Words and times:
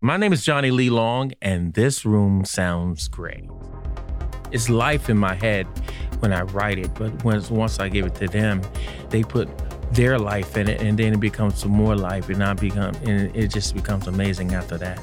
My 0.00 0.16
name 0.16 0.32
is 0.32 0.44
Johnny 0.44 0.70
Lee 0.70 0.90
Long, 0.90 1.32
and 1.40 1.72
this 1.74 2.04
room 2.04 2.44
sounds 2.44 3.08
great. 3.08 3.48
It's 4.52 4.68
life 4.68 5.08
in 5.08 5.16
my 5.16 5.34
head 5.34 5.66
when 6.20 6.32
I 6.32 6.42
write 6.42 6.78
it, 6.78 6.94
but 6.94 7.24
once 7.24 7.50
once 7.50 7.80
I 7.80 7.88
give 7.88 8.06
it 8.06 8.14
to 8.16 8.28
them, 8.28 8.62
they 9.10 9.22
put 9.22 9.48
their 9.92 10.18
life 10.18 10.56
in 10.56 10.68
it, 10.68 10.80
and 10.82 10.98
then 10.98 11.14
it 11.14 11.20
becomes 11.20 11.58
some 11.58 11.70
more 11.70 11.96
life, 11.96 12.28
and 12.28 12.42
I 12.44 12.52
become, 12.52 12.94
and 13.04 13.34
it 13.34 13.48
just 13.48 13.74
becomes 13.74 14.06
amazing 14.06 14.54
after 14.54 14.76
that. 14.78 15.00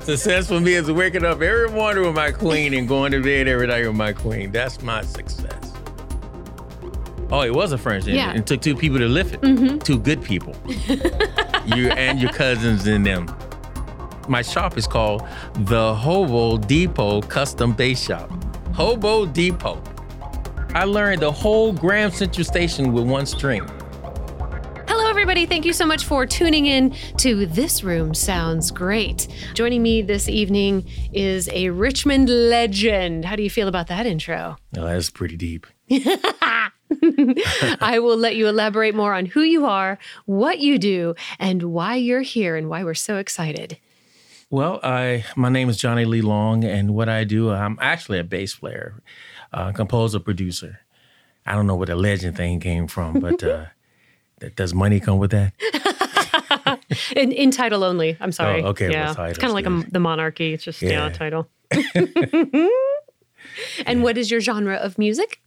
Success 0.00 0.48
for 0.48 0.58
me 0.58 0.74
is 0.74 0.90
waking 0.90 1.24
up 1.24 1.40
every 1.42 1.68
morning 1.70 2.04
with 2.04 2.16
my 2.16 2.32
queen 2.32 2.74
and 2.74 2.88
going 2.88 3.12
to 3.12 3.22
bed 3.22 3.46
every 3.46 3.68
night 3.68 3.86
with 3.86 3.94
my 3.94 4.12
queen. 4.12 4.50
That's 4.50 4.82
my 4.82 5.02
success. 5.02 5.72
Oh, 7.30 7.42
it 7.42 7.54
was 7.54 7.72
a 7.72 7.78
French. 7.78 8.06
and 8.06 8.16
Yeah. 8.16 8.32
It 8.34 8.46
took 8.46 8.60
two 8.60 8.74
people 8.74 8.98
to 8.98 9.06
lift 9.06 9.34
it. 9.34 9.40
Mm-hmm. 9.42 9.78
Two 9.78 9.98
good 9.98 10.22
people. 10.22 10.56
you 11.76 11.88
and 11.90 12.20
your 12.20 12.32
cousins 12.32 12.86
in 12.88 13.04
them. 13.04 13.32
My 14.32 14.40
shop 14.40 14.78
is 14.78 14.86
called 14.86 15.28
the 15.66 15.94
Hobo 15.94 16.56
Depot 16.56 17.20
Custom 17.20 17.74
Bass 17.74 18.02
Shop. 18.02 18.30
Hobo 18.72 19.26
Depot. 19.26 19.82
I 20.70 20.84
learned 20.84 21.20
the 21.20 21.30
whole 21.30 21.74
Graham 21.74 22.10
Central 22.10 22.42
Station 22.42 22.94
with 22.94 23.04
one 23.04 23.26
string. 23.26 23.68
Hello, 24.88 25.10
everybody. 25.10 25.44
Thank 25.44 25.66
you 25.66 25.74
so 25.74 25.84
much 25.84 26.06
for 26.06 26.24
tuning 26.24 26.64
in 26.64 26.94
to 27.18 27.44
This 27.44 27.84
Room 27.84 28.14
Sounds 28.14 28.70
Great. 28.70 29.28
Joining 29.52 29.82
me 29.82 30.00
this 30.00 30.30
evening 30.30 30.88
is 31.12 31.50
a 31.50 31.68
Richmond 31.68 32.30
legend. 32.30 33.26
How 33.26 33.36
do 33.36 33.42
you 33.42 33.50
feel 33.50 33.68
about 33.68 33.88
that 33.88 34.06
intro? 34.06 34.56
Oh, 34.78 34.86
that's 34.86 35.10
pretty 35.10 35.36
deep. 35.36 35.66
I 35.90 36.70
will 38.00 38.16
let 38.16 38.36
you 38.36 38.48
elaborate 38.48 38.94
more 38.94 39.12
on 39.12 39.26
who 39.26 39.42
you 39.42 39.66
are, 39.66 39.98
what 40.24 40.58
you 40.58 40.78
do, 40.78 41.16
and 41.38 41.64
why 41.64 41.96
you're 41.96 42.22
here 42.22 42.56
and 42.56 42.70
why 42.70 42.82
we're 42.82 42.94
so 42.94 43.18
excited. 43.18 43.76
Well, 44.52 44.80
I 44.82 45.24
my 45.34 45.48
name 45.48 45.70
is 45.70 45.78
Johnny 45.78 46.04
Lee 46.04 46.20
Long, 46.20 46.62
and 46.62 46.94
what 46.94 47.08
I 47.08 47.24
do, 47.24 47.50
I'm 47.50 47.78
actually 47.80 48.18
a 48.18 48.24
bass 48.24 48.54
player, 48.54 49.02
uh, 49.50 49.72
composer, 49.72 50.18
producer. 50.20 50.80
I 51.46 51.54
don't 51.54 51.66
know 51.66 51.74
where 51.74 51.86
the 51.86 51.96
legend 51.96 52.36
thing 52.36 52.60
came 52.60 52.86
from, 52.86 53.18
but 53.18 53.42
uh, 53.42 53.64
does 54.56 54.74
money 54.74 55.00
come 55.00 55.16
with 55.16 55.30
that? 55.30 55.54
In, 57.16 57.32
in 57.32 57.50
title 57.50 57.82
only. 57.82 58.18
I'm 58.20 58.32
sorry. 58.32 58.62
Oh, 58.62 58.66
okay, 58.68 58.90
well, 58.90 59.16
it's 59.24 59.38
kind 59.38 59.50
of 59.50 59.54
like 59.54 59.66
a, 59.66 59.90
the 59.90 59.98
monarchy. 59.98 60.52
It's 60.52 60.62
just 60.64 60.82
yeah, 60.82 61.06
Yeah. 61.06 61.08
title. 61.08 61.48
and 63.86 64.02
what 64.02 64.18
is 64.18 64.30
your 64.30 64.40
genre 64.42 64.76
of 64.76 64.98
music? 64.98 65.40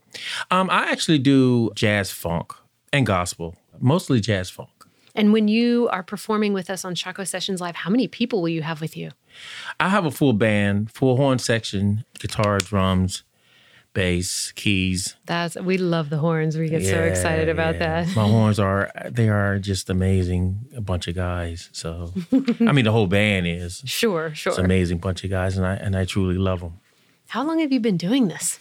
Um, 0.50 0.68
I 0.72 0.90
actually 0.92 1.20
do 1.20 1.72
jazz 1.76 2.10
funk 2.10 2.54
and 2.92 3.06
gospel, 3.06 3.56
mostly 3.80 4.20
jazz 4.20 4.50
funk. 4.50 4.70
And 5.16 5.32
when 5.32 5.48
you 5.48 5.88
are 5.92 6.04
performing 6.04 6.54
with 6.54 6.70
us 6.70 6.84
on 6.84 6.94
Chaco 6.94 7.24
Sessions 7.24 7.62
Live, 7.62 7.78
how 7.78 7.90
many 7.90 8.08
people 8.08 8.42
will 8.42 8.50
you 8.50 8.62
have 8.62 8.82
with 8.82 8.98
you? 8.98 9.12
I 9.80 9.90
have 9.90 10.06
a 10.06 10.12
full 10.12 10.34
band, 10.34 10.92
full 10.92 11.16
horn 11.16 11.40
section, 11.40 12.04
guitar, 12.20 12.58
drums, 12.58 13.24
bass, 13.94 14.52
keys. 14.52 15.16
That's 15.26 15.56
we 15.56 15.78
love 15.78 16.10
the 16.10 16.18
horns. 16.18 16.58
We 16.58 16.70
get 16.70 16.86
so 16.86 17.02
excited 17.02 17.50
about 17.50 17.76
yeah. 17.76 18.04
that. 18.04 18.16
My 18.16 18.28
horns 18.28 18.60
are 18.60 18.92
they 19.10 19.30
are 19.30 19.58
just 19.58 19.90
amazing, 19.90 20.60
a 20.76 20.82
bunch 20.82 21.08
of 21.08 21.16
guys. 21.16 21.70
So, 21.72 22.14
I 22.60 22.72
mean, 22.74 22.86
the 22.86 22.92
whole 22.92 23.08
band 23.08 23.48
is. 23.48 23.82
Sure, 23.96 24.36
sure. 24.36 24.52
It's 24.52 24.60
an 24.60 24.66
amazing 24.66 24.98
bunch 24.98 25.24
of 25.24 25.30
guys, 25.30 25.58
and 25.58 25.66
I 25.66 25.76
and 25.76 25.96
I 25.96 26.04
truly 26.04 26.38
love 26.38 26.60
them. 26.60 26.82
How 27.30 27.44
long 27.44 27.60
have 27.60 27.72
you 27.72 27.80
been 27.80 27.98
doing 27.98 28.28
this? 28.28 28.60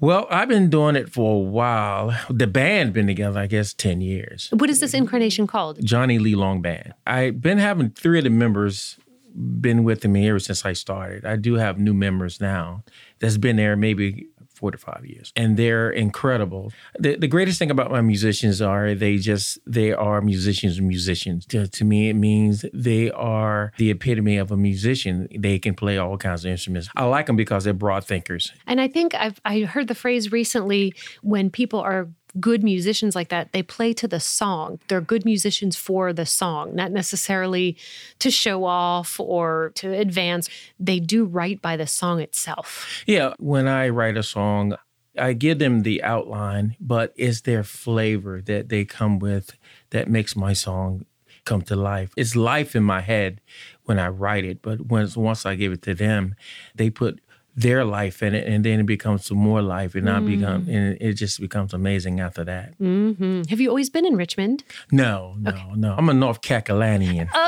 Well, 0.00 0.26
I've 0.30 0.48
been 0.48 0.70
doing 0.70 0.96
it 0.96 1.12
for 1.12 1.36
a 1.36 1.38
while. 1.38 2.14
The 2.28 2.46
band 2.46 2.92
been 2.92 3.06
together, 3.06 3.40
I 3.40 3.46
guess, 3.46 3.72
ten 3.72 4.00
years. 4.00 4.48
What 4.52 4.68
is 4.68 4.80
this 4.80 4.92
incarnation 4.92 5.46
called? 5.46 5.82
Johnny 5.84 6.18
Lee 6.18 6.34
Long 6.34 6.60
Band. 6.60 6.94
I've 7.06 7.40
been 7.40 7.58
having 7.58 7.90
three 7.90 8.18
of 8.18 8.24
the 8.24 8.30
members 8.30 8.98
been 9.34 9.82
with 9.82 10.04
me 10.06 10.28
ever 10.28 10.38
since 10.38 10.64
I 10.64 10.72
started. 10.74 11.24
I 11.24 11.36
do 11.36 11.54
have 11.54 11.78
new 11.78 11.94
members 11.94 12.40
now 12.40 12.84
that's 13.18 13.36
been 13.36 13.56
there 13.56 13.76
maybe 13.76 14.28
four 14.64 14.70
to 14.70 14.78
five 14.78 15.04
years, 15.04 15.30
and 15.36 15.58
they're 15.58 15.90
incredible. 15.90 16.72
The, 16.98 17.16
the 17.16 17.28
greatest 17.28 17.58
thing 17.58 17.70
about 17.70 17.90
my 17.90 18.00
musicians 18.00 18.62
are 18.62 18.94
they 18.94 19.18
just 19.18 19.58
they 19.66 19.92
are 19.92 20.22
musicians 20.22 20.80
musicians. 20.80 21.44
To, 21.46 21.68
to 21.68 21.84
me, 21.84 22.08
it 22.08 22.14
means 22.14 22.64
they 22.72 23.10
are 23.10 23.74
the 23.76 23.90
epitome 23.90 24.38
of 24.38 24.50
a 24.50 24.56
musician. 24.56 25.28
They 25.36 25.58
can 25.58 25.74
play 25.74 25.98
all 25.98 26.16
kinds 26.16 26.46
of 26.46 26.50
instruments. 26.50 26.88
I 26.96 27.04
like 27.04 27.26
them 27.26 27.36
because 27.36 27.64
they're 27.64 27.74
broad 27.74 28.06
thinkers. 28.06 28.52
And 28.66 28.80
I 28.80 28.88
think 28.88 29.14
I've 29.14 29.38
I 29.44 29.60
heard 29.60 29.88
the 29.88 29.94
phrase 29.94 30.32
recently 30.32 30.94
when 31.20 31.50
people 31.50 31.80
are 31.80 32.08
good 32.40 32.62
musicians 32.62 33.14
like 33.14 33.28
that, 33.28 33.52
they 33.52 33.62
play 33.62 33.92
to 33.94 34.08
the 34.08 34.20
song. 34.20 34.80
They're 34.88 35.00
good 35.00 35.24
musicians 35.24 35.76
for 35.76 36.12
the 36.12 36.26
song, 36.26 36.74
not 36.74 36.92
necessarily 36.92 37.76
to 38.18 38.30
show 38.30 38.64
off 38.64 39.18
or 39.20 39.72
to 39.76 39.92
advance. 39.92 40.48
They 40.78 41.00
do 41.00 41.24
right 41.24 41.60
by 41.60 41.76
the 41.76 41.86
song 41.86 42.20
itself. 42.20 43.02
Yeah, 43.06 43.34
when 43.38 43.68
I 43.68 43.88
write 43.88 44.16
a 44.16 44.22
song, 44.22 44.76
I 45.16 45.32
give 45.32 45.58
them 45.58 45.82
the 45.82 46.02
outline, 46.02 46.76
but 46.80 47.12
it's 47.16 47.42
their 47.42 47.62
flavor 47.62 48.40
that 48.42 48.68
they 48.68 48.84
come 48.84 49.18
with 49.18 49.56
that 49.90 50.08
makes 50.08 50.34
my 50.34 50.52
song 50.52 51.06
come 51.44 51.62
to 51.62 51.76
life. 51.76 52.12
It's 52.16 52.34
life 52.34 52.74
in 52.74 52.82
my 52.82 53.00
head 53.00 53.40
when 53.84 53.98
I 53.98 54.08
write 54.08 54.44
it, 54.44 54.60
but 54.62 54.86
once 54.86 55.16
once 55.16 55.46
I 55.46 55.54
give 55.54 55.72
it 55.72 55.82
to 55.82 55.94
them, 55.94 56.34
they 56.74 56.90
put 56.90 57.20
their 57.56 57.84
life 57.84 58.22
in 58.22 58.34
it, 58.34 58.46
and 58.48 58.64
then 58.64 58.80
it 58.80 58.86
becomes 58.86 59.30
more 59.30 59.62
life, 59.62 59.94
and 59.94 60.08
I 60.10 60.18
become, 60.20 60.66
and 60.68 60.96
it 61.00 61.14
just 61.14 61.40
becomes 61.40 61.72
amazing 61.72 62.20
after 62.20 62.44
that. 62.44 62.74
hmm 62.78 63.42
Have 63.48 63.60
you 63.60 63.68
always 63.68 63.90
been 63.90 64.04
in 64.06 64.16
Richmond? 64.16 64.64
No, 64.90 65.36
no, 65.38 65.72
no. 65.74 65.94
I'm 65.96 66.08
a 66.08 66.14
North 66.14 66.40
Carolinian. 66.42 67.28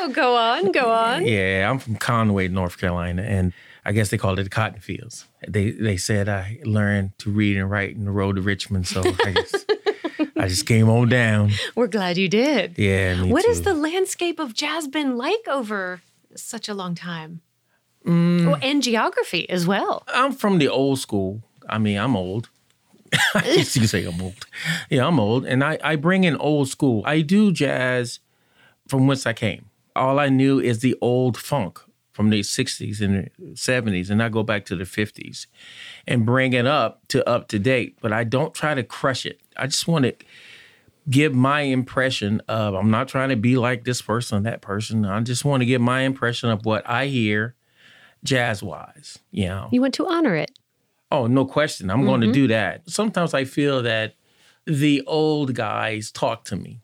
Oh, 0.00 0.10
go 0.14 0.36
on, 0.36 0.70
go 0.70 0.90
on. 0.92 1.26
Yeah, 1.36 1.68
I'm 1.68 1.78
from 1.80 1.96
Conway, 1.96 2.46
North 2.48 2.78
Carolina, 2.78 3.22
and 3.22 3.52
I 3.84 3.90
guess 3.92 4.10
they 4.10 4.16
called 4.18 4.38
it 4.38 4.44
the 4.44 4.48
cotton 4.50 4.80
fields. 4.80 5.26
They 5.46 5.72
they 5.72 5.96
said 5.96 6.28
I 6.28 6.60
learned 6.64 7.18
to 7.18 7.30
read 7.30 7.56
and 7.56 7.68
write 7.68 7.96
in 7.96 8.04
the 8.04 8.12
road 8.12 8.36
to 8.36 8.42
Richmond, 8.42 8.86
so 8.86 9.00
I 9.24 9.32
just 9.42 9.72
I 10.36 10.46
just 10.46 10.66
came 10.66 10.88
on 10.88 11.08
down. 11.08 11.50
We're 11.74 11.88
glad 11.88 12.16
you 12.16 12.28
did. 12.28 12.78
Yeah, 12.78 13.20
me 13.20 13.32
What 13.32 13.42
too. 13.42 13.48
has 13.48 13.62
the 13.62 13.74
landscape 13.74 14.38
of 14.38 14.54
jazz 14.54 14.86
been 14.86 15.16
like 15.16 15.48
over 15.48 16.00
such 16.36 16.68
a 16.68 16.74
long 16.74 16.94
time? 16.94 17.40
Oh, 18.08 18.56
and 18.62 18.82
geography 18.82 19.48
as 19.50 19.66
well. 19.66 20.02
I'm 20.08 20.32
from 20.32 20.58
the 20.58 20.68
old 20.68 20.98
school. 20.98 21.42
I 21.68 21.78
mean, 21.78 21.98
I'm 21.98 22.16
old. 22.16 22.48
I 23.34 23.40
guess 23.40 23.74
you 23.76 23.82
can 23.82 23.88
say 23.88 24.04
I'm 24.04 24.20
old. 24.20 24.46
Yeah, 24.90 25.06
I'm 25.06 25.20
old, 25.20 25.44
and 25.44 25.62
I 25.62 25.78
I 25.82 25.96
bring 25.96 26.24
in 26.24 26.36
old 26.36 26.68
school. 26.68 27.02
I 27.04 27.20
do 27.20 27.52
jazz 27.52 28.20
from 28.86 29.06
whence 29.06 29.26
I 29.26 29.32
came. 29.32 29.66
All 29.94 30.18
I 30.18 30.28
knew 30.28 30.60
is 30.60 30.80
the 30.80 30.96
old 31.00 31.36
funk 31.36 31.80
from 32.12 32.30
the 32.30 32.40
60s 32.40 33.00
and 33.00 33.30
70s, 33.54 34.10
and 34.10 34.22
I 34.22 34.28
go 34.28 34.42
back 34.42 34.64
to 34.66 34.76
the 34.76 34.84
50s 34.84 35.46
and 36.06 36.26
bring 36.26 36.52
it 36.52 36.66
up 36.66 37.06
to 37.08 37.26
up 37.28 37.48
to 37.48 37.58
date. 37.58 37.98
But 38.00 38.12
I 38.12 38.24
don't 38.24 38.54
try 38.54 38.74
to 38.74 38.82
crush 38.82 39.24
it. 39.24 39.40
I 39.56 39.66
just 39.66 39.86
want 39.86 40.04
to 40.04 40.14
give 41.08 41.34
my 41.34 41.60
impression 41.60 42.42
of, 42.48 42.74
I'm 42.74 42.90
not 42.90 43.08
trying 43.08 43.28
to 43.30 43.36
be 43.36 43.56
like 43.56 43.84
this 43.84 44.02
person, 44.02 44.42
that 44.42 44.60
person. 44.60 45.04
I 45.04 45.20
just 45.20 45.44
want 45.44 45.60
to 45.60 45.66
give 45.66 45.80
my 45.80 46.00
impression 46.00 46.50
of 46.50 46.66
what 46.66 46.88
I 46.88 47.06
hear 47.06 47.54
jazz 48.24 48.62
wise, 48.62 49.18
you 49.30 49.46
know. 49.46 49.68
You 49.70 49.80
want 49.80 49.94
to 49.94 50.06
honor 50.06 50.34
it. 50.34 50.50
Oh, 51.10 51.26
no 51.26 51.46
question. 51.46 51.90
I'm 51.90 52.04
going 52.04 52.20
to 52.20 52.26
mm-hmm. 52.26 52.32
do 52.32 52.46
that. 52.48 52.88
Sometimes 52.88 53.32
I 53.32 53.44
feel 53.44 53.82
that 53.82 54.14
the 54.66 55.02
old 55.06 55.54
guys 55.54 56.10
talk 56.10 56.44
to 56.44 56.56
me 56.56 56.82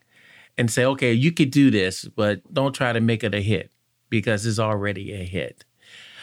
and 0.56 0.70
say, 0.70 0.84
okay, 0.84 1.12
you 1.12 1.32
could 1.32 1.50
do 1.50 1.70
this, 1.70 2.06
but 2.06 2.40
don't 2.52 2.74
try 2.74 2.92
to 2.92 3.00
make 3.00 3.22
it 3.22 3.34
a 3.34 3.40
hit 3.40 3.70
because 4.08 4.46
it's 4.46 4.58
already 4.58 5.12
a 5.12 5.24
hit. 5.24 5.64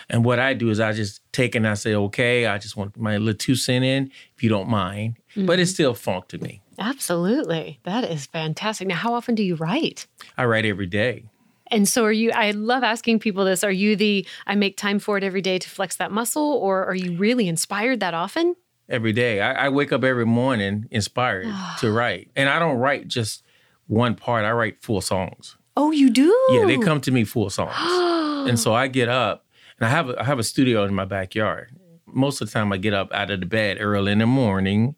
And 0.09 0.25
what 0.25 0.39
I 0.39 0.53
do 0.53 0.69
is 0.69 0.79
I 0.79 0.91
just 0.93 1.21
take 1.31 1.55
it 1.55 1.59
and 1.59 1.67
I 1.67 1.75
say, 1.75 1.93
okay, 1.93 2.47
I 2.47 2.57
just 2.57 2.75
want 2.75 2.97
my 2.97 3.17
little 3.17 3.37
two 3.37 3.55
cent 3.55 3.85
in, 3.85 4.11
if 4.35 4.43
you 4.43 4.49
don't 4.49 4.67
mind. 4.67 5.17
But 5.35 5.59
it's 5.59 5.71
mm-hmm. 5.71 5.75
still 5.75 5.93
funk 5.93 6.27
to 6.29 6.37
me. 6.39 6.61
Absolutely. 6.79 7.79
That 7.83 8.03
is 8.05 8.25
fantastic. 8.25 8.87
Now, 8.87 8.95
how 8.95 9.13
often 9.13 9.35
do 9.35 9.43
you 9.43 9.55
write? 9.55 10.07
I 10.37 10.45
write 10.45 10.65
every 10.65 10.87
day. 10.87 11.25
And 11.71 11.87
so, 11.87 12.03
are 12.03 12.11
you? 12.11 12.31
I 12.31 12.51
love 12.51 12.83
asking 12.83 13.19
people 13.19 13.45
this. 13.45 13.63
Are 13.63 13.71
you 13.71 13.95
the 13.95 14.27
I 14.45 14.55
make 14.55 14.75
time 14.75 14.99
for 14.99 15.17
it 15.17 15.23
every 15.23 15.41
day 15.41 15.57
to 15.57 15.69
flex 15.69 15.95
that 15.95 16.11
muscle, 16.11 16.43
or 16.43 16.85
are 16.85 16.95
you 16.95 17.17
really 17.17 17.47
inspired 17.47 18.01
that 18.01 18.13
often? 18.13 18.55
Every 18.89 19.13
day. 19.13 19.39
I, 19.39 19.67
I 19.67 19.69
wake 19.69 19.93
up 19.93 20.03
every 20.03 20.25
morning 20.25 20.87
inspired 20.91 21.45
ah. 21.47 21.77
to 21.79 21.91
write. 21.91 22.29
And 22.35 22.49
I 22.49 22.59
don't 22.59 22.77
write 22.77 23.07
just 23.07 23.43
one 23.87 24.15
part, 24.15 24.43
I 24.43 24.51
write 24.51 24.81
full 24.81 25.01
songs. 25.01 25.57
Oh, 25.77 25.91
you 25.91 26.09
do? 26.09 26.35
Yeah, 26.49 26.65
they 26.65 26.77
come 26.77 26.99
to 27.01 27.11
me 27.11 27.23
full 27.23 27.49
songs. 27.49 27.75
and 28.49 28.59
so 28.59 28.73
I 28.73 28.87
get 28.87 29.07
up 29.07 29.45
and 29.79 29.87
I 29.87 29.89
have 29.89 30.09
a, 30.09 30.19
I 30.19 30.23
have 30.25 30.39
a 30.39 30.43
studio 30.43 30.83
in 30.83 30.93
my 30.93 31.05
backyard. 31.05 31.75
Most 32.05 32.41
of 32.41 32.47
the 32.47 32.53
time 32.53 32.73
I 32.73 32.77
get 32.77 32.93
up 32.93 33.11
out 33.13 33.31
of 33.31 33.39
the 33.39 33.45
bed 33.45 33.77
early 33.79 34.11
in 34.11 34.19
the 34.19 34.27
morning. 34.27 34.95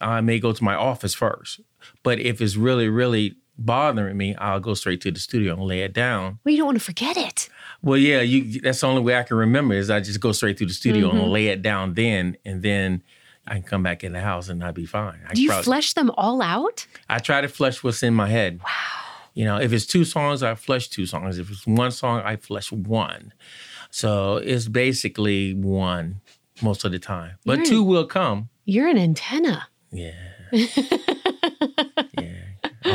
I 0.00 0.20
may 0.20 0.38
go 0.38 0.52
to 0.52 0.64
my 0.64 0.74
office 0.74 1.14
first. 1.14 1.60
But 2.02 2.18
if 2.18 2.40
it's 2.40 2.56
really, 2.56 2.88
really 2.88 3.36
bothering 3.58 4.16
me, 4.16 4.34
I'll 4.36 4.60
go 4.60 4.74
straight 4.74 5.00
to 5.02 5.10
the 5.10 5.20
studio 5.20 5.54
and 5.54 5.62
lay 5.62 5.80
it 5.82 5.92
down. 5.92 6.38
Well, 6.44 6.52
you 6.52 6.58
don't 6.58 6.66
want 6.66 6.78
to 6.78 6.84
forget 6.84 7.16
it. 7.16 7.48
Well, 7.82 7.98
yeah, 7.98 8.20
you 8.20 8.60
that's 8.60 8.80
the 8.80 8.86
only 8.86 9.02
way 9.02 9.16
I 9.16 9.22
can 9.22 9.36
remember 9.36 9.74
is 9.74 9.90
I 9.90 10.00
just 10.00 10.20
go 10.20 10.32
straight 10.32 10.56
to 10.58 10.66
the 10.66 10.72
studio 10.72 11.10
and 11.10 11.20
mm-hmm. 11.20 11.30
lay 11.30 11.46
it 11.48 11.62
down 11.62 11.94
then 11.94 12.36
and 12.44 12.62
then 12.62 13.02
I 13.46 13.54
can 13.54 13.62
come 13.62 13.82
back 13.82 14.02
in 14.04 14.12
the 14.12 14.20
house 14.20 14.48
and 14.48 14.64
I'd 14.64 14.74
be 14.74 14.86
fine. 14.86 15.20
I 15.28 15.34
Do 15.34 15.42
you 15.42 15.50
prob- 15.50 15.64
flesh 15.64 15.92
them 15.92 16.10
all 16.16 16.40
out? 16.40 16.86
I 17.08 17.18
try 17.18 17.40
to 17.40 17.48
flush 17.48 17.84
what's 17.84 18.02
in 18.02 18.14
my 18.14 18.28
head. 18.28 18.60
Wow. 18.64 18.70
You 19.34 19.44
know, 19.44 19.60
if 19.60 19.72
it's 19.72 19.84
two 19.84 20.04
songs, 20.04 20.42
I 20.42 20.54
flush 20.54 20.88
two 20.88 21.06
songs. 21.06 21.38
If 21.38 21.50
it's 21.50 21.66
one 21.66 21.90
song, 21.90 22.22
I 22.24 22.36
flush 22.36 22.70
one. 22.72 23.32
So 23.90 24.36
it's 24.36 24.68
basically 24.68 25.54
one 25.54 26.20
most 26.62 26.84
of 26.84 26.92
the 26.92 26.98
time, 26.98 27.32
but 27.44 27.58
Right. 27.58 27.66
two 27.66 27.82
will 27.82 28.06
come. 28.06 28.48
You're 28.64 28.88
an 28.88 28.96
antenna. 28.96 29.68
Yeah. 29.90 30.12
yeah. 30.52 32.44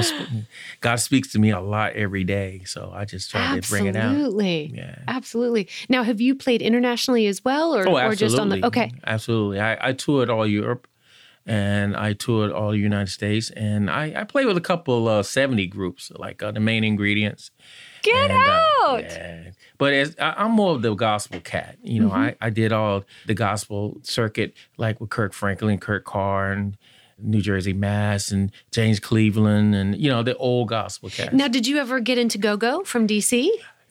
Sp- 0.01 0.45
God 0.81 0.97
speaks 0.97 1.31
to 1.33 1.39
me 1.39 1.49
a 1.51 1.59
lot 1.59 1.93
every 1.93 2.23
day, 2.23 2.61
so 2.65 2.91
I 2.93 3.05
just 3.05 3.31
try 3.31 3.59
to 3.59 3.69
bring 3.69 3.85
it 3.87 3.95
out. 3.95 4.11
Absolutely. 4.11 4.71
Yeah. 4.75 4.95
Absolutely. 5.07 5.67
Now, 5.89 6.03
have 6.03 6.21
you 6.21 6.35
played 6.35 6.61
internationally 6.61 7.25
as 7.27 7.43
well, 7.43 7.75
or, 7.75 7.87
Oh, 7.87 7.97
or 7.97 8.15
just 8.15 8.37
on 8.37 8.49
the? 8.49 8.65
Okay. 8.65 8.91
Absolutely. 9.05 9.59
I, 9.59 9.89
I 9.89 9.93
toured 9.93 10.29
all 10.29 10.45
Europe 10.45 10.87
and 11.45 11.95
I 11.97 12.13
toured 12.13 12.51
all 12.51 12.71
the 12.71 12.77
United 12.77 13.09
States. 13.09 13.49
And 13.51 13.89
I, 13.89 14.13
I 14.15 14.23
played 14.23 14.45
with 14.45 14.57
a 14.57 14.61
couple 14.61 15.07
uh, 15.07 15.23
70 15.23 15.65
groups, 15.67 16.11
like 16.15 16.43
uh, 16.43 16.51
the 16.51 16.59
main 16.59 16.83
ingredients. 16.83 17.49
Get 18.03 18.29
And, 18.31 18.33
uh, 18.33 18.91
out. 18.91 19.03
yeah. 19.03 19.51
But 19.77 19.93
as, 19.93 20.15
I, 20.19 20.35
I'm 20.37 20.51
more 20.51 20.75
of 20.75 20.81
the 20.83 20.93
gospel 20.93 21.39
cat. 21.39 21.77
You 21.83 22.01
know, 22.01 22.09
Mm-hmm. 22.09 22.17
I, 22.17 22.35
I 22.41 22.49
did 22.49 22.71
all 22.71 23.03
the 23.25 23.33
gospel 23.33 23.99
circuit, 24.03 24.53
like 24.77 25.01
with 25.01 25.09
Kirk 25.09 25.33
Franklin, 25.33 25.79
Kurt 25.79 26.05
Carr, 26.05 26.51
and 26.51 26.77
New 27.21 27.41
Jersey 27.41 27.73
Mass, 27.73 28.31
and 28.31 28.51
James 28.71 28.99
Cleveland, 28.99 29.75
and, 29.75 29.95
you 29.95 30.09
know, 30.09 30.23
the 30.23 30.35
old 30.37 30.69
gospel 30.69 31.09
cats. 31.09 31.33
Now, 31.33 31.47
did 31.47 31.67
you 31.67 31.77
ever 31.77 31.99
get 31.99 32.17
into 32.17 32.37
Go 32.37 32.57
Go 32.57 32.83
from 32.83 33.07
DC? 33.07 33.49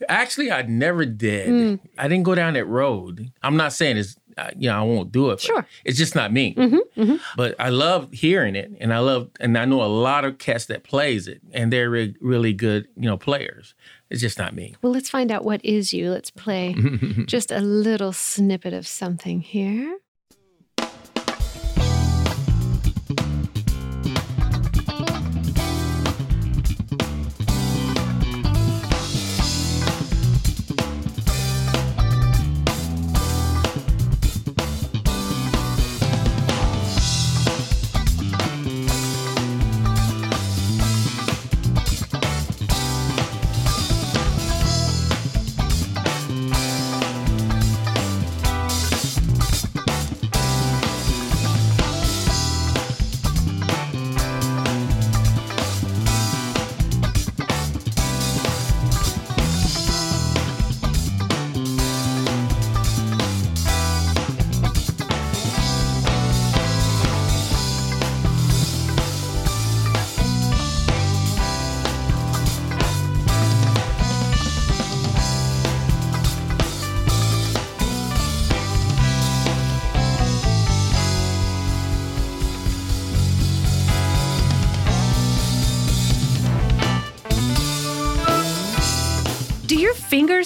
Actually, 0.08 0.52
I 0.52 0.62
never 0.62 1.04
did. 1.04 1.48
Mm. 1.48 1.80
I 1.98 2.06
didn't 2.08 2.24
go 2.24 2.34
down 2.34 2.54
that 2.54 2.66
road. 2.66 3.32
I'm 3.42 3.56
not 3.56 3.72
saying 3.72 3.96
it's, 3.96 4.16
you 4.56 4.68
know, 4.68 4.78
I 4.78 4.82
won't 4.82 5.10
do 5.10 5.30
it. 5.30 5.40
Sure. 5.40 5.66
It's 5.84 5.98
just 5.98 6.14
not 6.14 6.32
me. 6.32 6.54
But 7.36 7.56
I 7.58 7.70
love 7.70 8.12
hearing 8.12 8.54
it, 8.54 8.70
and 8.80 8.94
I 8.94 9.00
love, 9.00 9.30
and 9.40 9.58
I 9.58 9.64
know 9.64 9.82
a 9.82 9.86
lot 9.86 10.24
of 10.24 10.38
cats 10.38 10.66
that 10.66 10.84
plays 10.84 11.26
it, 11.26 11.40
and 11.52 11.72
they're 11.72 11.90
re- 11.90 12.14
really 12.20 12.52
good, 12.52 12.86
you 12.96 13.08
know, 13.08 13.16
players. 13.16 13.74
It's 14.10 14.20
just 14.20 14.38
not 14.38 14.54
me. 14.54 14.76
Well, 14.80 14.92
let's 14.92 15.10
find 15.10 15.32
out 15.32 15.44
what 15.44 15.62
is 15.64 15.92
you. 15.92 16.10
Let's 16.10 16.30
play 16.30 16.74
just 17.26 17.50
a 17.50 17.58
little 17.58 18.12
snippet 18.12 18.72
of 18.72 18.86
something 18.86 19.40
here. 19.40 19.98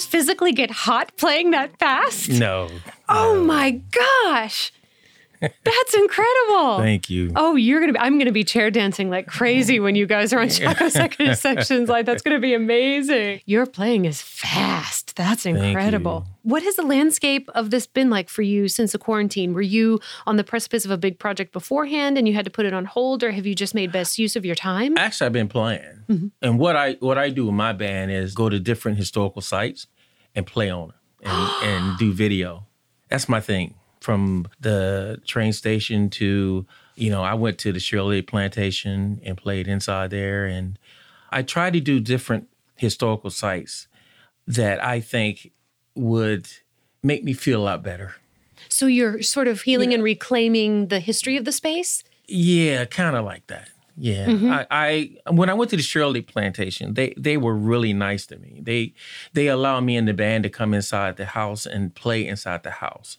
Physically 0.06 0.52
get 0.52 0.70
hot 0.70 1.16
playing 1.16 1.50
that 1.52 1.78
fast? 1.78 2.28
No. 2.28 2.68
Oh 3.08 3.42
my 3.42 3.80
gosh. 4.24 4.72
That's 5.42 5.94
incredible. 5.94 6.78
Thank 6.78 7.10
you. 7.10 7.32
Oh, 7.34 7.56
you're 7.56 7.80
gonna 7.80 7.92
be. 7.94 7.98
I'm 7.98 8.18
gonna 8.18 8.32
be 8.32 8.44
chair 8.44 8.70
dancing 8.70 9.10
like 9.10 9.26
crazy 9.26 9.80
when 9.80 9.96
you 9.96 10.06
guys 10.06 10.32
are 10.32 10.40
on 10.40 10.48
Chaco 10.48 10.88
second 10.88 11.36
sections. 11.38 11.88
Like 11.88 12.06
that's 12.06 12.22
gonna 12.22 12.38
be 12.38 12.54
amazing. 12.54 13.40
Your 13.44 13.66
playing 13.66 14.04
is 14.04 14.22
fast. 14.22 15.16
That's 15.16 15.44
incredible. 15.44 16.26
What 16.42 16.62
has 16.62 16.76
the 16.76 16.82
landscape 16.82 17.48
of 17.54 17.70
this 17.70 17.86
been 17.86 18.08
like 18.08 18.28
for 18.28 18.42
you 18.42 18.68
since 18.68 18.92
the 18.92 18.98
quarantine? 18.98 19.52
Were 19.52 19.62
you 19.62 20.00
on 20.26 20.36
the 20.36 20.44
precipice 20.44 20.84
of 20.84 20.90
a 20.90 20.96
big 20.96 21.18
project 21.18 21.52
beforehand 21.52 22.18
and 22.18 22.28
you 22.28 22.34
had 22.34 22.44
to 22.44 22.50
put 22.50 22.64
it 22.64 22.72
on 22.72 22.84
hold, 22.84 23.22
or 23.22 23.32
have 23.32 23.46
you 23.46 23.54
just 23.54 23.74
made 23.74 23.90
best 23.90 24.18
use 24.18 24.36
of 24.36 24.44
your 24.44 24.54
time? 24.54 24.96
Actually, 24.96 25.26
I've 25.26 25.32
been 25.32 25.48
playing, 25.48 26.04
mm-hmm. 26.08 26.28
and 26.40 26.58
what 26.58 26.76
I 26.76 26.94
what 26.94 27.18
I 27.18 27.30
do 27.30 27.46
with 27.46 27.54
my 27.54 27.72
band 27.72 28.12
is 28.12 28.34
go 28.34 28.48
to 28.48 28.60
different 28.60 28.98
historical 28.98 29.42
sites 29.42 29.88
and 30.34 30.46
play 30.46 30.70
on 30.70 30.90
it 30.90 30.94
and, 31.28 31.50
and 31.64 31.98
do 31.98 32.12
video. 32.12 32.66
That's 33.08 33.28
my 33.28 33.40
thing. 33.40 33.74
From 34.02 34.46
the 34.60 35.20
train 35.26 35.52
station 35.52 36.10
to, 36.10 36.66
you 36.96 37.10
know, 37.10 37.22
I 37.22 37.34
went 37.34 37.58
to 37.58 37.72
the 37.72 37.78
Shirley 37.78 38.20
Plantation 38.20 39.20
and 39.24 39.36
played 39.36 39.68
inside 39.68 40.10
there, 40.10 40.44
and 40.44 40.78
I 41.30 41.42
try 41.42 41.70
to 41.70 41.80
do 41.80 42.00
different 42.00 42.48
historical 42.76 43.30
sites 43.30 43.86
that 44.46 44.82
I 44.84 45.00
think 45.00 45.52
would 45.94 46.48
make 47.02 47.22
me 47.22 47.32
feel 47.32 47.60
a 47.60 47.64
lot 47.64 47.82
better. 47.82 48.16
So 48.68 48.86
you're 48.86 49.22
sort 49.22 49.48
of 49.48 49.62
healing 49.62 49.94
and 49.94 50.02
reclaiming 50.02 50.88
the 50.88 50.98
history 50.98 51.36
of 51.36 51.44
the 51.44 51.52
space. 51.52 52.02
Yeah, 52.26 52.84
kind 52.86 53.16
of 53.16 53.24
like 53.24 53.46
that. 53.46 53.68
Yeah, 53.96 54.26
mm-hmm. 54.26 54.50
I, 54.50 54.66
I 54.70 55.30
when 55.30 55.50
I 55.50 55.54
went 55.54 55.70
to 55.70 55.76
the 55.76 55.82
Shirley 55.82 56.22
plantation, 56.22 56.94
they 56.94 57.12
they 57.16 57.36
were 57.36 57.54
really 57.54 57.92
nice 57.92 58.26
to 58.26 58.38
me. 58.38 58.60
They 58.62 58.94
they 59.34 59.48
allowed 59.48 59.80
me 59.80 59.96
and 59.96 60.08
the 60.08 60.14
band 60.14 60.44
to 60.44 60.50
come 60.50 60.72
inside 60.72 61.16
the 61.16 61.26
house 61.26 61.66
and 61.66 61.94
play 61.94 62.26
inside 62.26 62.62
the 62.62 62.70
house. 62.70 63.18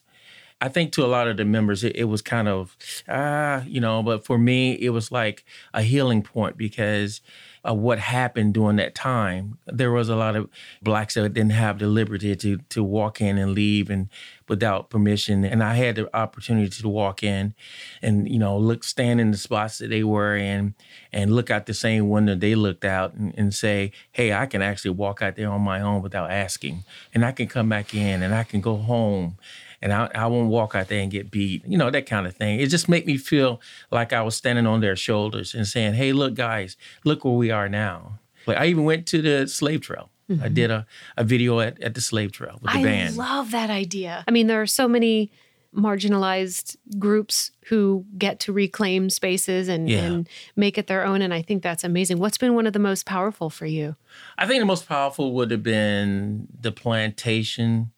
I 0.63 0.69
think 0.69 0.94
to 0.94 1.04
a 1.04 1.07
lot 1.07 1.27
of 1.27 1.36
the 1.36 1.44
members, 1.44 1.83
it, 1.83 1.94
it 1.98 2.06
was 2.06 2.21
kind 2.21 2.48
of 2.48 2.77
ah, 3.10 3.63
you 3.68 3.81
know, 3.81 4.01
but 4.01 4.24
for 4.25 4.38
me, 4.38 4.74
it 4.74 4.92
was 4.92 5.12
like 5.12 5.44
a 5.74 5.81
healing 5.81 6.24
point 6.24 6.56
because 6.56 7.19
of 7.65 7.80
what 7.80 8.00
happened 8.00 8.54
during 8.54 8.77
that 8.77 8.95
time. 8.95 9.57
There 9.65 9.92
was 9.92 10.07
a 10.07 10.15
lot 10.15 10.38
of 10.38 10.50
blacks 10.81 11.15
that 11.15 11.33
didn't 11.33 11.51
have 11.51 11.80
the 11.80 11.88
liberty 11.88 12.33
to 12.38 12.60
to 12.70 12.82
walk 12.82 13.20
in 13.20 13.38
and 13.38 13.51
leave 13.53 13.89
and 13.89 14.08
without 14.48 14.89
permission, 14.89 15.43
and 15.43 15.62
I 15.62 15.75
had 15.75 15.96
the 15.96 16.15
opportunity 16.15 16.70
to 16.70 16.88
walk 16.88 17.24
in 17.24 17.53
and 18.01 18.29
you 18.29 18.39
know 18.39 18.58
look 18.58 18.86
stand 18.86 19.20
in 19.20 19.32
the 19.32 19.38
spots 19.38 19.79
that 19.79 19.89
they 19.89 20.03
were 20.03 20.38
in 20.38 20.75
and 21.12 21.36
look 21.36 21.50
out 21.50 21.65
the 21.65 21.74
same 21.74 22.10
window 22.10 22.36
they 22.36 22.55
looked 22.55 22.86
out 22.86 23.13
and, 23.13 23.34
and 23.38 23.53
say 23.53 23.91
hey 24.12 24.34
i 24.34 24.46
can 24.46 24.62
actually 24.62 24.91
walk 24.91 25.22
out 25.22 25.36
there 25.36 25.50
on 25.50 25.62
my 25.62 25.82
own 25.82 26.01
without 26.01 26.32
asking 26.32 26.84
and 27.13 27.25
i 27.25 27.32
can 27.32 27.48
come 27.48 27.70
back 27.70 27.93
in 27.93 28.22
and 28.22 28.34
i 28.34 28.43
can 28.43 28.62
go 28.62 28.75
home 28.75 29.38
and 29.83 29.93
I, 29.93 30.09
I 30.15 30.25
won't 30.27 30.49
walk 30.49 30.73
out 30.73 30.87
there 30.87 31.01
and 31.01 31.11
get 31.11 31.29
beat 31.29 31.63
you 31.67 31.77
know 31.77 31.91
that 31.91 32.07
kind 32.07 32.25
of 32.25 32.35
thing 32.35 32.59
it 32.59 32.67
just 32.67 32.89
made 32.89 33.05
me 33.05 33.17
feel 33.17 33.61
like 33.91 34.13
i 34.13 34.21
was 34.23 34.35
standing 34.35 34.65
on 34.65 34.81
their 34.81 34.95
shoulders 34.95 35.53
and 35.53 35.67
saying 35.67 35.93
hey 35.93 36.13
look 36.13 36.33
guys 36.33 36.77
look 37.03 37.23
where 37.23 37.33
we 37.33 37.51
are 37.51 37.69
now 37.69 38.19
Like 38.47 38.57
i 38.57 38.65
even 38.65 38.85
went 38.85 39.05
to 39.07 39.21
the 39.21 39.47
slave 39.47 39.81
trail 39.81 40.09
i 40.29 40.33
mm-hmm. 40.33 40.53
did 40.53 40.71
a, 40.71 40.87
a 41.17 41.23
video 41.23 41.59
at, 41.59 41.79
at 41.81 41.93
the 41.93 42.01
slave 42.01 42.31
trail 42.31 42.57
with 42.61 42.71
the 42.71 42.79
I 42.79 42.83
band 42.83 43.13
I 43.13 43.17
love 43.17 43.51
that 43.51 43.69
idea. 43.69 44.23
I 44.27 44.31
mean, 44.31 44.47
there 44.47 44.61
are 44.61 44.67
so 44.67 44.87
many 44.87 45.31
marginalized 45.75 46.77
groups 46.99 47.51
who 47.67 48.05
get 48.17 48.39
to 48.41 48.53
reclaim 48.53 49.09
spaces 49.09 49.67
and, 49.67 49.89
Yeah. 49.89 49.99
and 49.99 50.29
make 50.55 50.77
it 50.77 50.87
their 50.87 51.05
own. 51.05 51.21
And 51.21 51.33
I 51.33 51.41
think 51.41 51.63
that's 51.63 51.83
amazing. 51.83 52.19
What's 52.19 52.37
been 52.37 52.53
one 52.53 52.67
of 52.67 52.73
the 52.73 52.79
most 52.79 53.05
powerful 53.05 53.49
for 53.49 53.65
you? 53.65 53.95
I 54.37 54.45
think 54.45 54.61
the 54.61 54.65
most 54.65 54.87
powerful 54.87 55.33
would 55.33 55.51
have 55.51 55.63
been 55.63 56.47
the 56.59 56.71
plantation. 56.71 57.91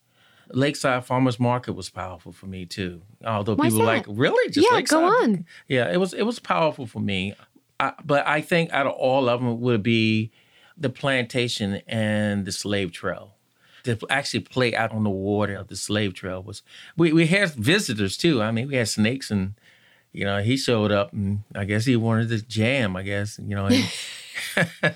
Lakeside 0.56 1.06
Farmers 1.06 1.40
Market 1.40 1.74
was 1.74 1.90
powerful 1.90 2.32
for 2.32 2.48
me 2.48 2.66
too. 2.66 3.02
Although 3.26 3.56
Why's 3.56 3.74
people 3.74 3.86
that? 3.86 3.94
like 3.94 4.06
really 4.08 4.50
just 4.52 4.68
yeah, 4.70 4.76
Lakeside. 4.78 5.00
go 5.00 5.06
on. 5.06 5.46
Yeah, 5.68 5.92
it 5.92 5.98
was 5.98 6.14
it 6.14 6.24
was 6.24 6.40
powerful 6.40 6.86
for 6.88 7.00
me. 7.00 7.34
I, 7.80 7.94
but 8.06 8.26
I 8.26 8.42
think 8.42 8.72
out 8.72 8.88
of 8.88 8.94
all 8.94 9.28
of 9.30 9.42
them 9.42 9.60
would 9.62 9.84
be 9.84 10.32
the 10.78 10.90
plantation 10.90 11.82
and 11.88 12.46
the 12.46 12.52
slave 12.52 12.92
trail. 12.92 13.34
To 13.84 13.98
actually 14.10 14.40
play 14.40 14.74
out 14.76 14.92
on 14.92 15.04
the 15.04 15.12
water 15.12 15.56
of 15.56 15.68
the 15.68 15.76
slave 15.76 16.14
trail 16.16 16.42
was. 16.42 16.64
We 16.98 17.14
we 17.14 17.28
had 17.28 17.52
visitors 17.52 18.18
too. 18.18 18.42
I 18.42 18.52
mean, 18.52 18.68
we 18.70 18.76
had 18.76 18.88
snakes 18.90 19.30
and. 19.30 19.54
You 20.18 20.24
know, 20.24 20.42
he 20.42 20.56
showed 20.56 20.94
up 20.94 21.12
and 21.12 21.44
I 21.54 21.66
guess 21.66 21.84
he 21.84 21.98
wanted 21.98 22.30
to 22.30 22.42
jam, 22.42 22.96
I 22.96 23.04
guess, 23.04 23.38
you 23.38 23.54
know. 23.54 23.66
and- 23.66 23.84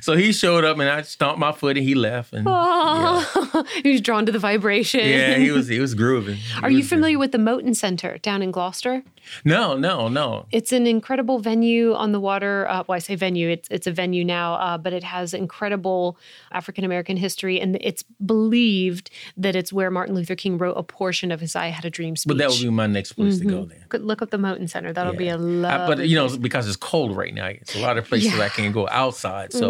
so 0.00 0.14
he 0.16 0.32
showed 0.32 0.64
up 0.64 0.78
and 0.78 0.88
I 0.88 1.02
stomped 1.02 1.38
my 1.38 1.52
foot 1.52 1.76
and 1.76 1.86
he 1.86 1.94
left. 1.94 2.32
And 2.32 2.46
Oh, 2.48 3.64
he 3.82 3.92
was 3.92 4.00
drawn 4.00 4.26
to 4.26 4.32
the 4.32 4.38
vibration. 4.38 5.00
yeah, 5.06 5.34
he 5.36 5.50
was 5.50 5.68
he 5.68 5.78
was 5.80 5.94
grooving. 5.94 6.36
He 6.60 6.62
Are 6.62 6.70
you 6.70 6.78
was- 6.78 6.88
familiar 6.88 7.18
with 7.18 7.32
the 7.32 7.38
Moton 7.38 7.74
Center 7.74 8.18
down 8.18 8.42
in 8.42 8.50
Gloucester? 8.50 9.02
No, 9.44 9.76
no, 9.76 10.08
no. 10.08 10.46
It's 10.50 10.72
an 10.72 10.86
incredible 10.86 11.38
venue 11.40 11.94
on 11.94 12.12
the 12.12 12.18
water. 12.20 12.66
Uh, 12.68 12.82
well, 12.86 12.96
I 12.96 12.98
say 13.00 13.14
venue; 13.16 13.48
it's 13.50 13.68
it's 13.70 13.86
a 13.86 13.92
venue 13.92 14.24
now, 14.24 14.54
uh, 14.54 14.78
but 14.78 14.92
it 14.92 15.04
has 15.04 15.34
incredible 15.34 16.16
African 16.52 16.84
American 16.84 17.16
history, 17.16 17.60
and 17.60 17.76
it's 17.80 18.02
believed 18.34 19.10
that 19.36 19.54
it's 19.54 19.72
where 19.72 19.90
Martin 19.90 20.14
Luther 20.14 20.34
King 20.34 20.56
wrote 20.58 20.72
a 20.76 20.82
portion 20.82 21.30
of 21.30 21.40
his 21.40 21.54
"I 21.54 21.66
Had 21.68 21.84
a 21.84 21.90
Dream" 21.90 22.16
speech. 22.16 22.28
But 22.28 22.38
that 22.38 22.48
would 22.50 22.60
be 22.60 22.70
my 22.70 22.86
next 22.86 23.12
place 23.12 23.38
to 23.38 23.44
go 23.44 23.64
then. 23.66 23.84
Good- 23.88 24.02
Look 24.02 24.22
up 24.22 24.30
the 24.30 24.38
Moton 24.38 24.68
Center. 24.68 24.92
That'll 24.92 25.14
be 25.14 25.28
a 25.28 25.36
love. 25.36 25.86
But 25.86 26.08
you 26.08 26.16
know, 26.16 26.36
because 26.38 26.66
it's 26.66 26.76
cold 26.76 27.16
right 27.16 27.34
now, 27.34 27.46
it's 27.46 27.76
a 27.76 27.80
lot 27.80 27.98
of 27.98 28.06
places 28.08 28.32
Yeah. 28.34 28.40
I 28.44 28.48
can't 28.48 28.72
go 28.74 28.88
outside. 28.88 29.52
So, 29.52 29.69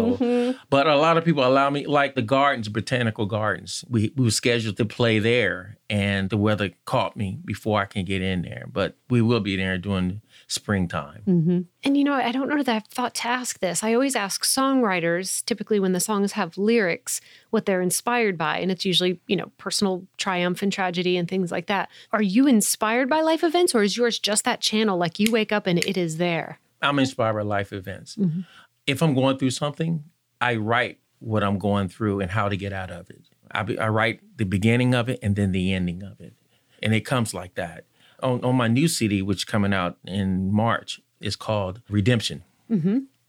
But 0.69 0.87
a 0.87 0.95
lot 0.95 1.17
of 1.17 1.25
people 1.25 1.45
allow 1.45 1.69
me, 1.69 1.85
like 1.85 2.15
the 2.15 2.21
gardens, 2.21 2.69
botanical 2.69 3.25
gardens. 3.25 3.85
We 3.89 4.11
we 4.15 4.25
were 4.25 4.31
scheduled 4.31 4.77
to 4.77 4.85
play 4.85 5.19
there, 5.19 5.77
and 5.89 6.29
the 6.29 6.37
weather 6.37 6.71
caught 6.85 7.15
me 7.15 7.39
before 7.45 7.81
I 7.81 7.85
can 7.85 8.05
get 8.05 8.21
in 8.21 8.41
there. 8.43 8.65
But 8.71 8.95
we 9.09 9.21
will 9.21 9.39
be 9.39 9.55
there 9.55 9.77
during 9.77 10.21
springtime. 10.47 11.23
Mm. 11.27 11.65
And 11.83 11.97
you 11.97 12.03
know, 12.03 12.13
I 12.13 12.31
don't 12.31 12.49
know 12.49 12.61
that 12.61 12.75
I've 12.75 12.87
thought 12.87 13.15
to 13.15 13.27
ask 13.27 13.59
this. 13.59 13.83
I 13.83 13.93
always 13.93 14.15
ask 14.15 14.43
songwriters, 14.43 15.43
typically 15.45 15.79
when 15.79 15.93
the 15.93 15.99
songs 15.99 16.33
have 16.33 16.57
lyrics, 16.57 17.21
what 17.49 17.65
they're 17.65 17.81
inspired 17.81 18.37
by. 18.37 18.59
And 18.59 18.69
it's 18.71 18.85
usually, 18.85 19.19
you 19.27 19.35
know, 19.35 19.51
personal 19.57 20.05
triumph 20.17 20.61
and 20.61 20.71
tragedy 20.71 21.17
and 21.17 21.27
things 21.27 21.51
like 21.51 21.67
that. 21.67 21.89
Are 22.11 22.21
you 22.21 22.47
inspired 22.47 23.09
by 23.09 23.21
life 23.21 23.43
events 23.43 23.73
or 23.73 23.83
is 23.83 23.97
yours 23.97 24.19
just 24.19 24.43
that 24.45 24.61
channel? 24.61 24.97
Like 24.97 25.19
you 25.19 25.31
wake 25.31 25.51
up 25.51 25.67
and 25.67 25.79
it 25.79 25.97
is 25.97 26.17
there? 26.17 26.59
I'm 26.81 26.99
inspired 26.99 27.35
by 27.35 27.43
life 27.43 27.71
events. 27.71 28.15
Mm-hmm. 28.15 28.41
If 28.87 29.01
I'm 29.01 29.13
going 29.13 29.37
through 29.37 29.51
something, 29.51 30.03
I 30.39 30.55
write 30.55 30.99
what 31.19 31.43
I'm 31.43 31.59
going 31.59 31.87
through 31.87 32.19
and 32.19 32.31
how 32.31 32.49
to 32.49 32.57
get 32.57 32.73
out 32.73 32.89
of 32.89 33.09
it. 33.09 33.21
I, 33.51 33.63
be, 33.63 33.77
I 33.77 33.89
write 33.89 34.21
the 34.37 34.45
beginning 34.45 34.95
of 34.95 35.07
it 35.09 35.19
and 35.21 35.35
then 35.35 35.51
the 35.51 35.73
ending 35.73 36.03
of 36.03 36.19
it, 36.19 36.33
and 36.81 36.93
it 36.93 37.01
comes 37.01 37.33
like 37.33 37.55
that. 37.55 37.85
On, 38.23 38.43
on 38.43 38.55
my 38.55 38.67
new 38.67 38.87
CD, 38.87 39.21
which 39.21 39.39
is 39.39 39.45
coming 39.45 39.73
out 39.73 39.97
in 40.05 40.51
March, 40.51 41.01
is 41.19 41.35
called 41.35 41.81
Redemption, 41.89 42.43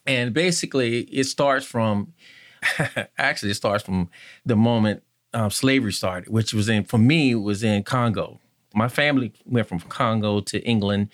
and 0.06 0.32
basically 0.32 1.00
it 1.00 1.24
starts 1.24 1.66
from. 1.66 2.14
actually, 3.18 3.50
it 3.50 3.54
starts 3.54 3.82
from 3.82 4.08
the 4.46 4.54
moment 4.54 5.02
um, 5.34 5.50
slavery 5.50 5.92
started, 5.92 6.28
which 6.28 6.54
was 6.54 6.68
in 6.68 6.84
for 6.84 6.98
me 6.98 7.34
was 7.34 7.62
in 7.62 7.82
Congo. 7.82 8.38
My 8.74 8.88
family 8.88 9.32
went 9.44 9.68
from 9.68 9.80
Congo 9.80 10.40
to 10.40 10.60
England 10.62 11.08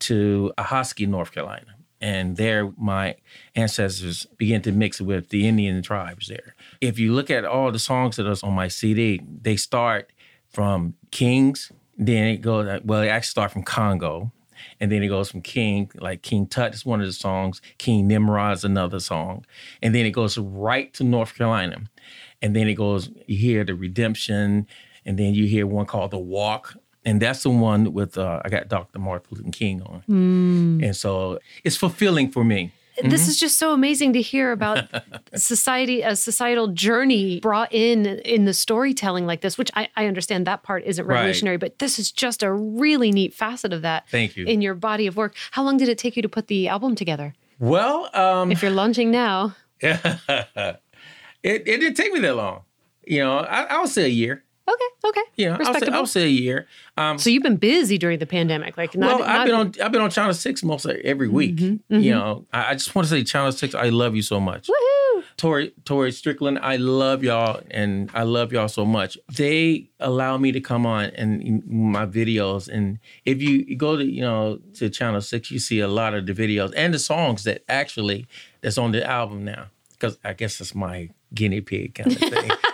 to 0.00 0.52
Ahoskie, 0.58 1.06
North 1.06 1.32
Carolina. 1.32 1.74
And 2.04 2.36
there, 2.36 2.70
my 2.76 3.16
ancestors 3.54 4.26
began 4.36 4.60
to 4.62 4.72
mix 4.72 5.00
with 5.00 5.30
the 5.30 5.48
Indian 5.48 5.80
tribes 5.80 6.28
there. 6.28 6.54
If 6.82 6.98
you 6.98 7.14
look 7.14 7.30
at 7.30 7.46
all 7.46 7.72
the 7.72 7.78
songs 7.78 8.16
that 8.16 8.26
are 8.26 8.46
on 8.46 8.52
my 8.52 8.68
CD, 8.68 9.22
they 9.40 9.56
start 9.56 10.12
from 10.50 10.96
Kings, 11.10 11.72
then 11.96 12.26
it 12.26 12.42
goes, 12.42 12.82
well, 12.84 13.00
it 13.00 13.08
actually 13.08 13.28
start 13.28 13.52
from 13.52 13.62
Congo. 13.62 14.32
And 14.80 14.92
then 14.92 15.02
it 15.02 15.08
goes 15.08 15.30
from 15.30 15.40
King, 15.40 15.90
like 15.94 16.20
King 16.20 16.46
Tut 16.46 16.74
is 16.74 16.84
one 16.84 17.00
of 17.00 17.06
the 17.06 17.12
songs, 17.14 17.62
King 17.78 18.06
Nimrod 18.06 18.58
is 18.58 18.64
another 18.64 19.00
song. 19.00 19.46
And 19.80 19.94
then 19.94 20.04
it 20.04 20.10
goes 20.10 20.36
right 20.36 20.92
to 20.92 21.04
North 21.04 21.34
Carolina. 21.34 21.84
And 22.42 22.54
then 22.54 22.68
it 22.68 22.74
goes, 22.74 23.08
you 23.26 23.38
hear 23.38 23.64
the 23.64 23.74
redemption, 23.74 24.66
and 25.06 25.18
then 25.18 25.32
you 25.32 25.46
hear 25.46 25.66
one 25.66 25.86
called 25.86 26.10
The 26.10 26.18
Walk. 26.18 26.74
And 27.04 27.20
that's 27.20 27.42
the 27.42 27.50
one 27.50 27.92
with, 27.92 28.16
uh, 28.16 28.40
I 28.44 28.48
got 28.48 28.68
Dr. 28.68 28.98
Martin 28.98 29.26
Luther 29.30 29.50
King 29.50 29.82
on. 29.82 30.02
And 30.82 30.96
so 30.96 31.38
it's 31.62 31.76
fulfilling 31.76 32.30
for 32.30 32.44
me. 32.44 32.72
This 33.02 33.26
is 33.26 33.40
just 33.40 33.58
so 33.58 33.72
amazing 33.72 34.12
to 34.12 34.22
hear 34.22 34.52
about 34.52 34.84
society, 35.34 36.02
a 36.02 36.14
societal 36.14 36.68
journey 36.68 37.40
brought 37.40 37.72
in 37.72 38.06
in 38.06 38.44
the 38.44 38.54
storytelling 38.54 39.26
like 39.26 39.40
this, 39.40 39.58
which 39.58 39.70
I, 39.74 39.88
I 39.96 40.06
understand 40.06 40.46
that 40.46 40.62
part 40.62 40.84
isn't 40.84 41.04
Right. 41.04 41.16
revolutionary, 41.16 41.56
but 41.56 41.80
this 41.80 41.98
is 41.98 42.12
just 42.12 42.44
a 42.44 42.52
really 42.52 43.10
neat 43.10 43.34
facet 43.34 43.72
of 43.72 43.82
that. 43.82 44.08
Thank 44.10 44.36
you. 44.36 44.46
In 44.46 44.60
your 44.62 44.74
body 44.74 45.08
of 45.08 45.16
work. 45.16 45.34
How 45.50 45.64
long 45.64 45.76
did 45.76 45.88
it 45.88 45.98
take 45.98 46.14
you 46.14 46.22
to 46.22 46.28
put 46.28 46.46
the 46.46 46.68
album 46.68 46.94
together? 46.94 47.34
Well, 47.58 48.10
um, 48.14 48.52
If 48.52 48.62
you're 48.62 48.70
launching 48.70 49.10
now, 49.10 49.56
it, 49.80 50.78
it 51.42 51.64
didn't 51.64 51.94
take 51.94 52.12
me 52.12 52.20
that 52.20 52.36
long. 52.36 52.62
You 53.06 53.18
know, 53.24 53.38
I, 53.38 53.64
I 53.64 53.80
would 53.80 53.90
say 53.90 54.04
a 54.04 54.08
year. 54.08 54.43
Okay, 54.68 55.08
okay. 55.08 55.20
Know, 55.38 55.58
I'll 55.64 55.74
say, 55.80 55.86
I'll 55.88 56.06
say 56.06 56.24
a 56.24 56.28
year. 56.28 56.66
Um, 56.96 57.18
So 57.18 57.30
you've 57.30 57.42
been 57.42 57.56
busy 57.56 57.98
during 57.98 58.18
the 58.18 58.26
pandemic, 58.26 58.76
like 58.76 58.96
not, 58.96 59.06
well, 59.06 59.18
not- 59.20 59.28
I've 59.28 59.46
been 59.46 59.54
on 59.54 59.72
I've 59.82 59.92
been 59.92 60.00
on 60.02 60.10
Channel 60.10 60.34
Six 60.34 60.62
most 60.62 60.86
every 60.86 61.28
week. 61.28 61.60
You 61.60 61.80
know, 62.12 62.46
I, 62.52 62.70
I 62.70 62.72
just 62.74 62.94
want 62.94 63.06
to 63.08 63.10
say 63.10 63.22
Channel 63.24 63.52
Six, 63.52 63.74
I 63.74 63.88
love 63.90 64.14
you 64.16 64.22
so 64.22 64.40
much. 64.40 64.68
Woohoo! 64.68 65.22
Tori 65.36 65.72
Tori 65.84 66.12
Strickland, 66.12 66.58
I 66.62 66.76
love 66.76 67.24
y'all 67.24 67.60
and 67.70 68.10
I 68.14 68.22
love 68.22 68.52
y'all 68.52 68.68
so 68.68 68.84
much. 68.84 69.18
They 69.36 69.90
allow 69.98 70.36
me 70.38 70.52
to 70.52 70.60
come 70.60 70.86
on 70.86 71.06
and 71.16 71.62
my 71.66 72.06
videos. 72.06 72.68
And 72.68 72.98
if 73.24 73.42
you 73.42 73.76
go 73.76 73.96
to, 73.96 74.04
you 74.04 74.20
know, 74.22 74.60
to 74.74 74.88
Channel 74.90 75.20
Six, 75.20 75.50
you 75.50 75.58
see 75.58 75.80
a 75.80 75.88
lot 75.88 76.14
of 76.14 76.26
the 76.26 76.32
videos 76.34 76.72
and 76.76 76.94
the 76.94 76.98
songs 76.98 77.42
that 77.44 77.64
actually 77.68 78.26
that's 78.60 78.78
on 78.78 78.92
the 78.92 79.04
album 79.08 79.44
now. 79.44 79.66
Because 79.92 80.18
I 80.24 80.34
guess 80.34 80.60
it's 80.60 80.74
my 80.74 81.10
guinea 81.34 81.60
pig 81.60 81.94
kind 81.96 82.12
of 82.12 82.18
thing. 82.18 82.50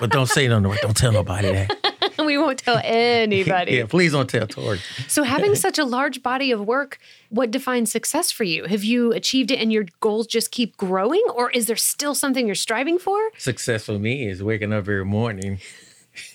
but 0.00 0.10
don't 0.10 0.28
say 0.28 0.48
no, 0.48 0.58
no, 0.58 0.74
don't 0.76 0.96
tell 0.96 1.12
nobody 1.12 1.52
that. 1.52 2.14
we 2.24 2.36
won't 2.38 2.58
tell 2.58 2.80
anybody. 2.82 3.72
yeah, 3.76 3.86
please 3.86 4.12
don't 4.12 4.28
tell 4.28 4.46
Tori. 4.46 4.80
So, 5.06 5.22
having 5.22 5.54
such 5.54 5.78
a 5.78 5.84
large 5.84 6.22
body 6.22 6.50
of 6.50 6.60
work, 6.60 6.98
what 7.30 7.50
defines 7.50 7.90
success 7.90 8.30
for 8.30 8.44
you? 8.44 8.64
Have 8.64 8.84
you 8.84 9.12
achieved 9.12 9.50
it 9.50 9.60
and 9.60 9.72
your 9.72 9.86
goals 10.00 10.26
just 10.26 10.50
keep 10.50 10.76
growing, 10.76 11.22
or 11.34 11.50
is 11.50 11.66
there 11.66 11.76
still 11.76 12.14
something 12.14 12.46
you're 12.46 12.54
striving 12.54 12.98
for? 12.98 13.18
Success 13.38 13.86
for 13.86 13.98
me 13.98 14.28
is 14.28 14.42
waking 14.42 14.72
up 14.72 14.78
every 14.78 15.04
morning 15.04 15.58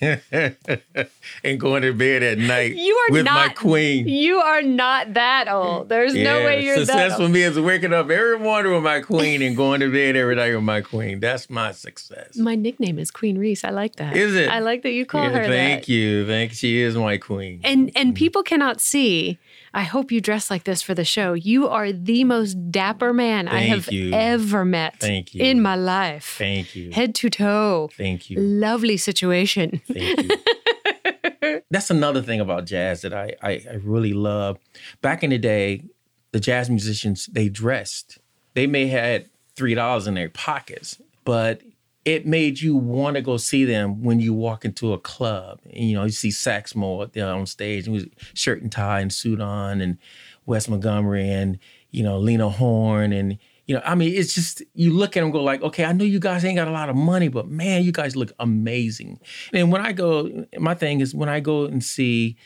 and 1.44 1.60
going 1.60 1.82
to 1.82 1.92
bed 1.92 2.22
at 2.22 2.38
night 2.38 2.74
You 2.76 2.94
are 2.94 3.12
with 3.12 3.24
my 3.26 3.48
queen. 3.50 4.08
You 4.08 4.38
are 4.40 4.62
not 4.62 5.14
that 5.14 5.48
old. 5.48 5.88
There's 5.88 6.14
no 6.14 6.44
way 6.44 6.64
you're 6.64 6.76
success 6.78 7.10
that 7.10 7.16
for 7.16 7.24
old. 7.24 7.32
me 7.32 7.42
is 7.42 7.58
waking 7.58 7.92
up 7.92 8.10
every 8.10 8.38
morning 8.38 8.72
with 8.72 8.82
my 8.82 9.00
queen 9.00 9.42
and 9.42 9.56
going 9.56 9.80
to 9.80 9.90
bed 9.90 10.16
every 10.16 10.36
night 10.36 10.54
with 10.54 10.64
my 10.64 10.80
queen. 10.80 11.20
That's 11.20 11.50
my 11.50 11.72
success. 11.72 12.36
My 12.36 12.54
nickname 12.54 12.98
is 12.98 13.10
Queen 13.10 13.38
Reese. 13.38 13.64
I 13.64 13.70
like 13.70 13.96
that. 13.96 14.16
Is 14.16 14.34
it? 14.34 14.48
I 14.48 14.60
like 14.60 14.82
that 14.82 14.92
you 14.92 15.04
call 15.06 15.24
Yeah, 15.24 15.30
her 15.30 15.44
thank 15.44 15.82
that. 15.82 15.88
you. 15.88 16.26
Thank 16.26 16.52
she 16.52 16.80
is 16.80 16.96
my 16.96 17.16
queen. 17.16 17.60
And 17.64 17.90
and 17.94 18.12
mm. 18.12 18.16
people 18.16 18.42
cannot 18.42 18.80
see. 18.80 19.38
I 19.72 19.82
hope 19.82 20.12
you 20.12 20.20
dress 20.20 20.50
like 20.50 20.64
this 20.64 20.82
for 20.82 20.94
the 20.94 21.04
show. 21.04 21.32
You 21.32 21.68
are 21.68 21.92
the 21.92 22.22
most 22.22 22.70
dapper 22.70 23.12
man 23.12 23.48
I 23.48 23.60
have 23.62 23.90
you. 23.90 24.12
ever 24.12 24.64
met 24.64 25.00
Thank 25.00 25.34
you. 25.34 25.42
in 25.42 25.60
my 25.60 25.74
life. 25.74 26.36
Thank 26.38 26.76
you. 26.76 26.92
Head 26.92 27.14
to 27.16 27.28
toe. 27.28 27.90
Thank 27.96 28.30
you. 28.30 28.38
Lovely 28.40 28.96
situation. 28.96 29.73
Thank 29.78 30.22
you. 30.22 31.60
That's 31.70 31.90
another 31.90 32.22
thing 32.22 32.40
about 32.40 32.66
jazz 32.66 33.02
that 33.02 33.12
I, 33.12 33.34
I, 33.42 33.62
I 33.70 33.74
really 33.82 34.12
love. 34.12 34.58
Back 35.02 35.22
in 35.22 35.30
the 35.30 35.38
day, 35.38 35.84
the 36.32 36.40
jazz 36.40 36.70
musicians, 36.70 37.26
they 37.26 37.48
dressed. 37.48 38.18
They 38.54 38.66
may 38.66 38.86
had 38.86 39.28
three 39.56 39.74
dollars 39.74 40.06
in 40.06 40.14
their 40.14 40.28
pockets, 40.28 41.00
but 41.24 41.62
it 42.04 42.26
made 42.26 42.60
you 42.60 42.76
want 42.76 43.16
to 43.16 43.22
go 43.22 43.36
see 43.36 43.64
them 43.64 44.02
when 44.02 44.20
you 44.20 44.34
walk 44.34 44.64
into 44.64 44.92
a 44.92 44.98
club. 44.98 45.60
And, 45.64 45.88
you 45.88 45.94
know, 45.94 46.04
you 46.04 46.10
see 46.10 46.28
Satchmo 46.28 47.10
there 47.12 47.32
on 47.32 47.46
stage 47.46 47.88
with 47.88 48.10
shirt 48.34 48.62
and 48.62 48.70
tie 48.70 49.00
and 49.00 49.12
suit 49.12 49.40
on, 49.40 49.80
and 49.80 49.98
Wes 50.46 50.68
Montgomery 50.68 51.28
and 51.30 51.58
you 51.90 52.02
know 52.02 52.18
Lena 52.18 52.50
Horne 52.50 53.12
and 53.12 53.38
you 53.66 53.74
know, 53.74 53.82
I 53.84 53.94
mean, 53.94 54.14
it's 54.14 54.34
just 54.34 54.62
you 54.74 54.92
look 54.92 55.16
at 55.16 55.20
them 55.20 55.24
and 55.24 55.32
go 55.32 55.42
like, 55.42 55.62
okay, 55.62 55.84
I 55.84 55.92
know 55.92 56.04
you 56.04 56.18
guys 56.18 56.44
ain't 56.44 56.56
got 56.56 56.68
a 56.68 56.72
lot 56.72 56.90
of 56.90 56.96
money, 56.96 57.28
but 57.28 57.48
man, 57.48 57.82
you 57.82 57.92
guys 57.92 58.14
look 58.14 58.32
amazing. 58.38 59.20
And 59.52 59.72
when 59.72 59.84
I 59.84 59.92
go, 59.92 60.46
my 60.58 60.74
thing 60.74 61.00
is 61.00 61.14
when 61.14 61.28
I 61.28 61.40
go 61.40 61.64
and 61.64 61.82
see 61.82 62.36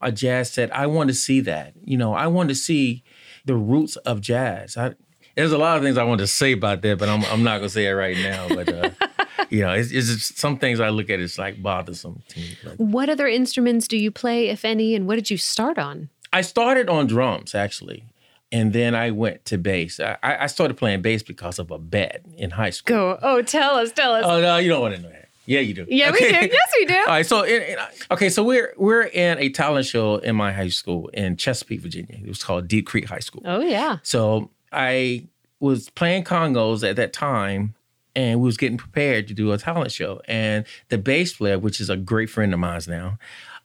a 0.00 0.12
jazz 0.12 0.50
set, 0.52 0.74
I 0.74 0.86
want 0.86 1.08
to 1.08 1.14
see 1.14 1.40
that. 1.40 1.74
You 1.82 1.96
know, 1.96 2.14
I 2.14 2.28
want 2.28 2.48
to 2.50 2.54
see 2.54 3.02
the 3.44 3.56
roots 3.56 3.96
of 3.96 4.20
jazz. 4.20 4.76
I, 4.76 4.94
there's 5.36 5.52
a 5.52 5.58
lot 5.58 5.76
of 5.76 5.82
things 5.82 5.98
I 5.98 6.04
want 6.04 6.20
to 6.20 6.26
say 6.26 6.52
about 6.52 6.82
that, 6.82 6.98
but 6.98 7.08
I'm 7.08 7.24
I'm 7.26 7.42
not 7.42 7.58
gonna 7.58 7.68
say 7.68 7.86
it 7.86 7.92
right 7.92 8.16
now. 8.16 8.48
But 8.48 8.68
uh, 8.72 8.90
you 9.50 9.60
know, 9.62 9.72
it's, 9.72 9.90
it's 9.90 10.08
just 10.08 10.38
some 10.38 10.58
things 10.58 10.80
I 10.80 10.90
look 10.90 11.10
at 11.10 11.20
it's 11.20 11.38
like 11.38 11.62
bothersome 11.62 12.22
to 12.28 12.38
me. 12.38 12.56
Like, 12.64 12.76
What 12.76 13.08
other 13.08 13.26
instruments 13.26 13.88
do 13.88 13.96
you 13.96 14.10
play, 14.10 14.48
if 14.48 14.64
any, 14.64 14.94
and 14.94 15.06
what 15.06 15.16
did 15.16 15.30
you 15.30 15.36
start 15.36 15.78
on? 15.78 16.10
I 16.32 16.42
started 16.42 16.88
on 16.88 17.06
drums 17.06 17.54
actually, 17.54 18.04
and 18.52 18.72
then 18.72 18.94
I 18.94 19.10
went 19.10 19.44
to 19.46 19.58
bass. 19.58 20.00
I, 20.00 20.16
I 20.22 20.46
started 20.46 20.76
playing 20.76 21.02
bass 21.02 21.22
because 21.22 21.58
of 21.58 21.70
a 21.70 21.78
bet 21.78 22.24
in 22.36 22.50
high 22.50 22.70
school. 22.70 22.96
Go. 22.96 23.18
Oh, 23.22 23.42
tell 23.42 23.76
us, 23.76 23.92
tell 23.92 24.12
us. 24.14 24.24
Oh 24.26 24.40
no, 24.40 24.56
you 24.58 24.68
don't 24.68 24.80
want 24.80 24.96
to 24.96 25.02
know 25.02 25.08
that. 25.08 25.28
Yeah, 25.46 25.60
you 25.60 25.74
do. 25.74 25.84
yeah, 25.88 26.12
we 26.12 26.18
do. 26.20 26.26
Yes, 26.26 26.72
we 26.78 26.84
do. 26.86 26.94
All 26.98 27.06
right, 27.06 27.26
so 27.26 27.42
in, 27.42 27.62
in- 27.62 27.78
uh, 27.78 27.88
okay, 28.12 28.28
so 28.28 28.44
we're 28.44 28.72
we're 28.76 29.02
in 29.02 29.38
a 29.38 29.48
talent 29.48 29.86
show 29.86 30.16
in 30.18 30.36
my 30.36 30.52
high 30.52 30.68
school 30.68 31.08
in 31.08 31.36
Chesapeake, 31.36 31.80
Virginia. 31.80 32.18
It 32.22 32.28
was 32.28 32.42
called 32.42 32.68
Deep 32.68 32.86
Creek 32.86 33.06
High 33.08 33.18
School. 33.20 33.42
Oh, 33.44 33.60
yeah. 33.60 33.98
So 34.04 34.50
I 34.72 35.24
was 35.58 35.90
playing 35.90 36.24
congos 36.24 36.88
at 36.88 36.96
that 36.96 37.12
time, 37.12 37.74
and 38.14 38.38
we 38.40 38.46
was 38.46 38.56
getting 38.56 38.78
prepared 38.78 39.26
to 39.28 39.34
do 39.34 39.50
a 39.52 39.58
talent 39.58 39.90
show. 39.90 40.20
And 40.28 40.64
the 40.88 40.98
bass 40.98 41.32
player, 41.34 41.58
which 41.58 41.80
is 41.80 41.90
a 41.90 41.96
great 41.96 42.30
friend 42.30 42.52
of 42.54 42.60
mine 42.60 42.80
now, 42.86 43.18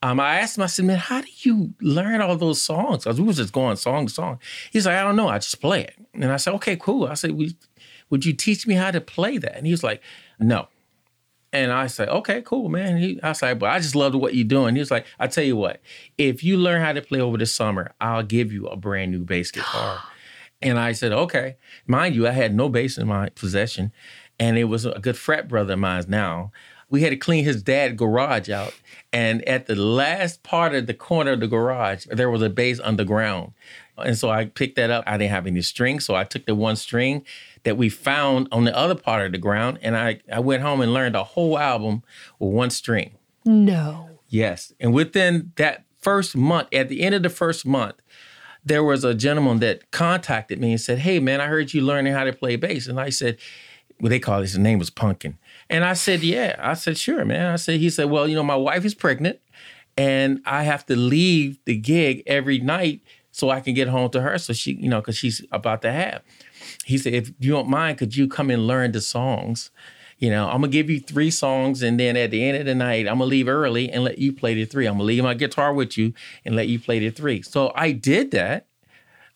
um, 0.03 0.19
I 0.19 0.39
asked 0.39 0.57
him, 0.57 0.63
I 0.63 0.67
said, 0.67 0.85
"Man, 0.85 0.97
how 0.97 1.21
do 1.21 1.27
you 1.39 1.73
learn 1.81 2.21
all 2.21 2.35
those 2.35 2.61
songs?" 2.61 3.03
Because 3.03 3.19
we 3.19 3.27
was 3.27 3.37
just 3.37 3.53
going 3.53 3.75
song 3.77 4.07
to 4.07 4.13
song. 4.13 4.39
He's 4.71 4.85
like, 4.85 4.95
"I 4.95 5.03
don't 5.03 5.15
know, 5.15 5.27
I 5.27 5.39
just 5.39 5.59
play 5.61 5.81
it." 5.81 5.95
And 6.13 6.31
I 6.31 6.37
said, 6.37 6.53
"Okay, 6.55 6.75
cool." 6.75 7.07
I 7.07 7.13
said, 7.15 7.31
"We." 7.31 7.55
would 8.09 8.25
you 8.25 8.33
teach 8.33 8.67
me 8.67 8.75
how 8.75 8.91
to 8.91 9.01
play 9.01 9.37
that? 9.37 9.55
And 9.55 9.65
he 9.65 9.71
was 9.71 9.83
like, 9.83 10.01
no. 10.39 10.67
And 11.51 11.71
I 11.71 11.87
said, 11.87 12.09
okay, 12.09 12.41
cool, 12.41 12.69
man. 12.69 12.97
He, 12.97 13.19
I 13.23 13.31
said, 13.31 13.59
but 13.59 13.69
I 13.69 13.79
just 13.79 13.95
loved 13.95 14.15
what 14.15 14.35
you're 14.35 14.47
doing. 14.47 14.75
He 14.75 14.79
was 14.79 14.91
like, 14.91 15.05
I 15.19 15.27
tell 15.27 15.43
you 15.43 15.55
what, 15.55 15.81
if 16.17 16.43
you 16.43 16.57
learn 16.57 16.81
how 16.81 16.93
to 16.93 17.01
play 17.01 17.21
over 17.21 17.37
the 17.37 17.45
summer, 17.45 17.93
I'll 18.01 18.23
give 18.23 18.51
you 18.51 18.67
a 18.67 18.75
brand 18.75 19.11
new 19.11 19.23
bass 19.23 19.51
guitar. 19.51 20.01
and 20.61 20.77
I 20.77 20.91
said, 20.91 21.13
okay. 21.13 21.55
Mind 21.87 22.15
you, 22.15 22.27
I 22.27 22.31
had 22.31 22.53
no 22.53 22.67
bass 22.67 22.97
in 22.97 23.07
my 23.07 23.29
possession. 23.29 23.91
And 24.37 24.57
it 24.57 24.65
was 24.65 24.85
a 24.85 24.99
good 24.99 25.17
frat 25.17 25.47
brother 25.47 25.73
of 25.73 25.79
mine 25.79 26.03
now. 26.09 26.51
We 26.95 27.01
had 27.01 27.09
to 27.09 27.17
clean 27.17 27.43
his 27.43 27.61
dad 27.61 27.97
garage 27.97 28.49
out. 28.49 28.73
And 29.11 29.45
at 29.49 29.65
the 29.65 29.75
last 29.75 30.43
part 30.43 30.73
of 30.73 30.87
the 30.87 30.93
corner 30.93 31.33
of 31.33 31.41
the 31.41 31.47
garage, 31.47 32.05
there 32.05 32.29
was 32.29 32.41
a 32.41 32.49
bass 32.49 32.79
underground. 32.81 33.51
And 33.97 34.17
so 34.17 34.29
I 34.29 34.45
picked 34.45 34.77
that 34.77 34.89
up. 34.89 35.03
I 35.05 35.17
didn't 35.17 35.31
have 35.31 35.45
any 35.45 35.61
strings. 35.61 36.05
So 36.05 36.15
I 36.15 36.23
took 36.23 36.45
the 36.45 36.55
one 36.55 36.77
string 36.77 37.25
that 37.63 37.75
we 37.75 37.89
found 37.89 38.47
on 38.49 38.63
the 38.63 38.73
other 38.73 38.95
part 38.95 39.25
of 39.25 39.33
the 39.33 39.37
ground. 39.37 39.77
And 39.81 39.97
I, 39.97 40.21
I 40.31 40.39
went 40.39 40.63
home 40.63 40.79
and 40.79 40.93
learned 40.93 41.17
a 41.17 41.25
whole 41.25 41.59
album 41.59 42.01
with 42.39 42.53
one 42.53 42.69
string. 42.69 43.15
No. 43.43 44.07
Yes. 44.29 44.71
And 44.79 44.93
within 44.93 45.51
that 45.57 45.83
first 45.99 46.37
month, 46.37 46.69
at 46.71 46.87
the 46.87 47.01
end 47.01 47.13
of 47.13 47.23
the 47.23 47.29
first 47.29 47.65
month, 47.65 47.95
there 48.63 48.85
was 48.85 49.03
a 49.03 49.13
gentleman 49.13 49.59
that 49.59 49.91
contacted 49.91 50.61
me 50.61 50.71
and 50.71 50.79
said, 50.79 50.99
Hey, 50.99 51.19
man, 51.19 51.41
I 51.41 51.47
heard 51.47 51.73
you 51.73 51.81
learning 51.81 52.13
how 52.13 52.23
to 52.23 52.31
play 52.31 52.55
bass. 52.55 52.87
And 52.87 53.01
I 53.01 53.09
said, 53.09 53.37
Well, 53.99 54.09
they 54.09 54.19
call 54.19 54.39
it, 54.39 54.43
his 54.43 54.57
name 54.57 54.79
was 54.79 54.89
Pumpkin. 54.89 55.37
And 55.69 55.83
I 55.83 55.93
said, 55.93 56.21
Yeah. 56.21 56.55
I 56.59 56.73
said, 56.73 56.97
Sure, 56.97 57.25
man. 57.25 57.51
I 57.51 57.55
said, 57.55 57.79
He 57.79 57.89
said, 57.89 58.09
Well, 58.09 58.27
you 58.27 58.35
know, 58.35 58.43
my 58.43 58.55
wife 58.55 58.85
is 58.85 58.93
pregnant 58.93 59.39
and 59.97 60.41
I 60.45 60.63
have 60.63 60.85
to 60.87 60.95
leave 60.95 61.59
the 61.65 61.75
gig 61.75 62.23
every 62.27 62.59
night 62.59 63.01
so 63.31 63.49
I 63.49 63.59
can 63.59 63.73
get 63.73 63.87
home 63.87 64.09
to 64.11 64.21
her. 64.21 64.37
So 64.37 64.53
she, 64.53 64.73
you 64.73 64.89
know, 64.89 65.01
because 65.01 65.17
she's 65.17 65.45
about 65.51 65.81
to 65.83 65.91
have 65.91 66.21
he 66.85 66.97
said, 66.97 67.13
if 67.13 67.31
you 67.39 67.51
don't 67.51 67.69
mind, 67.69 67.97
could 67.97 68.15
you 68.15 68.27
come 68.27 68.49
and 68.49 68.67
learn 68.67 68.91
the 68.91 69.01
songs? 69.01 69.71
You 70.17 70.29
know, 70.29 70.47
I'm 70.47 70.61
gonna 70.61 70.69
give 70.69 70.89
you 70.89 70.99
three 70.99 71.29
songs, 71.29 71.81
and 71.81 71.99
then 71.99 72.15
at 72.15 72.31
the 72.31 72.43
end 72.43 72.57
of 72.57 72.65
the 72.65 72.75
night, 72.75 73.07
I'm 73.07 73.15
gonna 73.15 73.25
leave 73.25 73.49
early 73.49 73.89
and 73.91 74.03
let 74.03 74.17
you 74.17 74.31
play 74.31 74.53
the 74.53 74.65
three. 74.65 74.85
I'm 74.85 74.93
gonna 74.93 75.03
leave 75.03 75.23
my 75.23 75.33
guitar 75.33 75.73
with 75.73 75.97
you 75.97 76.13
and 76.45 76.55
let 76.55 76.69
you 76.69 76.79
play 76.79 76.99
the 76.99 77.09
three. 77.09 77.41
So 77.41 77.73
I 77.75 77.91
did 77.91 78.31
that. 78.31 78.67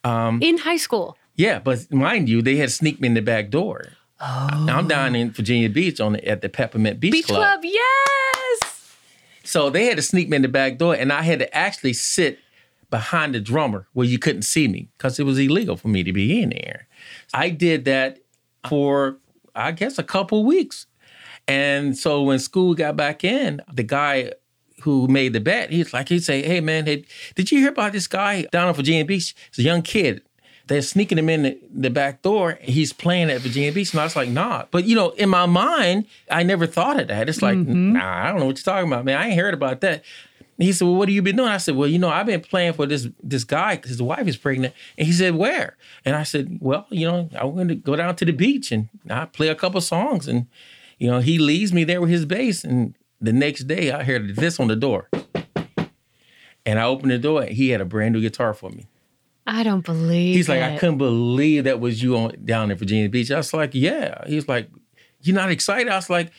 Um, 0.06 0.40
in 0.42 0.60
high 0.60 0.78
school. 0.78 1.18
Yeah, 1.36 1.60
but 1.60 1.92
mind 1.92 2.30
you, 2.30 2.42
they 2.42 2.56
had 2.56 2.72
sneaked 2.72 3.02
me 3.02 3.08
in 3.10 3.14
the 3.14 3.22
back 3.22 3.50
door. 3.50 3.94
Oh. 4.22 4.68
I'm 4.70 4.88
down 4.88 5.16
in 5.16 5.32
Virginia 5.32 5.70
Beach 5.70 6.00
on 6.00 6.14
the, 6.14 6.28
at 6.28 6.42
the 6.42 6.50
Peppermint 6.50 7.00
Beach, 7.00 7.12
Beach 7.12 7.26
Club. 7.28 7.62
Club. 7.62 7.62
Yes. 7.64 8.96
So 9.44 9.70
they 9.70 9.86
had 9.86 9.98
to 9.98 10.04
sneak 10.04 10.30
me 10.30 10.36
in 10.36 10.42
the 10.42 10.48
back 10.48 10.78
door, 10.78 10.94
and 10.94 11.12
I 11.12 11.24
had 11.24 11.40
to 11.40 11.56
actually 11.56 11.94
sit 11.94 12.40
behind 12.90 13.36
the 13.36 13.40
drummer 13.40 13.88
where 13.94 14.06
you 14.06 14.20
couldn't 14.20 14.42
see 14.42 14.68
me 14.68 14.90
because 14.98 15.20
it 15.20 15.24
was 15.24 15.38
illegal 15.38 15.78
for 15.78 15.88
me 15.88 16.04
to 16.04 16.12
be 16.12 16.42
in 16.42 16.50
there. 16.50 16.88
I 17.34 17.50
did 17.50 17.86
that 17.86 18.20
for, 18.68 19.18
I 19.56 19.72
guess, 19.72 19.98
a 19.98 20.04
couple 20.04 20.44
weeks. 20.44 20.86
And 21.48 21.98
so 21.98 22.24
when 22.24 22.40
school 22.40 22.76
got 22.76 22.96
back 22.96 23.24
in, 23.24 23.62
the 23.72 23.84
guy 23.84 24.34
who 24.82 25.08
made 25.08 25.34
the 25.34 25.40
bet, 25.40 25.72
he's 25.72 25.94
like, 25.94 26.10
he'd 26.10 26.24
say, 26.24 26.42
Hey 26.42 26.62
man, 26.62 26.86
hey, 26.86 27.06
did 27.36 27.52
you 27.52 27.60
hear 27.60 27.70
about 27.70 27.92
this 27.92 28.08
guy 28.08 28.44
down 28.52 28.70
in 28.70 28.76
Virginia 28.76 29.06
Beach? 29.06 29.36
It's 29.50 29.60
a 29.60 29.64
young 29.64 29.82
kid. 29.82 30.22
They're 30.70 30.82
sneaking 30.82 31.18
him 31.18 31.30
in 31.30 31.44
the, 31.44 31.60
the 31.74 31.90
back 31.90 32.22
door. 32.22 32.58
He's 32.62 32.94
playing 32.94 33.30
at 33.30 33.42
Virginia 33.42 33.72
Beach. 33.72 33.92
And 33.92 34.00
I 34.00 34.06
was 34.06 34.16
like, 34.16 34.30
nah. 34.30 34.66
But 34.72 34.86
you 34.86 34.96
know, 34.96 35.10
in 35.12 35.28
my 35.28 35.46
mind, 35.46 36.06
I 36.32 36.44
never 36.44 36.66
thought 36.66 37.00
of 37.00 37.10
that. 37.10 37.28
It's 37.28 37.42
like, 37.42 37.58
mm-hmm. 37.58 37.94
nah, 37.94 38.26
I 38.26 38.30
don't 38.30 38.40
know 38.40 38.46
what 38.46 38.58
you're 38.58 38.74
talking 38.74 38.88
about, 38.88 39.04
man. 39.04 39.18
I 39.18 39.28
ain't 39.28 39.40
heard 39.40 39.54
about 39.54 39.82
that 39.82 40.04
he 40.66 40.74
said, 40.74 40.86
"Well, 40.86 40.96
what 40.96 41.08
have 41.08 41.16
you 41.16 41.22
been 41.22 41.38
doing?" 41.38 41.50
I 41.50 41.58
said, 41.58 41.76
"Well, 41.76 41.88
you 41.88 42.00
know, 42.00 42.10
I've 42.10 42.26
been 42.26 42.42
playing 42.42 42.74
for 42.74 42.86
this 42.86 43.08
this 43.24 43.44
guy 43.44 43.76
because 43.76 43.92
his 43.92 44.02
wife 44.02 44.28
is 44.28 44.38
pregnant." 44.38 44.74
And 44.98 45.08
he 45.08 45.14
said, 45.14 45.36
"Where?" 45.36 45.78
And 46.04 46.16
I 46.16 46.24
said, 46.24 46.58
"Well, 46.60 46.86
you 46.90 47.08
know, 47.08 47.30
I'm 47.34 47.56
going 47.56 47.70
to 47.70 47.76
go 47.76 47.96
down 47.96 48.16
to 48.18 48.26
the 48.26 48.34
beach 48.34 48.72
and 48.72 48.90
I 49.10 49.26
play 49.26 49.48
a 49.48 49.56
couple 49.56 49.80
songs." 49.82 50.28
And 50.28 50.48
you 50.98 51.10
know, 51.10 51.20
he 51.20 51.40
leaves 51.40 51.72
me 51.72 51.86
there 51.86 52.02
with 52.02 52.10
his 52.10 52.26
bass. 52.26 52.64
And 52.64 52.96
the 53.22 53.32
next 53.32 53.66
day, 53.66 53.92
I 53.92 54.04
heard 54.04 54.36
this 54.36 54.60
on 54.60 54.68
the 54.68 54.76
door, 54.76 55.10
and 56.66 56.80
I 56.80 56.84
opened 56.84 57.12
the 57.12 57.20
door. 57.20 57.44
and 57.44 57.52
He 57.52 57.70
had 57.70 57.82
a 57.82 57.86
brand 57.86 58.14
new 58.14 58.22
guitar 58.22 58.54
for 58.54 58.70
me. 58.70 58.86
I 59.50 59.64
don't 59.64 59.84
believe. 59.84 60.36
He's 60.36 60.48
like, 60.48 60.60
it. 60.60 60.76
I 60.76 60.78
couldn't 60.78 61.00
believe 61.00 61.64
that 61.64 61.80
was 61.80 62.02
you 62.02 62.16
on 62.18 62.36
down 62.46 62.70
in 62.72 62.78
Virginia 62.78 63.10
Beach. 63.10 63.32
I 63.32 63.38
was 63.38 63.54
like, 63.54 63.74
Yeah. 63.74 64.24
He's 64.28 64.48
like, 64.48 64.70
You're 65.22 65.36
not 65.36 65.50
excited? 65.50 65.90
I 65.90 65.96
was 65.96 66.10
like, 66.10 66.32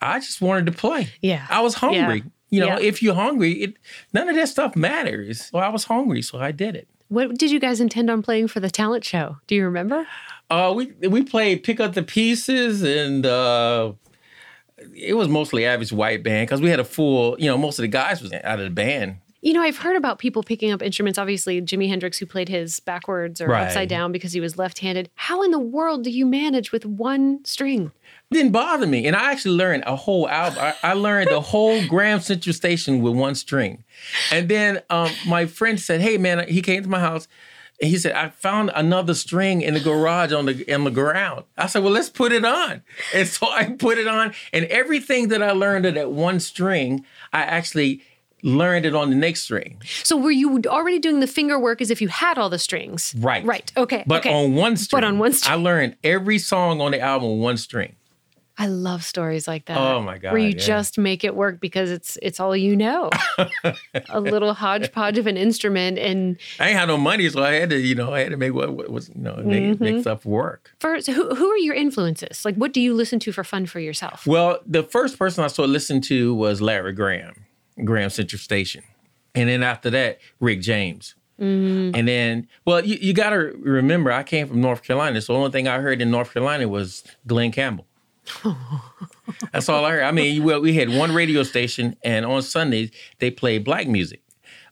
I 0.00 0.18
just 0.20 0.40
wanted 0.40 0.66
to 0.66 0.72
play. 0.72 1.08
Yeah. 1.20 1.46
I 1.48 1.60
was 1.62 1.74
hungry. 1.74 2.18
Yeah. 2.18 2.30
You 2.50 2.60
know, 2.60 2.66
yeah. 2.66 2.80
if 2.80 3.02
you're 3.02 3.14
hungry, 3.14 3.52
it 3.52 3.74
none 4.12 4.28
of 4.28 4.34
that 4.34 4.48
stuff 4.48 4.74
matters. 4.76 5.46
So 5.46 5.58
I 5.58 5.68
was 5.68 5.84
hungry, 5.84 6.20
so 6.20 6.38
I 6.38 6.52
did 6.52 6.74
it. 6.74 6.88
What 7.08 7.38
did 7.38 7.50
you 7.50 7.60
guys 7.60 7.80
intend 7.80 8.10
on 8.10 8.22
playing 8.22 8.48
for 8.48 8.60
the 8.60 8.70
talent 8.70 9.04
show? 9.04 9.38
Do 9.46 9.54
you 9.54 9.64
remember? 9.64 10.06
Uh, 10.50 10.72
we 10.74 10.92
we 11.08 11.22
played 11.22 11.62
pick 11.62 11.78
up 11.78 11.94
the 11.94 12.02
pieces, 12.02 12.82
and 12.82 13.24
uh, 13.24 13.92
it 14.94 15.14
was 15.14 15.28
mostly 15.28 15.64
average 15.64 15.92
white 15.92 16.24
band 16.24 16.48
because 16.48 16.60
we 16.60 16.70
had 16.70 16.80
a 16.80 16.84
full. 16.84 17.36
You 17.38 17.46
know, 17.46 17.56
most 17.56 17.78
of 17.78 17.82
the 17.82 17.88
guys 17.88 18.20
was 18.20 18.32
out 18.32 18.58
of 18.58 18.64
the 18.64 18.70
band. 18.70 19.18
You 19.42 19.54
know, 19.54 19.62
I've 19.62 19.78
heard 19.78 19.96
about 19.96 20.18
people 20.18 20.42
picking 20.42 20.70
up 20.70 20.82
instruments. 20.82 21.18
Obviously, 21.18 21.62
Jimi 21.62 21.88
Hendrix, 21.88 22.18
who 22.18 22.26
played 22.26 22.48
his 22.48 22.78
backwards 22.80 23.40
or 23.40 23.48
right. 23.48 23.66
upside 23.66 23.88
down 23.88 24.12
because 24.12 24.32
he 24.32 24.40
was 24.40 24.58
left-handed. 24.58 25.08
How 25.14 25.42
in 25.42 25.50
the 25.50 25.58
world 25.58 26.04
do 26.04 26.10
you 26.10 26.26
manage 26.26 26.72
with 26.72 26.84
one 26.84 27.44
string? 27.44 27.92
didn't 28.30 28.52
bother 28.52 28.86
me. 28.86 29.06
And 29.06 29.16
I 29.16 29.32
actually 29.32 29.56
learned 29.56 29.84
a 29.86 29.96
whole 29.96 30.28
album. 30.28 30.58
I, 30.60 30.74
I 30.82 30.92
learned 30.92 31.30
the 31.30 31.40
whole 31.40 31.84
Graham 31.88 32.20
Central 32.20 32.52
Station 32.52 33.02
with 33.02 33.14
one 33.14 33.34
string. 33.34 33.82
And 34.30 34.48
then 34.48 34.82
um, 34.88 35.10
my 35.26 35.46
friend 35.46 35.80
said, 35.80 36.00
Hey, 36.00 36.16
man, 36.16 36.46
he 36.48 36.62
came 36.62 36.82
to 36.82 36.88
my 36.88 37.00
house. 37.00 37.26
And 37.80 37.90
he 37.90 37.96
said, 37.96 38.12
I 38.12 38.28
found 38.28 38.70
another 38.74 39.14
string 39.14 39.62
in 39.62 39.72
the 39.74 39.80
garage 39.80 40.32
on 40.32 40.46
the 40.46 40.70
in 40.70 40.84
the 40.84 40.90
ground. 40.90 41.44
I 41.56 41.66
said, 41.66 41.82
Well, 41.82 41.92
let's 41.92 42.10
put 42.10 42.30
it 42.30 42.44
on. 42.44 42.82
And 43.14 43.26
so 43.26 43.48
I 43.50 43.70
put 43.70 43.96
it 43.96 44.06
on, 44.06 44.34
and 44.52 44.66
everything 44.66 45.28
that 45.28 45.42
I 45.42 45.52
learned 45.52 45.86
of 45.86 45.94
that 45.94 46.12
one 46.12 46.40
string, 46.40 47.04
I 47.32 47.40
actually 47.40 48.02
learned 48.42 48.86
it 48.86 48.94
on 48.94 49.10
the 49.10 49.16
next 49.16 49.42
string. 49.42 49.80
So 50.02 50.16
were 50.16 50.30
you 50.30 50.60
already 50.66 50.98
doing 50.98 51.20
the 51.20 51.26
finger 51.26 51.58
work 51.58 51.80
as 51.80 51.90
if 51.90 52.00
you 52.00 52.08
had 52.08 52.38
all 52.38 52.50
the 52.50 52.58
strings? 52.58 53.14
Right. 53.18 53.44
Right. 53.44 53.72
Okay. 53.76 54.04
But 54.06 54.20
okay. 54.20 54.32
on 54.32 54.54
one 54.54 54.76
string. 54.76 55.00
But 55.00 55.06
on 55.06 55.18
one 55.18 55.32
string. 55.32 55.52
I 55.52 55.56
learned 55.56 55.96
every 56.04 56.38
song 56.38 56.80
on 56.80 56.92
the 56.92 57.00
album 57.00 57.30
on 57.30 57.38
one 57.40 57.56
string. 57.56 57.96
I 58.60 58.66
love 58.66 59.02
stories 59.02 59.48
like 59.48 59.64
that. 59.66 59.78
Oh 59.78 60.02
my 60.02 60.18
god! 60.18 60.32
Where 60.32 60.40
you 60.40 60.50
yeah. 60.50 60.58
just 60.58 60.98
make 60.98 61.24
it 61.24 61.34
work 61.34 61.60
because 61.60 61.90
it's 61.90 62.18
it's 62.20 62.38
all 62.38 62.54
you 62.54 62.76
know. 62.76 63.08
a 64.10 64.20
little 64.20 64.52
hodgepodge 64.52 65.16
of 65.16 65.26
an 65.26 65.38
instrument, 65.38 65.98
and 65.98 66.36
I 66.58 66.68
ain't 66.68 66.78
had 66.78 66.88
no 66.88 66.98
money, 66.98 67.26
so 67.30 67.42
I 67.42 67.52
had 67.52 67.70
to, 67.70 67.78
you 67.78 67.94
know, 67.94 68.12
I 68.12 68.20
had 68.20 68.32
to 68.32 68.36
make 68.36 68.52
what, 68.52 68.74
what 68.74 68.90
was, 68.90 69.08
you 69.08 69.22
know, 69.22 69.36
make, 69.36 69.62
mm-hmm. 69.62 69.82
make 69.82 70.00
stuff 70.02 70.26
work. 70.26 70.74
First, 70.78 71.06
who 71.06 71.34
who 71.34 71.48
are 71.48 71.56
your 71.56 71.74
influences? 71.74 72.44
Like, 72.44 72.54
what 72.56 72.74
do 72.74 72.82
you 72.82 72.92
listen 72.92 73.18
to 73.20 73.32
for 73.32 73.44
fun 73.44 73.64
for 73.64 73.80
yourself? 73.80 74.26
Well, 74.26 74.58
the 74.66 74.82
first 74.82 75.18
person 75.18 75.42
I 75.42 75.46
started 75.46 75.72
listening 75.72 76.02
to 76.02 76.34
was 76.34 76.60
Larry 76.60 76.92
Graham, 76.92 77.46
Graham 77.84 78.10
Central 78.10 78.38
Station, 78.38 78.82
and 79.34 79.48
then 79.48 79.62
after 79.62 79.90
that, 79.90 80.18
Rick 80.40 80.60
James. 80.60 81.14
Mm. 81.40 81.96
And 81.96 82.06
then, 82.06 82.48
well, 82.66 82.84
you, 82.84 82.98
you 83.00 83.14
got 83.14 83.30
to 83.30 83.38
remember, 83.58 84.12
I 84.12 84.22
came 84.22 84.46
from 84.46 84.60
North 84.60 84.82
Carolina, 84.82 85.20
so 85.22 85.32
the 85.32 85.38
only 85.38 85.50
thing 85.50 85.68
I 85.68 85.78
heard 85.78 86.02
in 86.02 86.10
North 86.10 86.34
Carolina 86.34 86.68
was 86.68 87.02
Glen 87.26 87.50
Campbell. 87.50 87.86
That's 89.52 89.68
all 89.68 89.84
I 89.84 89.92
heard. 89.92 90.02
I 90.02 90.12
mean, 90.12 90.44
well, 90.44 90.60
we 90.60 90.74
had 90.74 90.90
one 90.90 91.14
radio 91.14 91.42
station, 91.42 91.96
and 92.04 92.26
on 92.26 92.42
Sundays 92.42 92.90
they 93.18 93.30
played 93.30 93.64
black 93.64 93.88
music. 93.88 94.22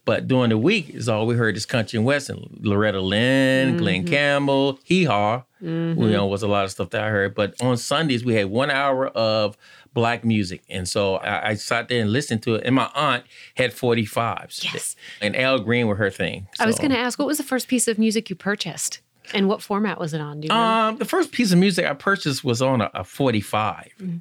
But 0.04 0.26
during 0.26 0.48
the 0.50 0.58
week, 0.58 0.90
is 0.90 1.08
all 1.08 1.26
we 1.26 1.34
heard 1.34 1.56
is 1.56 1.66
country 1.66 1.98
and 1.98 2.06
western. 2.06 2.58
Loretta 2.62 3.00
Lynn, 3.00 3.68
mm-hmm. 3.68 3.78
Glen 3.78 4.06
Campbell, 4.06 4.80
Hee 4.84 5.04
Haw, 5.04 5.42
mm-hmm. 5.62 6.02
you 6.02 6.10
know, 6.10 6.26
was 6.26 6.42
a 6.42 6.48
lot 6.48 6.64
of 6.64 6.70
stuff 6.70 6.90
that 6.90 7.02
I 7.02 7.10
heard. 7.10 7.34
But 7.34 7.60
on 7.60 7.76
Sundays, 7.76 8.24
we 8.24 8.34
had 8.34 8.46
one 8.46 8.70
hour 8.70 9.08
of 9.08 9.58
black 9.98 10.24
music. 10.24 10.62
And 10.68 10.88
so 10.88 11.16
I, 11.16 11.48
I 11.50 11.54
sat 11.54 11.88
there 11.88 12.00
and 12.00 12.12
listened 12.12 12.44
to 12.44 12.54
it. 12.54 12.62
And 12.64 12.76
my 12.76 12.88
aunt 12.94 13.24
had 13.56 13.72
45s. 13.72 14.62
Yes. 14.62 14.94
And 15.20 15.34
Al 15.34 15.58
Green 15.58 15.88
were 15.88 15.96
her 15.96 16.08
thing. 16.08 16.46
So. 16.54 16.62
I 16.62 16.66
was 16.68 16.78
going 16.78 16.92
to 16.92 16.98
ask, 16.98 17.18
what 17.18 17.26
was 17.26 17.38
the 17.38 17.42
first 17.42 17.66
piece 17.66 17.88
of 17.88 17.98
music 17.98 18.30
you 18.30 18.36
purchased? 18.36 19.00
And 19.34 19.48
what 19.48 19.60
format 19.60 19.98
was 19.98 20.14
it 20.14 20.20
on? 20.20 20.40
Do 20.40 20.46
you 20.46 20.54
um, 20.54 20.98
the 20.98 21.04
first 21.04 21.32
piece 21.32 21.50
of 21.50 21.58
music 21.58 21.84
I 21.84 21.94
purchased 21.94 22.44
was 22.44 22.62
on 22.62 22.80
a, 22.80 22.90
a 22.94 23.02
45. 23.02 23.90
Mm-hmm. 23.98 24.18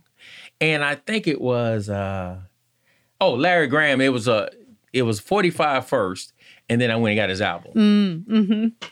And 0.60 0.84
I 0.84 0.96
think 0.96 1.28
it 1.28 1.40
was 1.40 1.90
uh, 1.90 2.40
oh, 3.22 3.34
Larry 3.36 3.68
Graham, 3.68 4.02
it 4.02 4.10
was 4.10 4.28
a 4.28 4.50
it 4.92 5.04
was 5.04 5.20
45 5.20 5.86
first, 5.86 6.34
and 6.68 6.82
then 6.82 6.90
I 6.90 6.96
went 6.96 7.12
and 7.12 7.18
got 7.18 7.30
his 7.30 7.40
album. 7.40 7.72
Mm, 7.74 8.26
mm-hmm. 8.26 8.88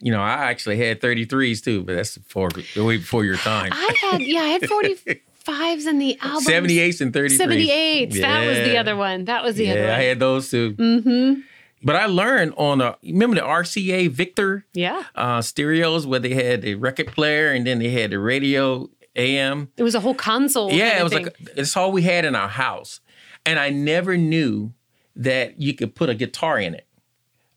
You 0.00 0.12
know, 0.12 0.22
I 0.22 0.44
actually 0.44 0.78
had 0.78 1.00
33s 1.00 1.62
too, 1.62 1.82
but 1.82 1.96
that's 1.96 2.16
before 2.16 2.48
way 2.76 2.96
before 2.96 3.24
your 3.24 3.36
time. 3.36 3.70
I 3.72 3.94
had 4.00 4.22
yeah, 4.22 4.40
I 4.40 4.48
had 4.48 4.62
45s 5.48 5.86
in 5.86 5.98
the 5.98 6.18
album. 6.20 6.44
78s 6.44 7.00
and 7.00 7.12
33s. 7.12 7.38
78s. 7.38 8.14
Yeah. 8.14 8.22
That 8.22 8.46
was 8.46 8.58
the 8.58 8.76
other 8.76 8.96
one. 8.96 9.24
That 9.24 9.42
was 9.42 9.56
the 9.56 9.66
yeah, 9.66 9.72
other 9.72 9.82
one. 9.82 9.90
I 9.90 10.02
had 10.02 10.20
those 10.20 10.50
too. 10.50 10.74
Mm-hmm. 10.74 11.40
But 11.82 11.96
I 11.96 12.06
learned 12.06 12.54
on 12.56 12.80
a 12.80 12.96
remember 13.02 13.36
the 13.36 13.42
RCA 13.42 14.10
Victor 14.10 14.66
yeah 14.74 15.04
uh, 15.14 15.40
stereos 15.42 16.06
where 16.06 16.18
they 16.18 16.34
had 16.34 16.62
the 16.62 16.74
record 16.74 17.08
player 17.08 17.52
and 17.52 17.66
then 17.66 17.78
they 17.78 17.90
had 17.90 18.10
the 18.10 18.18
radio 18.18 18.90
AM. 19.14 19.70
It 19.76 19.84
was 19.84 19.94
a 19.94 20.00
whole 20.00 20.14
console. 20.14 20.72
Yeah, 20.72 20.98
it 20.98 21.04
was 21.04 21.14
like 21.14 21.36
it's 21.56 21.76
all 21.76 21.92
we 21.92 22.02
had 22.02 22.24
in 22.24 22.34
our 22.34 22.48
house, 22.48 23.00
and 23.46 23.58
I 23.58 23.70
never 23.70 24.16
knew 24.16 24.72
that 25.14 25.60
you 25.60 25.74
could 25.74 25.94
put 25.94 26.08
a 26.08 26.14
guitar 26.14 26.58
in 26.58 26.74
it. 26.74 26.86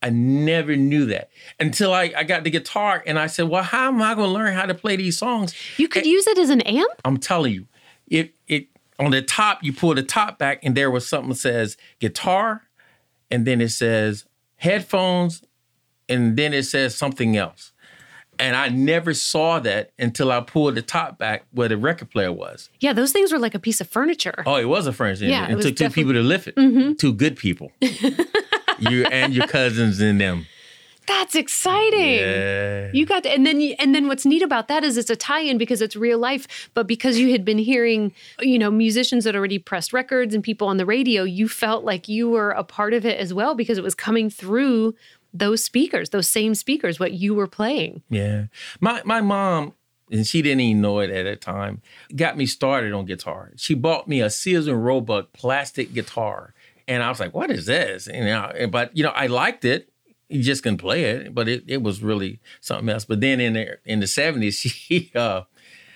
I 0.03 0.09
never 0.09 0.75
knew 0.75 1.05
that 1.07 1.29
until 1.59 1.93
I, 1.93 2.11
I 2.17 2.23
got 2.23 2.43
the 2.43 2.49
guitar 2.49 3.03
and 3.05 3.19
I 3.19 3.27
said, 3.27 3.49
well, 3.49 3.61
how 3.61 3.87
am 3.87 4.01
I 4.01 4.15
going 4.15 4.29
to 4.29 4.33
learn 4.33 4.55
how 4.55 4.65
to 4.65 4.73
play 4.73 4.95
these 4.95 5.15
songs? 5.15 5.53
You 5.77 5.87
could 5.87 6.07
use 6.07 6.25
it 6.25 6.39
as 6.39 6.49
an 6.49 6.61
amp? 6.61 6.91
I'm 7.05 7.17
telling 7.17 7.53
you, 7.53 7.67
it 8.11 8.35
it 8.47 8.67
on 8.99 9.09
the 9.09 9.21
top, 9.23 9.63
you 9.63 9.73
pull 9.73 9.95
the 9.95 10.03
top 10.03 10.37
back 10.37 10.59
and 10.61 10.75
there 10.77 10.91
was 10.91 11.07
something 11.07 11.29
that 11.29 11.35
says 11.35 11.77
guitar, 11.99 12.61
and 13.31 13.47
then 13.47 13.59
it 13.59 13.69
says 13.69 14.25
headphones, 14.57 15.41
and 16.07 16.37
then 16.37 16.53
it 16.53 16.63
says 16.63 16.93
something 16.95 17.35
else. 17.35 17.71
And 18.37 18.55
I 18.55 18.69
never 18.69 19.13
saw 19.13 19.59
that 19.59 19.91
until 19.99 20.31
I 20.31 20.41
pulled 20.41 20.75
the 20.75 20.81
top 20.81 21.17
back 21.17 21.45
where 21.51 21.67
the 21.67 21.77
record 21.77 22.09
player 22.09 22.31
was. 22.31 22.69
Yeah, 22.79 22.93
those 22.93 23.11
things 23.11 23.31
were 23.31 23.37
like 23.39 23.53
a 23.53 23.59
piece 23.59 23.81
of 23.81 23.87
furniture. 23.87 24.43
Oh, 24.45 24.55
it 24.55 24.65
was 24.65 24.87
a 24.87 24.93
furniture. 24.93 25.25
Yeah, 25.25 25.45
it, 25.45 25.51
it 25.51 25.53
took 25.55 25.61
two 25.63 25.71
definitely- 25.71 26.03
people 26.03 26.13
to 26.13 26.21
lift 26.21 26.47
it. 26.47 26.55
Mm-hmm. 26.55 26.93
Two 26.93 27.13
good 27.13 27.37
people. 27.37 27.71
you 28.79 29.05
and 29.05 29.33
your 29.33 29.47
cousins 29.47 29.99
and 29.99 30.19
them. 30.19 30.47
That's 31.11 31.35
exciting. 31.35 32.19
Yeah. 32.19 32.89
You 32.93 33.05
got 33.05 33.23
to, 33.23 33.31
and 33.31 33.45
then 33.45 33.61
and 33.79 33.93
then 33.93 34.07
what's 34.07 34.25
neat 34.25 34.41
about 34.41 34.69
that 34.69 34.83
is 34.83 34.97
it's 34.97 35.09
a 35.09 35.15
tie-in 35.15 35.57
because 35.57 35.81
it's 35.81 35.95
real 35.95 36.17
life, 36.17 36.69
but 36.73 36.87
because 36.87 37.19
you 37.19 37.31
had 37.31 37.43
been 37.43 37.57
hearing, 37.57 38.13
you 38.39 38.57
know, 38.57 38.71
musicians 38.71 39.25
that 39.25 39.35
already 39.35 39.59
pressed 39.59 39.91
records 39.91 40.33
and 40.33 40.41
people 40.41 40.69
on 40.69 40.77
the 40.77 40.85
radio, 40.85 41.23
you 41.23 41.49
felt 41.49 41.83
like 41.83 42.07
you 42.07 42.29
were 42.29 42.51
a 42.51 42.63
part 42.63 42.93
of 42.93 43.05
it 43.05 43.19
as 43.19 43.33
well 43.33 43.55
because 43.55 43.77
it 43.77 43.83
was 43.83 43.93
coming 43.93 44.29
through 44.29 44.95
those 45.33 45.63
speakers, 45.63 46.11
those 46.11 46.29
same 46.29 46.55
speakers, 46.55 46.97
what 46.99 47.11
you 47.11 47.35
were 47.35 47.47
playing. 47.47 48.01
Yeah. 48.09 48.45
My 48.79 49.01
my 49.03 49.19
mom, 49.19 49.73
and 50.09 50.25
she 50.25 50.41
didn't 50.41 50.61
even 50.61 50.81
know 50.81 50.99
it 50.99 51.09
at 51.09 51.23
that 51.23 51.41
time, 51.41 51.81
got 52.15 52.37
me 52.37 52.45
started 52.45 52.93
on 52.93 53.05
guitar. 53.05 53.51
She 53.57 53.73
bought 53.73 54.07
me 54.07 54.21
a 54.21 54.29
Sears 54.29 54.65
and 54.65 54.83
Roebuck 54.83 55.33
plastic 55.33 55.93
guitar. 55.93 56.53
And 56.87 57.03
I 57.03 57.09
was 57.09 57.19
like, 57.19 57.33
what 57.33 57.51
is 57.51 57.65
this? 57.65 58.07
And, 58.07 58.29
uh, 58.29 58.53
you 58.55 58.61
know, 58.61 58.67
but 58.67 58.95
you 58.95 59.03
know, 59.03 59.11
I 59.11 59.27
liked 59.27 59.65
it. 59.65 59.90
You 60.31 60.43
just 60.43 60.63
couldn't 60.63 60.77
play 60.77 61.03
it, 61.03 61.35
but 61.35 61.47
it, 61.47 61.63
it 61.67 61.81
was 61.81 62.01
really 62.01 62.39
something 62.59 62.89
else. 62.89 63.05
But 63.05 63.21
then 63.21 63.39
in 63.39 63.53
the 63.53 63.77
in 63.85 63.99
the 63.99 64.05
70s, 64.05 64.53
she 64.53 65.11
uh 65.15 65.43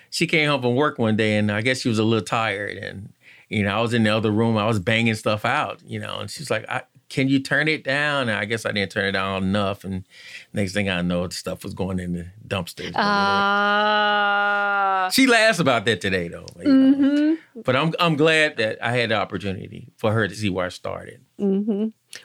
she 0.10 0.28
came 0.28 0.50
home 0.50 0.62
from 0.62 0.76
work 0.76 0.98
one 0.98 1.16
day 1.16 1.38
and 1.38 1.52
I 1.52 1.62
guess 1.62 1.82
she 1.82 1.90
was 1.90 2.00
a 2.00 2.04
little 2.04 2.26
tired 2.26 2.78
and 2.78 3.14
you 3.50 3.64
know, 3.64 3.78
I 3.78 3.82
was 3.82 3.94
in 3.94 4.04
the 4.04 4.10
other 4.10 4.32
room, 4.32 4.58
I 4.58 4.66
was 4.66 4.80
banging 4.80 5.14
stuff 5.14 5.46
out, 5.46 5.80
you 5.86 6.00
know, 6.00 6.20
and 6.20 6.30
she's 6.30 6.50
like, 6.50 6.68
I, 6.68 6.82
can 7.10 7.30
you 7.30 7.40
turn 7.40 7.68
it 7.68 7.84
down? 7.84 8.30
And 8.30 8.38
I 8.38 8.46
guess 8.46 8.66
I 8.66 8.72
didn't 8.72 8.92
turn 8.92 9.06
it 9.06 9.12
down 9.12 9.44
enough. 9.44 9.84
And 9.84 10.04
next 10.54 10.74
thing 10.74 10.90
I 10.90 11.02
know, 11.02 11.28
the 11.28 11.36
stuff 11.36 11.64
was 11.64 11.74
going 11.74 12.00
in 12.00 12.14
the 12.14 12.28
dumpster. 12.48 12.96
Uh, 12.96 15.10
she 15.12 15.28
laughs 15.28 15.60
about 15.60 15.86
that 15.86 16.02
today, 16.02 16.28
though. 16.28 16.48
know. 16.64 17.38
But 17.64 17.76
I'm 17.76 17.94
I'm 18.00 18.16
glad 18.16 18.58
that 18.58 18.84
I 18.84 18.94
had 18.94 19.12
the 19.12 19.16
opportunity 19.16 19.90
for 19.98 20.12
her 20.12 20.28
to 20.28 20.36
see 20.36 20.50
where 20.50 20.66
I 20.66 20.70
started. 20.70 21.22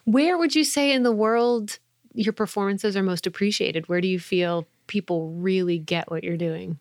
where 0.05 0.39
would 0.39 0.55
you 0.55 0.65
say 0.65 0.93
in 0.93 1.03
the 1.03 1.13
world 1.13 1.79
your 2.15 2.33
performances 2.33 2.97
are 2.97 3.03
most 3.03 3.27
appreciated? 3.27 3.89
Where 3.89 4.01
do 4.01 4.09
you 4.09 4.19
feel 4.19 4.67
people 4.87 5.31
really 5.31 5.79
get 5.79 6.11
what 6.11 6.25
you're 6.25 6.37
doing? 6.37 6.79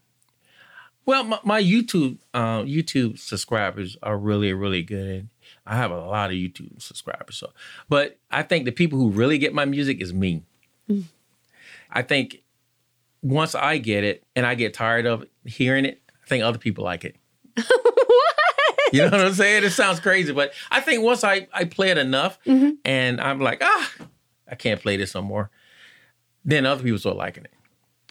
Well, 1.05 1.23
my, 1.23 1.39
my 1.43 1.63
YouTube 1.63 2.19
uh, 2.33 2.61
YouTube 2.61 3.17
subscribers 3.17 3.97
are 4.03 4.17
really 4.17 4.53
really 4.53 4.83
good. 4.83 5.29
I 5.65 5.75
have 5.75 5.91
a 5.91 5.97
lot 5.97 6.29
of 6.29 6.35
YouTube 6.35 6.81
subscribers, 6.81 7.37
so 7.37 7.51
but 7.87 8.17
I 8.29 8.43
think 8.43 8.65
the 8.65 8.71
people 8.71 8.99
who 8.99 9.09
really 9.09 9.37
get 9.37 9.53
my 9.53 9.65
music 9.65 10.01
is 10.01 10.13
me. 10.13 10.43
I 11.91 12.01
think 12.03 12.43
once 13.21 13.55
I 13.55 13.77
get 13.77 14.03
it 14.03 14.23
and 14.35 14.45
I 14.45 14.55
get 14.55 14.73
tired 14.73 15.05
of 15.05 15.25
hearing 15.45 15.85
it, 15.85 16.01
I 16.23 16.27
think 16.27 16.43
other 16.43 16.57
people 16.59 16.83
like 16.83 17.05
it. 17.05 17.15
You 18.91 19.03
know 19.03 19.11
what 19.11 19.21
I'm 19.21 19.33
saying? 19.33 19.63
It 19.63 19.69
sounds 19.69 19.99
crazy, 19.99 20.33
but 20.33 20.51
I 20.71 20.81
think 20.81 21.03
once 21.03 21.23
I, 21.23 21.47
I 21.53 21.65
play 21.65 21.91
it 21.91 21.99
enough 21.99 22.39
and 22.83 23.21
I'm 23.21 23.39
like, 23.39 23.59
ah, 23.63 23.91
I 24.49 24.55
can't 24.55 24.81
play 24.81 24.97
this 24.97 25.15
no 25.15 25.21
more, 25.21 25.49
then 26.43 26.65
other 26.65 26.83
people 26.83 26.99
start 26.99 27.17
liking 27.17 27.45
it. 27.45 27.53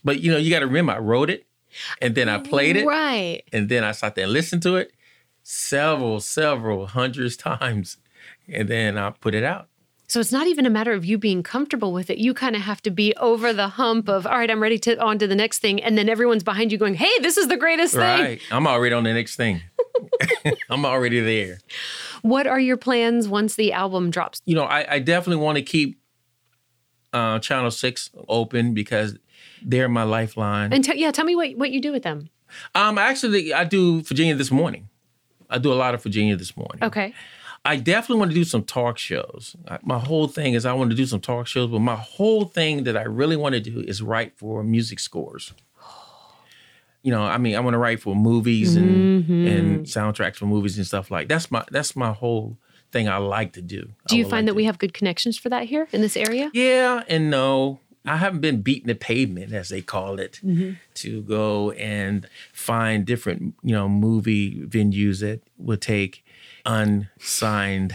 But 0.04 0.20
you 0.20 0.30
know, 0.30 0.38
you 0.38 0.50
got 0.50 0.60
to 0.60 0.66
remember, 0.66 0.92
I 0.92 0.98
wrote 0.98 1.30
it 1.30 1.46
and 2.00 2.14
then 2.14 2.28
I 2.28 2.36
oh, 2.36 2.40
played 2.40 2.76
it 2.76 2.86
Right. 2.86 3.42
and 3.52 3.68
then 3.68 3.84
I 3.84 3.92
sat 3.92 4.14
there 4.14 4.24
and 4.24 4.32
listened 4.32 4.62
to 4.62 4.76
it 4.76 4.92
several, 5.42 6.20
several 6.20 6.86
hundreds 6.86 7.36
times. 7.50 7.96
And 8.50 8.68
then 8.68 8.96
I 8.96 9.10
put 9.10 9.34
it 9.34 9.44
out. 9.44 9.68
So 10.10 10.20
it's 10.20 10.32
not 10.32 10.46
even 10.46 10.64
a 10.64 10.70
matter 10.70 10.92
of 10.92 11.04
you 11.04 11.18
being 11.18 11.42
comfortable 11.42 11.92
with 11.92 12.08
it. 12.08 12.16
You 12.16 12.32
kind 12.32 12.56
of 12.56 12.62
have 12.62 12.80
to 12.82 12.90
be 12.90 13.14
over 13.16 13.52
the 13.52 13.68
hump 13.68 14.08
of, 14.08 14.26
all 14.26 14.38
right, 14.38 14.50
I'm 14.50 14.62
ready 14.62 14.78
to 14.78 14.98
on 14.98 15.18
to 15.18 15.26
the 15.26 15.34
next 15.34 15.58
thing. 15.58 15.82
And 15.82 15.98
then 15.98 16.08
everyone's 16.08 16.42
behind 16.42 16.72
you 16.72 16.78
going, 16.78 16.94
hey, 16.94 17.10
this 17.20 17.36
is 17.36 17.48
the 17.48 17.58
greatest 17.58 17.92
thing. 17.92 18.00
Right. 18.00 18.40
I'm 18.50 18.66
already 18.66 18.94
on 18.94 19.04
the 19.04 19.12
next 19.12 19.36
thing. 19.36 19.60
I'm 20.70 20.86
already 20.86 21.20
there. 21.20 21.58
What 22.22 22.46
are 22.46 22.58
your 22.58 22.78
plans 22.78 23.28
once 23.28 23.54
the 23.56 23.74
album 23.74 24.10
drops? 24.10 24.40
You 24.46 24.54
know, 24.54 24.64
I, 24.64 24.94
I 24.94 24.98
definitely 24.98 25.44
want 25.44 25.56
to 25.56 25.62
keep 25.62 26.00
uh, 27.12 27.38
Channel 27.38 27.70
6 27.70 28.10
open 28.28 28.74
because 28.74 29.18
they're 29.62 29.88
my 29.88 30.02
lifeline. 30.02 30.72
And 30.72 30.84
t- 30.84 30.98
yeah, 30.98 31.10
tell 31.10 31.24
me 31.24 31.36
what, 31.36 31.56
what 31.56 31.70
you 31.70 31.80
do 31.80 31.92
with 31.92 32.02
them. 32.02 32.30
Um, 32.74 32.98
actually, 32.98 33.52
I 33.52 33.64
do 33.64 34.02
Virginia 34.02 34.34
this 34.34 34.50
morning. 34.50 34.88
I 35.50 35.58
do 35.58 35.72
a 35.72 35.74
lot 35.74 35.94
of 35.94 36.02
Virginia 36.02 36.36
this 36.36 36.56
morning. 36.56 36.82
Okay. 36.82 37.14
I 37.64 37.76
definitely 37.76 38.20
want 38.20 38.30
to 38.30 38.34
do 38.34 38.44
some 38.44 38.62
talk 38.62 38.98
shows. 38.98 39.56
My 39.82 39.98
whole 39.98 40.28
thing 40.28 40.54
is 40.54 40.64
I 40.64 40.72
want 40.72 40.90
to 40.90 40.96
do 40.96 41.06
some 41.06 41.20
talk 41.20 41.46
shows, 41.46 41.70
but 41.70 41.80
my 41.80 41.96
whole 41.96 42.44
thing 42.44 42.84
that 42.84 42.96
I 42.96 43.02
really 43.02 43.36
want 43.36 43.54
to 43.54 43.60
do 43.60 43.80
is 43.80 44.00
write 44.00 44.38
for 44.38 44.62
music 44.62 44.98
scores. 44.98 45.52
You 47.02 47.12
know, 47.12 47.22
I 47.22 47.38
mean, 47.38 47.54
I 47.54 47.60
want 47.60 47.74
to 47.74 47.78
write 47.78 48.00
for 48.00 48.14
movies 48.14 48.74
and 48.74 49.30
and 49.30 49.86
soundtracks 49.86 50.34
for 50.34 50.46
movies 50.46 50.76
and 50.76 50.86
stuff 50.86 51.12
like 51.12 51.28
that's 51.28 51.48
my 51.48 51.64
that's 51.70 51.94
my 51.94 52.12
whole 52.12 52.58
thing 52.90 53.08
I 53.08 53.18
like 53.18 53.52
to 53.54 53.62
do. 53.62 53.90
Do 54.06 54.16
you 54.16 54.28
find 54.28 54.48
that 54.48 54.54
we 54.54 54.64
have 54.64 54.78
good 54.78 54.94
connections 54.94 55.36
for 55.36 55.48
that 55.48 55.64
here 55.64 55.88
in 55.92 56.00
this 56.00 56.16
area? 56.16 56.50
Yeah 56.52 57.02
and 57.08 57.30
no. 57.30 57.80
I 58.04 58.16
haven't 58.16 58.40
been 58.40 58.62
beating 58.62 58.86
the 58.86 58.94
pavement, 58.94 59.52
as 59.52 59.68
they 59.68 59.82
call 59.82 60.18
it, 60.18 60.40
mm-hmm. 60.42 60.74
to 60.94 61.22
go 61.22 61.72
and 61.72 62.26
find 62.54 63.04
different, 63.04 63.54
you 63.62 63.74
know, 63.74 63.86
movie 63.86 64.62
venues 64.62 65.20
that 65.20 65.42
would 65.58 65.82
take 65.82 66.24
unsigned 66.64 67.94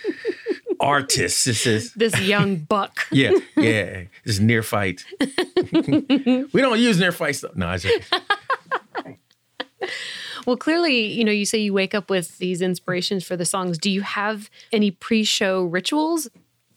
artists. 0.80 1.44
This 1.44 1.66
is 1.66 1.92
This 1.94 2.20
young 2.20 2.56
buck. 2.56 3.06
yeah, 3.12 3.32
yeah. 3.56 4.04
This 4.24 4.40
near 4.40 4.62
fight. 4.62 5.04
we 5.20 6.60
don't 6.60 6.80
use 6.80 6.98
near 6.98 7.12
fight 7.12 7.36
stuff. 7.36 7.54
No, 7.54 7.68
I 7.68 7.78
just 7.78 8.14
Well, 10.48 10.56
clearly, 10.56 11.12
you 11.12 11.24
know, 11.24 11.30
you 11.30 11.44
say 11.44 11.58
you 11.58 11.74
wake 11.74 11.94
up 11.94 12.10
with 12.10 12.38
these 12.38 12.62
inspirations 12.62 13.22
for 13.22 13.36
the 13.36 13.44
songs. 13.44 13.78
Do 13.78 13.90
you 13.90 14.00
have 14.00 14.50
any 14.72 14.90
pre-show 14.90 15.64
rituals? 15.64 16.28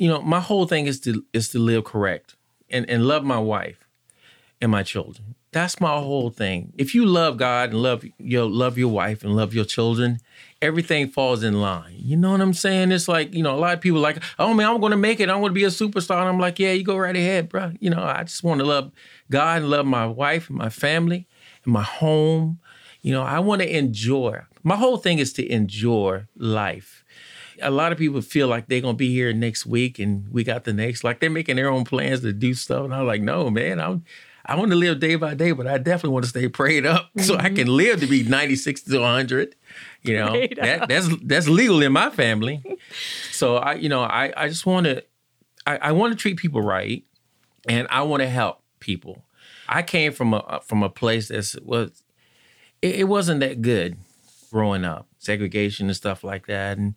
you 0.01 0.07
know, 0.07 0.19
my 0.19 0.39
whole 0.39 0.65
thing 0.65 0.87
is 0.87 0.99
to 1.01 1.23
is 1.31 1.49
to 1.49 1.59
live 1.59 1.83
correct 1.83 2.35
and, 2.71 2.89
and 2.89 3.07
love 3.07 3.23
my 3.23 3.37
wife 3.37 3.87
and 4.59 4.71
my 4.71 4.81
children. 4.81 5.35
That's 5.51 5.79
my 5.79 5.95
whole 5.99 6.31
thing. 6.31 6.73
If 6.75 6.95
you 6.95 7.05
love 7.05 7.37
God 7.37 7.69
and 7.69 7.83
love 7.83 8.03
your 8.17 8.45
love 8.49 8.79
your 8.79 8.87
wife 8.87 9.23
and 9.23 9.35
love 9.35 9.53
your 9.53 9.63
children, 9.63 10.17
everything 10.59 11.07
falls 11.07 11.43
in 11.43 11.61
line. 11.61 11.93
You 11.97 12.17
know 12.17 12.31
what 12.31 12.41
I'm 12.41 12.55
saying? 12.55 12.91
It's 12.91 13.07
like, 13.07 13.35
you 13.35 13.43
know, 13.43 13.53
a 13.55 13.59
lot 13.59 13.75
of 13.75 13.81
people 13.81 13.99
like, 13.99 14.17
oh 14.39 14.55
man, 14.55 14.71
I'm 14.71 14.81
gonna 14.81 14.97
make 14.97 15.19
it. 15.19 15.29
I'm 15.29 15.39
gonna 15.39 15.53
be 15.53 15.65
a 15.65 15.67
superstar. 15.67 16.21
And 16.21 16.29
I'm 16.29 16.39
like, 16.39 16.57
yeah, 16.57 16.71
you 16.71 16.83
go 16.83 16.97
right 16.97 17.15
ahead, 17.15 17.47
bro. 17.47 17.73
You 17.79 17.91
know, 17.91 18.01
I 18.01 18.23
just 18.23 18.43
want 18.43 18.59
to 18.59 18.65
love 18.65 18.91
God 19.29 19.61
and 19.61 19.69
love 19.69 19.85
my 19.85 20.07
wife 20.07 20.49
and 20.49 20.57
my 20.57 20.69
family 20.69 21.27
and 21.63 21.73
my 21.73 21.83
home. 21.83 22.59
You 23.01 23.13
know, 23.13 23.23
I 23.23 23.39
want 23.39 23.61
to 23.61 23.77
enjoy. 23.77 24.41
My 24.63 24.75
whole 24.75 24.97
thing 24.97 25.19
is 25.19 25.33
to 25.33 25.51
enjoy 25.51 26.25
life 26.35 27.03
a 27.61 27.71
lot 27.71 27.91
of 27.91 27.97
people 27.97 28.21
feel 28.21 28.47
like 28.47 28.67
they're 28.67 28.81
gonna 28.81 28.93
be 28.93 29.11
here 29.11 29.31
next 29.33 29.65
week 29.65 29.99
and 29.99 30.27
we 30.31 30.43
got 30.43 30.63
the 30.63 30.73
next. 30.73 31.03
Like 31.03 31.19
they're 31.19 31.29
making 31.29 31.55
their 31.55 31.69
own 31.69 31.83
plans 31.83 32.21
to 32.21 32.33
do 32.33 32.53
stuff. 32.53 32.85
And 32.85 32.93
I'm 32.93 33.05
like, 33.05 33.21
no, 33.21 33.49
man, 33.49 33.79
I'm 33.79 34.03
I 34.43 34.55
want 34.55 34.71
to 34.71 34.75
live 34.75 34.99
day 34.99 35.15
by 35.15 35.35
day, 35.35 35.51
but 35.51 35.67
I 35.67 35.77
definitely 35.77 36.13
want 36.13 36.25
to 36.25 36.29
stay 36.29 36.47
prayed 36.49 36.85
up 36.85 37.11
so 37.19 37.35
I 37.35 37.43
mm-hmm. 37.43 37.55
can 37.55 37.67
live 37.67 37.99
to 37.99 38.07
be 38.07 38.23
96 38.23 38.81
to 38.83 38.99
100. 38.99 39.55
You 40.01 40.17
know, 40.17 40.29
Prayed 40.29 40.57
that, 40.61 40.81
up. 40.83 40.89
that's 40.89 41.07
that's 41.23 41.47
legal 41.47 41.81
in 41.81 41.91
my 41.91 42.09
family. 42.09 42.63
So 43.31 43.57
I, 43.57 43.75
you 43.75 43.89
know, 43.89 44.01
I 44.01 44.33
I 44.35 44.47
just 44.47 44.65
want 44.65 44.85
to 44.85 45.03
I, 45.65 45.77
I 45.77 45.91
want 45.91 46.13
to 46.13 46.17
treat 46.17 46.37
people 46.37 46.61
right, 46.61 47.03
and 47.67 47.87
I 47.89 48.01
want 48.01 48.21
to 48.21 48.29
help 48.29 48.61
people. 48.79 49.23
I 49.69 49.83
came 49.83 50.11
from 50.11 50.33
a 50.33 50.61
from 50.65 50.83
a 50.83 50.89
place 50.89 51.27
that 51.27 51.59
was 51.63 52.03
it, 52.81 52.95
it 52.95 53.03
wasn't 53.05 53.39
that 53.41 53.61
good 53.61 53.97
growing 54.51 54.83
up, 54.83 55.07
segregation 55.19 55.87
and 55.87 55.95
stuff 55.95 56.23
like 56.23 56.47
that, 56.47 56.77
and 56.77 56.95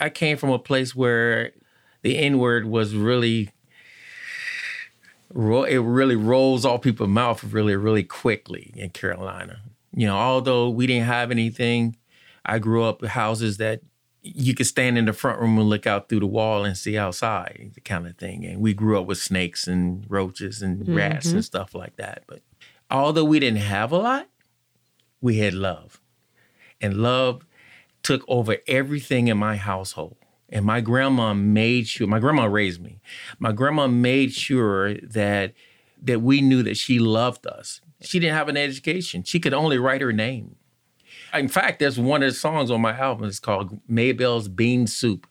I 0.00 0.10
came 0.10 0.36
from 0.36 0.50
a 0.50 0.58
place 0.58 0.94
where 0.94 1.52
the 2.02 2.18
N 2.18 2.38
word 2.38 2.66
was 2.66 2.94
really, 2.94 3.50
it 5.34 5.82
really 5.82 6.16
rolls 6.16 6.64
off 6.64 6.82
people's 6.82 7.08
mouth 7.08 7.44
really, 7.44 7.76
really 7.76 8.02
quickly 8.02 8.72
in 8.76 8.90
Carolina. 8.90 9.60
You 9.94 10.08
know, 10.08 10.16
although 10.16 10.68
we 10.68 10.86
didn't 10.86 11.06
have 11.06 11.30
anything, 11.30 11.96
I 12.44 12.58
grew 12.58 12.82
up 12.82 13.02
in 13.02 13.08
houses 13.10 13.58
that 13.58 13.80
you 14.22 14.54
could 14.54 14.66
stand 14.66 14.98
in 14.98 15.04
the 15.04 15.12
front 15.12 15.40
room 15.40 15.58
and 15.58 15.68
look 15.68 15.86
out 15.86 16.08
through 16.08 16.20
the 16.20 16.26
wall 16.26 16.64
and 16.64 16.76
see 16.76 16.98
outside, 16.98 17.70
the 17.74 17.80
kind 17.80 18.06
of 18.06 18.16
thing. 18.16 18.44
And 18.44 18.60
we 18.60 18.74
grew 18.74 18.98
up 18.98 19.06
with 19.06 19.18
snakes 19.18 19.68
and 19.68 20.04
roaches 20.08 20.62
and 20.62 20.88
rats 20.88 21.26
and 21.26 21.36
mm-hmm. 21.36 21.42
stuff 21.42 21.74
like 21.74 21.96
that. 21.96 22.24
But 22.26 22.40
although 22.90 23.24
we 23.24 23.38
didn't 23.38 23.60
have 23.60 23.92
a 23.92 23.98
lot, 23.98 24.28
we 25.24 25.38
had 25.38 25.54
love. 25.54 26.02
And 26.82 26.98
love 26.98 27.46
took 28.02 28.22
over 28.28 28.58
everything 28.68 29.28
in 29.28 29.38
my 29.38 29.56
household. 29.56 30.16
And 30.50 30.66
my 30.66 30.82
grandma 30.82 31.32
made 31.32 31.88
sure, 31.88 32.06
my 32.06 32.18
grandma 32.18 32.44
raised 32.44 32.82
me. 32.82 33.00
My 33.38 33.50
grandma 33.50 33.86
made 33.86 34.34
sure 34.34 34.94
that 34.98 35.54
that 36.02 36.20
we 36.20 36.42
knew 36.42 36.62
that 36.62 36.76
she 36.76 36.98
loved 36.98 37.46
us. 37.46 37.80
She 38.02 38.20
didn't 38.20 38.36
have 38.36 38.50
an 38.50 38.58
education. 38.58 39.22
She 39.22 39.40
could 39.40 39.54
only 39.54 39.78
write 39.78 40.02
her 40.02 40.12
name. 40.12 40.56
In 41.32 41.48
fact, 41.48 41.78
there's 41.78 41.98
one 41.98 42.22
of 42.22 42.28
the 42.28 42.34
songs 42.34 42.70
on 42.70 42.82
my 42.82 42.92
album. 42.92 43.26
It's 43.26 43.40
called 43.40 43.80
Maybell's 43.88 44.48
Bean 44.48 44.86
Soup. 44.86 45.26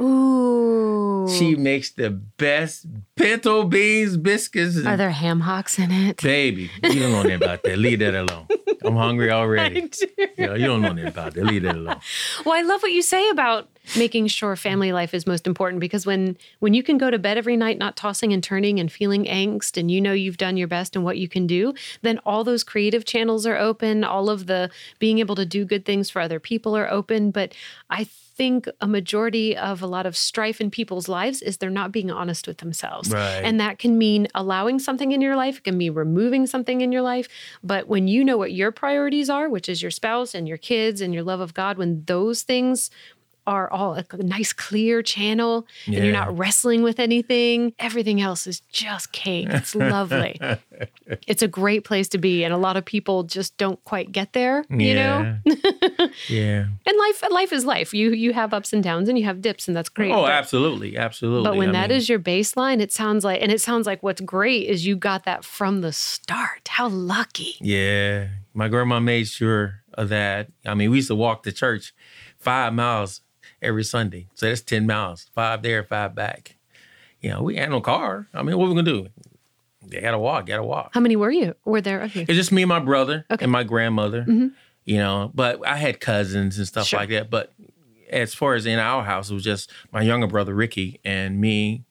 Ooh. 0.00 1.28
She 1.28 1.56
makes 1.56 1.90
the 1.90 2.10
best 2.10 2.86
pinto 3.16 3.64
beans 3.64 4.16
biscuits. 4.16 4.84
Are 4.84 4.96
there 4.96 5.10
ham 5.10 5.40
hocks 5.40 5.78
in 5.78 5.90
it? 5.90 6.22
Baby, 6.22 6.70
you 6.82 7.00
don't 7.00 7.12
know 7.12 7.20
anything 7.20 7.42
about 7.42 7.62
that. 7.64 7.78
Leave 7.78 7.98
that 7.98 8.14
alone. 8.14 8.46
I'm 8.84 8.96
hungry 8.96 9.30
already. 9.30 9.82
do. 9.88 10.06
You, 10.36 10.46
know, 10.46 10.54
you 10.54 10.66
don't 10.66 10.82
know 10.82 10.90
anything 10.90 11.08
about 11.08 11.34
that. 11.34 11.44
Leave 11.44 11.62
that 11.62 11.76
alone. 11.76 12.00
Well, 12.44 12.54
I 12.54 12.62
love 12.62 12.82
what 12.82 12.92
you 12.92 13.02
say 13.02 13.28
about 13.30 13.68
making 13.96 14.26
sure 14.26 14.54
family 14.54 14.92
life 14.92 15.14
is 15.14 15.26
most 15.26 15.46
important 15.46 15.80
because 15.80 16.04
when 16.04 16.36
when 16.58 16.74
you 16.74 16.82
can 16.82 16.98
go 16.98 17.10
to 17.10 17.18
bed 17.18 17.38
every 17.38 17.56
night 17.56 17.78
not 17.78 17.96
tossing 17.96 18.32
and 18.32 18.44
turning 18.44 18.78
and 18.78 18.92
feeling 18.92 19.24
angst 19.24 19.76
and 19.76 19.90
you 19.90 20.00
know 20.00 20.12
you've 20.12 20.36
done 20.36 20.56
your 20.56 20.68
best 20.68 20.94
and 20.94 21.04
what 21.04 21.18
you 21.18 21.28
can 21.28 21.46
do, 21.46 21.74
then 22.02 22.18
all 22.24 22.44
those 22.44 22.64
creative 22.64 23.04
channels 23.04 23.46
are 23.46 23.56
open, 23.56 24.04
all 24.04 24.30
of 24.30 24.46
the 24.46 24.70
being 24.98 25.18
able 25.18 25.34
to 25.34 25.46
do 25.46 25.64
good 25.64 25.84
things 25.84 26.10
for 26.10 26.20
other 26.20 26.40
people 26.40 26.76
are 26.76 26.90
open, 26.90 27.30
but 27.30 27.54
I 27.90 28.08
think 28.38 28.68
a 28.80 28.86
majority 28.86 29.56
of 29.56 29.82
a 29.82 29.86
lot 29.86 30.06
of 30.06 30.16
strife 30.16 30.60
in 30.60 30.70
people's 30.70 31.08
lives 31.08 31.42
is 31.42 31.56
they're 31.56 31.68
not 31.68 31.92
being 31.92 32.10
honest 32.10 32.46
with 32.46 32.58
themselves. 32.58 33.10
Right. 33.10 33.42
And 33.44 33.60
that 33.60 33.78
can 33.78 33.98
mean 33.98 34.28
allowing 34.34 34.78
something 34.78 35.12
in 35.12 35.20
your 35.20 35.36
life, 35.36 35.58
it 35.58 35.64
can 35.64 35.76
be 35.76 35.90
removing 35.90 36.46
something 36.46 36.80
in 36.80 36.92
your 36.92 37.02
life. 37.02 37.28
But 37.62 37.88
when 37.88 38.06
you 38.08 38.24
know 38.24 38.38
what 38.38 38.52
your 38.52 38.70
priorities 38.70 39.28
are, 39.28 39.50
which 39.50 39.68
is 39.68 39.82
your 39.82 39.90
spouse 39.90 40.34
and 40.34 40.46
your 40.46 40.56
kids 40.56 41.00
and 41.00 41.12
your 41.12 41.24
love 41.24 41.40
of 41.40 41.52
God, 41.52 41.76
when 41.76 42.04
those 42.06 42.42
things 42.42 42.90
are 43.48 43.72
all 43.72 43.94
a 43.94 44.04
nice 44.18 44.52
clear 44.52 45.00
channel 45.02 45.66
and 45.86 45.94
you're 45.94 46.12
not 46.12 46.36
wrestling 46.36 46.82
with 46.82 47.00
anything, 47.00 47.72
everything 47.78 48.20
else 48.20 48.46
is 48.46 48.60
just 48.70 49.10
cake. 49.12 49.48
It's 49.50 49.74
lovely. 49.74 50.38
it's 51.26 51.40
a 51.42 51.48
great 51.48 51.82
place 51.84 52.08
to 52.10 52.18
be. 52.18 52.44
And 52.44 52.52
a 52.52 52.58
lot 52.58 52.76
of 52.76 52.84
people 52.84 53.22
just 53.22 53.56
don't 53.56 53.82
quite 53.84 54.12
get 54.12 54.34
there, 54.34 54.64
you 54.68 54.94
know? 54.94 55.38
yeah. 55.46 56.06
yeah. 56.28 56.64
And 56.86 56.98
life 56.98 57.24
life 57.30 57.52
is 57.54 57.64
life. 57.64 57.94
You 57.94 58.10
you 58.12 58.34
have 58.34 58.52
ups 58.52 58.72
and 58.74 58.82
downs 58.82 59.08
and 59.08 59.18
you 59.18 59.24
have 59.24 59.40
dips 59.40 59.66
and 59.66 59.74
that's 59.76 59.88
great. 59.88 60.12
Oh, 60.12 60.22
But- 60.22 60.32
absolutely, 60.32 60.98
absolutely. 60.98 61.48
but 61.48 61.56
when 61.56 61.70
I 61.70 61.72
that 61.72 61.88
mean, 61.88 61.96
is 61.96 62.08
your 62.08 62.18
baseline, 62.18 62.80
it 62.80 62.92
sounds 62.92 63.24
like, 63.24 63.40
and 63.40 63.50
it 63.50 63.60
sounds 63.62 63.86
like 63.86 64.02
what's 64.02 64.20
great 64.20 64.68
is 64.68 64.86
you 64.86 64.94
got 64.94 65.24
that 65.24 65.42
from 65.44 65.80
the 65.80 65.92
start. 65.92 66.68
How 66.68 66.88
lucky. 66.88 67.56
yeah, 67.60 68.28
my 68.52 68.68
grandma 68.68 69.00
made 69.00 69.26
sure 69.26 69.80
of 69.94 70.10
that. 70.10 70.48
I 70.66 70.74
mean, 70.74 70.90
we 70.90 70.98
used 70.98 71.08
to 71.08 71.14
walk 71.14 71.42
to 71.44 71.52
church 71.52 71.94
five 72.38 72.72
miles 72.74 73.22
every 73.62 73.84
Sunday, 73.84 74.26
so 74.34 74.46
that's 74.46 74.60
ten 74.62 74.86
miles, 74.86 75.28
five 75.34 75.62
there, 75.62 75.82
five 75.84 76.14
back. 76.14 76.56
You 77.20 77.30
know, 77.30 77.42
we 77.42 77.56
had 77.56 77.70
no 77.70 77.80
car. 77.80 78.28
I 78.32 78.42
mean, 78.42 78.56
what 78.56 78.68
were 78.68 78.74
we 78.74 78.82
gonna 78.82 79.02
do? 79.02 79.08
They 79.86 80.00
gotta 80.00 80.18
walk, 80.18 80.46
gotta 80.46 80.62
walk. 80.62 80.90
How 80.94 81.00
many 81.00 81.16
were 81.16 81.30
you? 81.30 81.54
Were 81.64 81.80
there 81.80 82.00
of 82.00 82.14
you? 82.14 82.22
It's 82.22 82.34
just 82.34 82.52
me 82.52 82.62
and 82.62 82.68
my 82.68 82.78
brother 82.80 83.24
Okay. 83.30 83.44
and 83.44 83.52
my 83.52 83.64
grandmother. 83.64 84.24
You 84.84 84.96
know, 84.98 85.30
but 85.34 85.66
I 85.66 85.76
had 85.76 86.00
cousins 86.00 86.56
and 86.58 86.66
stuff 86.66 86.86
Sure. 86.86 87.00
like 87.00 87.10
that. 87.10 87.28
But 87.30 87.52
as 88.10 88.34
far 88.34 88.54
as 88.54 88.64
in 88.66 88.78
our 88.78 89.04
house, 89.04 89.30
it 89.30 89.34
was 89.34 89.44
just 89.44 89.70
my 89.92 90.00
younger 90.02 90.26
brother 90.26 90.54
Ricky 90.54 90.98
and 91.04 91.38
me 91.40 91.84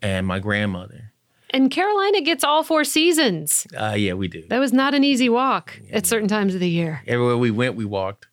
and 0.00 0.26
my 0.26 0.38
grandmother. 0.38 1.12
And 1.50 1.70
Carolina 1.70 2.20
gets 2.22 2.44
all 2.44 2.62
four 2.62 2.84
seasons. 2.84 3.66
Uh, 3.76 3.94
yeah, 3.96 4.12
we 4.14 4.28
do. 4.28 4.44
That 4.48 4.58
was 4.60 4.72
not 4.72 4.94
an 4.94 5.04
easy 5.04 5.28
walk 5.28 5.80
at 5.92 6.06
certain 6.06 6.28
times 6.28 6.54
of 6.54 6.60
the 6.60 6.68
year. 6.70 7.02
Everywhere 7.06 7.36
we 7.38 7.50
went, 7.50 7.74
we 7.74 7.84
walked. 7.84 8.28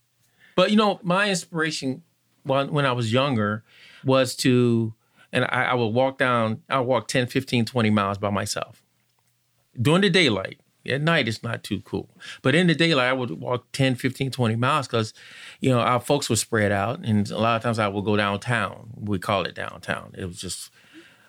But 0.55 0.71
you 0.71 0.77
know, 0.77 0.99
my 1.03 1.29
inspiration 1.29 2.03
when, 2.45 2.71
when 2.71 2.85
I 2.85 2.91
was 2.93 3.11
younger 3.11 3.63
was 4.03 4.35
to, 4.37 4.93
and 5.33 5.45
I, 5.45 5.65
I 5.65 5.73
would 5.73 5.87
walk 5.87 6.17
down, 6.17 6.61
I 6.69 6.79
would 6.79 6.87
walk 6.87 7.07
10, 7.07 7.27
15, 7.27 7.65
20 7.65 7.89
miles 7.89 8.17
by 8.17 8.29
myself 8.29 8.81
during 9.81 10.01
the 10.01 10.09
daylight. 10.09 10.59
At 10.87 11.01
night, 11.01 11.27
it's 11.27 11.41
not 11.41 11.63
too 11.63 11.81
cool. 11.81 12.11
But 12.43 12.53
in 12.53 12.67
the 12.67 12.75
daylight, 12.75 13.09
I 13.09 13.13
would 13.13 13.31
walk 13.31 13.65
10, 13.71 13.95
15, 13.95 14.29
20 14.29 14.55
miles 14.55 14.85
because, 14.87 15.15
you 15.59 15.71
know, 15.71 15.79
our 15.79 15.99
folks 15.99 16.29
were 16.29 16.35
spread 16.35 16.71
out. 16.71 16.99
And 16.99 17.27
a 17.31 17.39
lot 17.39 17.55
of 17.55 17.63
times 17.63 17.79
I 17.79 17.87
would 17.87 18.05
go 18.05 18.15
downtown. 18.15 18.91
We 18.95 19.17
call 19.17 19.45
it 19.45 19.55
downtown. 19.55 20.13
It 20.15 20.25
was 20.25 20.39
just 20.39 20.69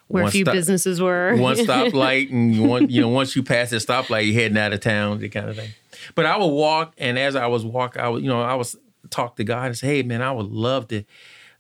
Where 0.09 0.25
one 0.25 0.31
few 0.31 0.45
stop- 0.45 0.53
businesses 0.53 1.01
were. 1.01 1.35
one 1.39 1.57
stoplight 1.57 2.31
and 2.31 2.69
one 2.69 2.91
you 2.91 3.01
know 3.01 3.09
once 3.09 3.35
you 3.35 3.43
pass 3.43 3.71
the 3.71 3.77
stoplight 3.79 4.27
you're 4.27 4.35
heading 4.35 4.59
out 4.59 4.75
of 4.75 4.81
town 4.81 5.21
that 5.21 5.33
kind 5.33 5.49
of 5.49 5.57
thing 5.57 5.71
but 6.15 6.27
i 6.27 6.37
would 6.37 6.47
walk 6.47 6.93
and 6.99 7.19
as 7.19 7.35
i 7.35 7.47
was 7.47 7.65
walking 7.65 8.01
i 8.03 8.09
would 8.09 8.23
you 8.23 8.29
know 8.29 8.43
i 8.43 8.55
was 8.55 8.77
talk 9.11 9.37
to 9.37 9.45
god 9.45 9.67
and 9.67 9.77
say 9.77 9.87
hey 9.87 10.03
man 10.03 10.23
i 10.23 10.33
would 10.33 10.47
love 10.47 10.89
to 10.89 11.05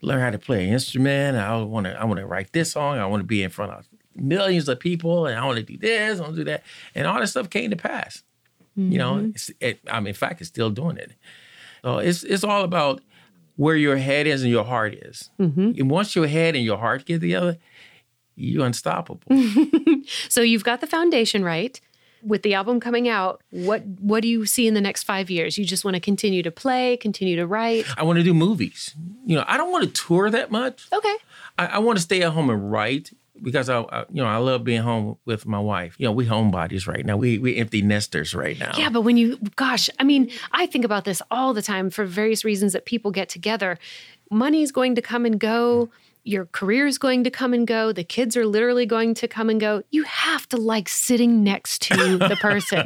learn 0.02 0.20
how 0.20 0.30
to 0.30 0.38
play 0.38 0.64
an 0.64 0.72
instrument. 0.72 1.36
I 1.36 1.56
want 1.62 1.86
to 1.86 2.00
i 2.00 2.04
want 2.04 2.20
to 2.20 2.26
write 2.26 2.52
this 2.52 2.72
song. 2.72 2.98
I 2.98 3.06
want 3.06 3.20
to 3.20 3.26
be 3.26 3.42
in 3.42 3.50
front 3.50 3.72
of 3.72 3.88
millions 4.14 4.66
of 4.66 4.80
people 4.80 5.26
and 5.26 5.38
i 5.38 5.44
want 5.44 5.58
to 5.58 5.62
do 5.62 5.76
this 5.76 6.18
i 6.18 6.22
want 6.22 6.34
to 6.34 6.40
do 6.40 6.44
that. 6.44 6.62
And 6.94 7.06
all 7.06 7.20
that 7.20 7.26
stuff 7.26 7.50
came 7.50 7.70
to 7.70 7.76
pass. 7.76 8.22
You 8.74 8.98
know 8.98 9.14
mm-hmm. 9.14 9.30
it's, 9.30 9.50
it, 9.60 9.80
i 9.90 10.00
mean 10.00 10.08
in 10.08 10.14
fact 10.14 10.40
it's 10.40 10.48
still 10.48 10.70
doing 10.70 10.96
it. 10.96 11.12
So 11.82 11.98
it's 11.98 12.22
it's 12.24 12.44
all 12.44 12.62
about 12.62 13.02
where 13.56 13.76
your 13.76 13.96
head 13.96 14.26
is 14.26 14.42
and 14.42 14.50
your 14.50 14.64
heart 14.64 14.94
is. 14.94 15.30
Mm-hmm. 15.40 15.72
And 15.78 15.90
once 15.90 16.14
your 16.14 16.26
head 16.26 16.54
and 16.54 16.64
your 16.64 16.78
heart 16.78 17.06
get 17.06 17.20
together 17.20 17.58
you're 18.38 18.66
unstoppable. 18.66 19.22
So 20.28 20.40
you've 20.40 20.62
got 20.62 20.80
the 20.80 20.86
foundation 20.86 21.42
right. 21.42 21.80
With 22.22 22.42
the 22.42 22.54
album 22.54 22.80
coming 22.80 23.08
out, 23.08 23.42
what 23.50 23.84
what 24.00 24.22
do 24.22 24.28
you 24.28 24.46
see 24.46 24.66
in 24.66 24.74
the 24.74 24.80
next 24.80 25.04
five 25.04 25.30
years? 25.30 25.58
You 25.58 25.64
just 25.64 25.84
want 25.84 25.94
to 25.94 26.00
continue 26.00 26.42
to 26.42 26.50
play, 26.50 26.96
continue 26.96 27.36
to 27.36 27.46
write. 27.46 27.84
I 27.96 28.02
want 28.02 28.18
to 28.18 28.22
do 28.22 28.34
movies. 28.34 28.94
You 29.24 29.36
know, 29.36 29.44
I 29.46 29.56
don't 29.56 29.70
want 29.70 29.84
to 29.84 29.90
tour 29.90 30.30
that 30.30 30.50
much. 30.50 30.86
Okay. 30.92 31.16
I, 31.58 31.66
I 31.66 31.78
want 31.78 31.98
to 31.98 32.02
stay 32.02 32.22
at 32.22 32.32
home 32.32 32.50
and 32.50 32.70
write 32.70 33.12
because 33.42 33.68
I, 33.68 33.80
I, 33.80 34.04
you 34.10 34.22
know, 34.22 34.26
I 34.26 34.36
love 34.38 34.64
being 34.64 34.82
home 34.82 35.18
with 35.24 35.46
my 35.46 35.58
wife. 35.58 35.96
You 35.98 36.06
know, 36.06 36.12
we 36.12 36.26
homebodies 36.26 36.86
right 36.86 37.04
now. 37.04 37.16
We 37.16 37.38
we 37.38 37.56
empty 37.56 37.82
nesters 37.82 38.34
right 38.34 38.58
now. 38.58 38.72
Yeah, 38.76 38.90
but 38.90 39.02
when 39.02 39.16
you, 39.16 39.38
gosh, 39.56 39.88
I 39.98 40.04
mean, 40.04 40.30
I 40.52 40.66
think 40.66 40.84
about 40.84 41.04
this 41.04 41.22
all 41.30 41.54
the 41.54 41.62
time 41.62 41.90
for 41.90 42.04
various 42.04 42.44
reasons 42.44 42.72
that 42.72 42.84
people 42.86 43.10
get 43.10 43.28
together. 43.28 43.78
Money 44.30 44.62
is 44.62 44.72
going 44.72 44.94
to 44.94 45.02
come 45.02 45.24
and 45.24 45.38
go. 45.38 45.90
Your 46.26 46.46
career's 46.46 46.98
going 46.98 47.22
to 47.24 47.30
come 47.30 47.54
and 47.54 47.66
go. 47.66 47.92
The 47.92 48.02
kids 48.02 48.36
are 48.36 48.44
literally 48.44 48.84
going 48.84 49.14
to 49.14 49.28
come 49.28 49.48
and 49.48 49.60
go. 49.60 49.82
You 49.90 50.02
have 50.02 50.48
to 50.48 50.56
like 50.56 50.88
sitting 50.88 51.44
next 51.44 51.82
to 51.82 52.18
the 52.18 52.36
person. 52.40 52.84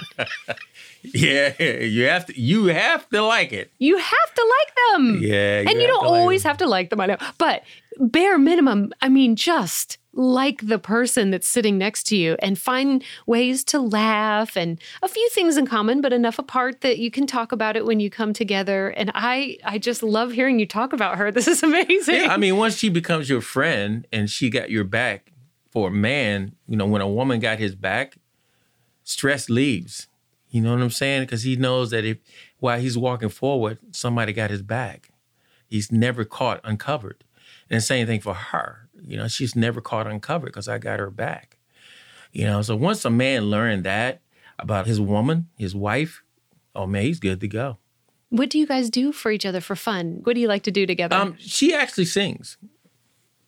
yeah. 1.03 1.55
You 1.61 2.05
have 2.05 2.27
to. 2.27 2.39
You 2.39 2.67
have 2.67 3.09
to 3.09 3.23
like 3.23 3.53
it. 3.53 3.73
You 3.79 3.97
have 3.97 4.35
to 4.35 4.55
like 4.59 4.75
them. 4.77 5.19
Yeah, 5.23 5.61
you 5.61 5.69
and 5.69 5.81
you 5.81 5.87
don't 5.87 6.05
like 6.05 6.21
always 6.21 6.43
have 6.43 6.59
to 6.59 6.67
like 6.67 6.91
them, 6.91 7.01
I 7.01 7.07
know. 7.07 7.17
But 7.39 7.63
bare 7.99 8.39
minimum, 8.39 8.93
I 9.01 9.09
mean, 9.09 9.37
just 9.37 9.97
like 10.13 10.67
the 10.67 10.79
person 10.79 11.31
that's 11.31 11.49
sitting 11.49 11.79
next 11.79 12.05
to 12.05 12.17
you 12.17 12.37
and 12.41 12.59
find 12.59 13.05
ways 13.27 13.63
to 13.65 13.81
laugh 13.81 14.57
and 14.57 14.81
a 15.03 15.09
few 15.09 15.29
things 15.31 15.57
in 15.57 15.67
common, 15.67 16.01
but 16.01 16.13
enough 16.13 16.39
apart 16.39 16.81
that 16.81 16.99
you 16.99 17.11
can 17.11 17.27
talk 17.27 17.53
about 17.53 17.77
it 17.77 17.87
when 17.87 18.01
you 18.01 18.11
come 18.11 18.33
together. 18.33 18.89
And 18.89 19.11
I 19.15 19.59
I 19.65 19.79
just 19.79 20.03
love 20.03 20.33
hearing 20.33 20.59
you 20.59 20.67
talk 20.67 20.93
about 20.93 21.17
her. 21.17 21.31
This 21.41 21.49
is 21.49 21.63
amazing. 21.63 22.17
Yeah. 22.17 22.35
I 22.35 22.37
mean, 22.37 22.59
once 22.59 22.77
she 22.77 22.91
becomes 22.91 23.31
your 23.31 23.41
friend 23.41 24.07
and 24.13 24.29
she 24.29 24.51
got 24.51 24.69
your 24.69 24.85
back 24.85 25.33
for 25.71 25.89
a 25.89 25.91
man, 25.91 26.55
you 26.67 26.77
know, 26.77 26.85
when 26.85 27.01
a 27.01 27.09
woman 27.09 27.41
got 27.41 27.59
his 27.59 27.75
back, 27.75 28.17
stress 29.05 29.49
leaves. 29.49 30.09
You 30.51 30.61
know 30.61 30.73
what 30.73 30.83
I'm 30.83 30.91
saying? 30.91 31.23
Because 31.23 31.45
he 31.45 31.57
knows 31.57 31.91
that 31.93 32.05
if 32.05 32.19
while 32.59 32.79
he's 32.79 32.99
walking 32.99 33.29
forward, 33.31 33.79
somebody 33.93 34.33
got 34.33 34.51
his 34.51 34.63
back. 34.63 35.11
He's 35.67 35.91
never 35.91 36.25
caught 36.25 36.61
uncovered. 36.65 37.25
And 37.71 37.79
the 37.79 37.81
same 37.83 38.07
thing 38.07 38.21
for 38.21 38.35
her. 38.35 38.89
You 39.07 39.17
know, 39.17 39.29
she's 39.29 39.55
never 39.57 39.81
caught 39.81 40.07
uncovered 40.07 40.47
because 40.47 40.69
I 40.69 40.79
got 40.79 40.99
her 41.01 41.11
back. 41.11 41.59
You 42.33 42.45
know, 42.45 42.63
so 42.63 42.77
once 42.77 43.05
a 43.05 43.11
man 43.11 43.45
learned 43.47 43.85
that 43.85 44.21
about 44.59 44.87
his 44.87 45.01
woman, 45.01 45.49
his 45.59 45.75
wife, 45.75 46.23
oh 46.75 46.87
man, 46.87 47.03
he's 47.03 47.19
good 47.21 47.41
to 47.41 47.49
go. 47.49 47.79
what 48.29 48.49
do 48.51 48.59
you 48.59 48.67
guys 48.67 48.89
do 48.91 49.11
for 49.13 49.31
each 49.33 49.45
other 49.47 49.61
for 49.61 49.75
fun? 49.75 50.21
What 50.23 50.35
do 50.35 50.41
you 50.41 50.47
like 50.49 50.63
to 50.65 50.71
do 50.71 50.87
together? 50.87 51.17
Um, 51.17 51.37
she 51.39 51.75
actually 51.75 52.05
sings. 52.05 52.57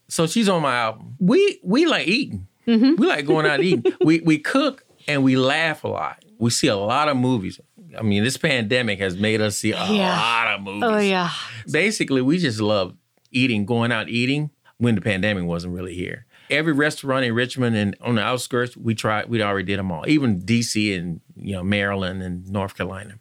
So 0.08 0.26
she's 0.26 0.48
on 0.48 0.62
my 0.62 0.76
album. 0.76 1.16
We 1.20 1.60
we 1.62 1.86
like 1.86 2.06
eating. 2.08 2.46
We 2.66 2.92
like 3.06 3.26
going 3.26 3.46
out 3.46 3.60
eating. 3.60 3.92
we 4.02 4.20
we 4.20 4.38
cook 4.38 4.84
and 5.08 5.22
we 5.24 5.36
laugh 5.36 5.84
a 5.84 5.88
lot. 5.88 6.24
We 6.38 6.50
see 6.50 6.66
a 6.68 6.76
lot 6.76 7.08
of 7.08 7.16
movies. 7.16 7.60
I 7.98 8.02
mean, 8.02 8.24
this 8.24 8.36
pandemic 8.36 8.98
has 9.00 9.16
made 9.16 9.40
us 9.40 9.58
see 9.58 9.72
a 9.72 9.86
Yeah. 9.86 10.16
lot 10.16 10.54
of 10.54 10.60
movies. 10.62 10.82
oh 10.84 10.98
yeah. 10.98 11.30
Basically, 11.70 12.20
we 12.22 12.38
just 12.38 12.60
love 12.60 12.94
eating, 13.30 13.64
going 13.64 13.92
out 13.92 14.08
eating 14.08 14.50
when 14.78 14.94
the 14.94 15.00
pandemic 15.00 15.44
wasn't 15.44 15.74
really 15.74 15.94
here. 15.94 16.26
Every 16.50 16.72
restaurant 16.72 17.24
in 17.24 17.34
Richmond 17.34 17.76
and 17.76 17.96
on 18.00 18.16
the 18.16 18.22
outskirts, 18.22 18.76
we 18.76 18.94
tried. 18.94 19.28
We 19.28 19.42
already 19.42 19.66
did 19.66 19.78
them 19.78 19.90
all. 19.92 20.04
Even 20.08 20.40
DC 20.40 20.98
and 20.98 21.20
you 21.36 21.52
know 21.52 21.62
Maryland 21.62 22.22
and 22.22 22.48
North 22.50 22.76
Carolina. 22.76 23.14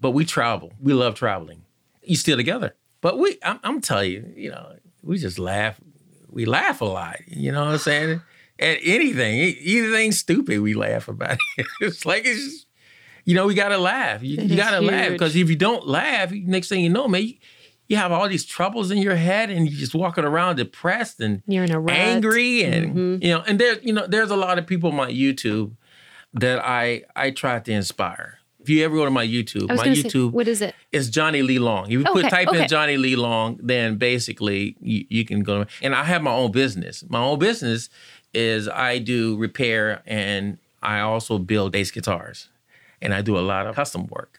But 0.00 0.10
we 0.10 0.24
travel. 0.24 0.72
We 0.80 0.92
love 0.92 1.14
traveling. 1.14 1.62
You 2.02 2.16
still 2.16 2.36
together. 2.36 2.74
But 3.00 3.18
we, 3.18 3.38
I'm, 3.42 3.60
I'm 3.64 3.80
telling 3.80 4.10
you, 4.10 4.32
you 4.36 4.50
know, 4.50 4.74
we 5.02 5.18
just 5.18 5.38
laugh. 5.38 5.80
We 6.30 6.44
laugh 6.44 6.80
a 6.80 6.84
lot. 6.84 7.16
You 7.26 7.52
know 7.52 7.64
what 7.64 7.72
I'm 7.72 7.78
saying? 7.78 8.20
At 8.60 8.78
anything, 8.82 9.40
anything 9.40 10.12
stupid, 10.12 10.60
we 10.60 10.74
laugh 10.74 11.08
about 11.08 11.38
it. 11.56 11.66
it's 11.80 12.04
like 12.04 12.24
it's, 12.26 12.44
just- 12.44 12.66
you 13.24 13.34
know, 13.34 13.46
we 13.46 13.54
gotta 13.54 13.76
laugh. 13.76 14.22
You, 14.22 14.42
you 14.42 14.56
gotta 14.56 14.80
laugh 14.80 15.10
because 15.12 15.36
if 15.36 15.50
you 15.50 15.56
don't 15.56 15.86
laugh, 15.86 16.32
next 16.32 16.68
thing 16.70 16.80
you 16.80 16.88
know, 16.88 17.06
man, 17.08 17.22
you, 17.24 17.34
you 17.88 17.96
have 17.96 18.12
all 18.12 18.28
these 18.28 18.44
troubles 18.44 18.90
in 18.90 18.98
your 18.98 19.16
head 19.16 19.50
and 19.50 19.68
you're 19.68 19.78
just 19.80 19.94
walking 19.94 20.24
around 20.24 20.56
depressed 20.56 21.20
and 21.20 21.42
You're 21.46 21.64
in 21.64 21.72
a 21.72 21.80
rut. 21.80 21.96
angry 21.96 22.62
and 22.64 22.94
Mhm. 22.94 23.24
you 23.24 23.30
know 23.30 23.42
and 23.46 23.58
there 23.58 23.78
you 23.80 23.92
know 23.92 24.06
there's 24.06 24.30
a 24.30 24.36
lot 24.36 24.58
of 24.58 24.66
people 24.66 24.90
on 24.90 24.96
my 24.96 25.10
YouTube 25.10 25.72
that 26.34 26.58
I 26.64 27.02
I 27.16 27.30
try 27.30 27.58
to 27.58 27.72
inspire. 27.72 28.38
If 28.60 28.68
you 28.68 28.84
ever 28.84 28.94
go 28.96 29.04
to 29.06 29.10
my 29.10 29.26
YouTube, 29.26 29.68
my 29.68 29.76
to 29.84 29.96
say, 29.96 30.02
YouTube 30.02 30.32
what 30.32 30.46
is 30.48 30.60
it? 30.60 30.74
is 30.92 31.08
Johnny 31.08 31.40
Lee 31.42 31.58
Long. 31.58 31.86
If 31.86 31.92
you 31.92 32.04
put 32.04 32.28
type 32.28 32.48
okay. 32.48 32.62
in 32.62 32.68
Johnny 32.68 32.98
Lee 32.98 33.16
Long, 33.16 33.58
then 33.62 33.96
basically 33.96 34.76
you, 34.80 35.06
you 35.08 35.24
can 35.24 35.42
go. 35.42 35.64
And 35.80 35.94
I 35.94 36.04
have 36.04 36.22
my 36.22 36.32
own 36.32 36.52
business. 36.52 37.02
My 37.08 37.20
own 37.20 37.38
business 37.38 37.88
is 38.34 38.68
I 38.68 38.98
do 38.98 39.36
repair 39.38 40.02
and 40.04 40.58
I 40.82 41.00
also 41.00 41.38
build 41.38 41.72
bass 41.72 41.90
guitars, 41.90 42.50
and 43.00 43.14
I 43.14 43.22
do 43.22 43.38
a 43.38 43.40
lot 43.40 43.66
of 43.66 43.74
custom 43.74 44.06
work. 44.08 44.37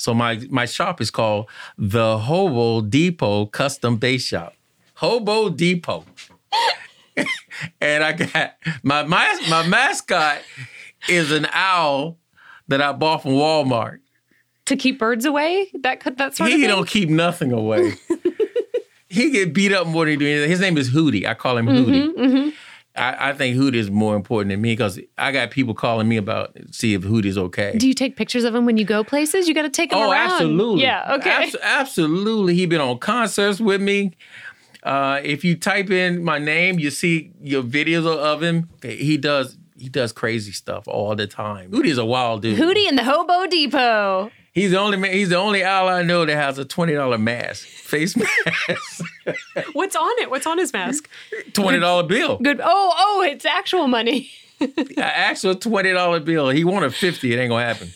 So 0.00 0.14
my 0.14 0.40
my 0.48 0.64
shop 0.64 1.02
is 1.02 1.10
called 1.10 1.50
the 1.76 2.16
Hobo 2.16 2.80
Depot 2.80 3.44
Custom 3.44 3.98
Bass 3.98 4.22
Shop. 4.22 4.54
Hobo 4.94 5.50
Depot. 5.50 6.06
and 7.82 8.02
I 8.02 8.12
got 8.12 8.54
my 8.82 9.02
my 9.02 9.38
my 9.50 9.68
mascot 9.68 10.38
is 11.06 11.30
an 11.30 11.46
owl 11.52 12.16
that 12.68 12.80
I 12.80 12.92
bought 12.92 13.20
from 13.24 13.32
Walmart. 13.32 13.98
To 14.64 14.76
keep 14.76 14.98
birds 14.98 15.26
away? 15.26 15.70
That 15.82 16.00
could 16.00 16.16
that 16.16 16.34
sort 16.34 16.50
of 16.50 16.58
He 16.58 16.66
don't 16.66 16.88
keep 16.88 17.10
nothing 17.10 17.52
away. 17.52 17.92
he 19.10 19.30
get 19.30 19.52
beat 19.52 19.72
up 19.72 19.86
more 19.86 20.06
than 20.06 20.12
he 20.12 20.16
do 20.16 20.26
anything. 20.26 20.48
His 20.48 20.60
name 20.60 20.78
is 20.78 20.88
Hootie. 20.88 21.26
I 21.26 21.34
call 21.34 21.58
him 21.58 21.66
Hootie. 21.66 22.14
Mhm. 22.14 22.52
I, 23.00 23.30
I 23.30 23.32
think 23.32 23.56
Hootie 23.56 23.76
is 23.76 23.90
more 23.90 24.14
important 24.14 24.50
than 24.50 24.60
me 24.60 24.72
because 24.72 25.00
I 25.16 25.32
got 25.32 25.50
people 25.50 25.72
calling 25.72 26.06
me 26.06 26.18
about 26.18 26.56
see 26.70 26.92
if 26.92 27.02
Hootie's 27.02 27.38
okay. 27.38 27.76
Do 27.76 27.88
you 27.88 27.94
take 27.94 28.14
pictures 28.14 28.44
of 28.44 28.54
him 28.54 28.66
when 28.66 28.76
you 28.76 28.84
go 28.84 29.02
places? 29.02 29.48
You 29.48 29.54
got 29.54 29.62
to 29.62 29.70
take 29.70 29.92
him 29.92 29.98
oh, 29.98 30.10
around. 30.10 30.32
absolutely. 30.32 30.82
Yeah. 30.82 31.14
Okay. 31.16 31.30
Abs- 31.30 31.56
absolutely. 31.62 32.54
He 32.54 32.66
been 32.66 32.80
on 32.80 32.98
concerts 32.98 33.58
with 33.58 33.80
me. 33.80 34.12
Uh, 34.82 35.20
if 35.24 35.44
you 35.44 35.56
type 35.56 35.90
in 35.90 36.22
my 36.22 36.38
name, 36.38 36.78
you 36.78 36.90
see 36.90 37.32
your 37.40 37.62
videos 37.62 38.06
of 38.06 38.42
him. 38.42 38.68
He 38.82 39.16
does 39.16 39.56
he 39.78 39.88
does 39.88 40.12
crazy 40.12 40.52
stuff 40.52 40.86
all 40.86 41.16
the 41.16 41.26
time. 41.26 41.70
Hootie's 41.70 41.96
a 41.96 42.04
wild 42.04 42.42
dude. 42.42 42.58
Hootie 42.58 42.86
in 42.86 42.96
the 42.96 43.04
Hobo 43.04 43.46
Depot. 43.46 44.30
He's 44.52 44.72
the 44.72 44.78
only 44.80 44.96
man. 44.96 45.12
He's 45.12 45.28
the 45.28 45.36
only 45.36 45.62
owl 45.62 45.88
I 45.88 46.02
know 46.02 46.24
that 46.24 46.34
has 46.34 46.58
a 46.58 46.64
twenty 46.64 46.94
dollar 46.94 47.18
mask, 47.18 47.66
face 47.66 48.16
mask, 48.66 49.04
What's 49.72 49.94
on 49.94 50.10
it? 50.18 50.30
What's 50.30 50.46
on 50.46 50.58
his 50.58 50.72
mask? 50.72 51.08
twenty 51.52 51.78
dollar 51.78 52.02
bill. 52.02 52.38
Good. 52.38 52.60
Oh, 52.62 52.94
oh, 52.98 53.22
it's 53.22 53.44
actual 53.44 53.86
money. 53.86 54.30
Actual 54.98 55.54
twenty 55.54 55.92
dollar 55.92 56.20
bill. 56.20 56.50
He 56.50 56.64
wanted 56.64 56.94
fifty. 56.94 57.32
It 57.32 57.38
ain't 57.38 57.50
gonna 57.50 57.64
happen. 57.64 57.90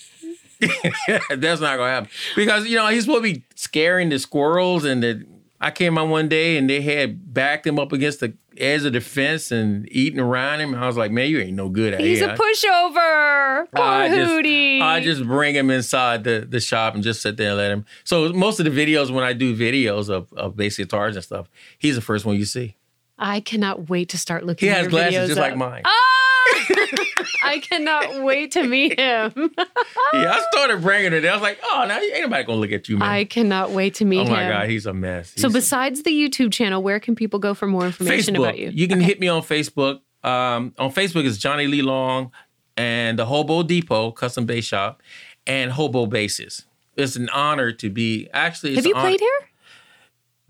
That's 1.40 1.60
not 1.60 1.76
gonna 1.76 1.90
happen 1.90 2.08
because 2.36 2.66
you 2.66 2.76
know 2.76 2.86
he's 2.88 3.04
supposed 3.04 3.24
to 3.24 3.32
be 3.34 3.42
scaring 3.54 4.08
the 4.08 4.18
squirrels 4.18 4.84
and 4.84 5.02
the. 5.02 5.26
I 5.60 5.70
came 5.70 5.96
out 5.98 6.08
one 6.08 6.28
day 6.28 6.56
and 6.56 6.68
they 6.68 6.82
had 6.82 7.32
backed 7.34 7.66
him 7.66 7.78
up 7.78 7.92
against 7.92 8.20
the 8.20 8.34
edge 8.58 8.84
of 8.84 8.92
the 8.92 9.00
fence 9.00 9.50
and 9.50 9.88
eating 9.90 10.20
around 10.20 10.60
him. 10.60 10.74
I 10.74 10.86
was 10.86 10.96
like, 10.96 11.10
man, 11.10 11.28
you 11.28 11.38
ain't 11.38 11.56
no 11.56 11.68
good 11.68 11.94
at 11.94 12.00
it. 12.00 12.06
He's 12.06 12.20
here. 12.20 12.30
a 12.30 12.36
pushover. 12.36 13.66
Poor 13.74 13.84
I 13.84 14.08
just, 14.08 14.30
Hootie. 14.30 14.80
I 14.80 15.00
just 15.00 15.24
bring 15.24 15.54
him 15.54 15.70
inside 15.70 16.24
the, 16.24 16.46
the 16.48 16.60
shop 16.60 16.94
and 16.94 17.02
just 17.02 17.22
sit 17.22 17.36
there 17.36 17.50
and 17.50 17.56
let 17.58 17.70
him. 17.70 17.84
So 18.04 18.32
most 18.32 18.60
of 18.60 18.64
the 18.64 18.70
videos 18.70 19.10
when 19.10 19.24
I 19.24 19.32
do 19.32 19.56
videos 19.56 20.08
of, 20.08 20.32
of 20.34 20.56
bass 20.56 20.76
guitars 20.76 21.16
and 21.16 21.24
stuff, 21.24 21.48
he's 21.78 21.94
the 21.94 22.00
first 22.00 22.24
one 22.24 22.36
you 22.36 22.44
see. 22.44 22.76
I 23.18 23.40
cannot 23.40 23.88
wait 23.88 24.08
to 24.10 24.18
start 24.18 24.44
looking. 24.44 24.68
He 24.68 24.74
has 24.74 24.88
glasses 24.88 25.28
just 25.28 25.40
like 25.40 25.56
mine. 25.56 25.82
Ah! 25.84 27.03
I 27.44 27.58
cannot 27.58 28.22
wait 28.22 28.52
to 28.52 28.64
meet 28.66 28.98
him. 28.98 29.32
Yeah, 30.12 30.30
I 30.30 30.44
started 30.52 30.80
bringing 30.82 31.12
it. 31.12 31.24
I 31.24 31.32
was 31.32 31.42
like, 31.42 31.58
oh, 31.64 31.84
now 31.88 31.98
ain't 31.98 32.20
nobody 32.22 32.44
gonna 32.44 32.60
look 32.60 32.70
at 32.70 32.88
you, 32.88 32.96
man. 32.98 33.08
I 33.08 33.24
cannot 33.24 33.70
wait 33.72 33.94
to 33.96 34.04
meet 34.04 34.20
him. 34.20 34.32
oh 34.32 34.36
him. 34.36 34.46
my 34.46 34.48
god, 34.48 34.68
he's 34.68 34.86
a 34.86 34.94
mess. 34.94 35.32
So 35.36 35.50
besides 35.50 36.04
the 36.04 36.10
YouTube 36.10 36.52
channel, 36.52 36.82
where 36.82 37.00
can 37.00 37.16
people 37.16 37.40
go 37.40 37.52
for 37.52 37.66
more 37.66 37.84
information 37.84 38.34
Facebook, 38.34 38.38
about 38.38 38.58
you? 38.58 38.70
You 38.72 38.86
can 38.86 39.00
hit 39.00 39.18
me 39.18 39.26
on 39.28 39.42
Facebook. 39.42 40.00
Um, 40.22 40.72
on 40.78 40.92
Facebook 40.92 41.24
is 41.24 41.36
Johnny 41.38 41.66
Lee 41.66 41.82
Long 41.82 42.30
and 42.76 43.18
the 43.18 43.26
Hobo 43.26 43.62
Depot 43.64 44.12
Custom 44.12 44.46
Bass 44.46 44.64
Shop 44.64 45.02
and 45.46 45.72
Hobo 45.72 46.06
Basses. 46.06 46.64
It's 46.96 47.16
an 47.16 47.28
honor 47.30 47.72
to 47.72 47.90
be 47.90 48.28
actually. 48.32 48.70
It's 48.70 48.78
Have 48.78 48.86
you 48.86 48.94
honor- 48.94 49.08
played 49.08 49.20
here? 49.20 49.48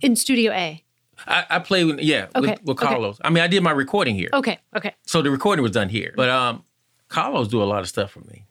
In 0.02 0.16
Studio 0.16 0.52
A. 0.52 0.83
I, 1.26 1.44
I 1.48 1.59
played 1.61 1.85
with 1.87 2.00
yeah 2.00 2.26
Okay, 2.37 2.40
with, 2.50 2.62
with 2.64 2.78
okay. 2.78 2.87
Carlos. 2.87 3.18
I 3.24 3.30
mean, 3.30 3.42
I 3.42 3.46
did 3.46 3.62
my 3.62 3.70
recording 3.70 4.14
here. 4.14 4.28
Okay, 4.33 4.59
okay. 4.76 4.94
So 5.07 5.22
the 5.22 5.30
recording 5.30 5.62
was 5.62 5.72
done 5.72 5.88
here. 5.88 6.12
But 6.16 6.28
um, 6.28 6.64
Carlos 7.14 7.48
do 7.48 7.62
a 7.62 7.64
lot 7.64 7.81
of 7.81 7.88
stuff 7.88 8.11
for 8.11 8.20
me. 8.20 8.44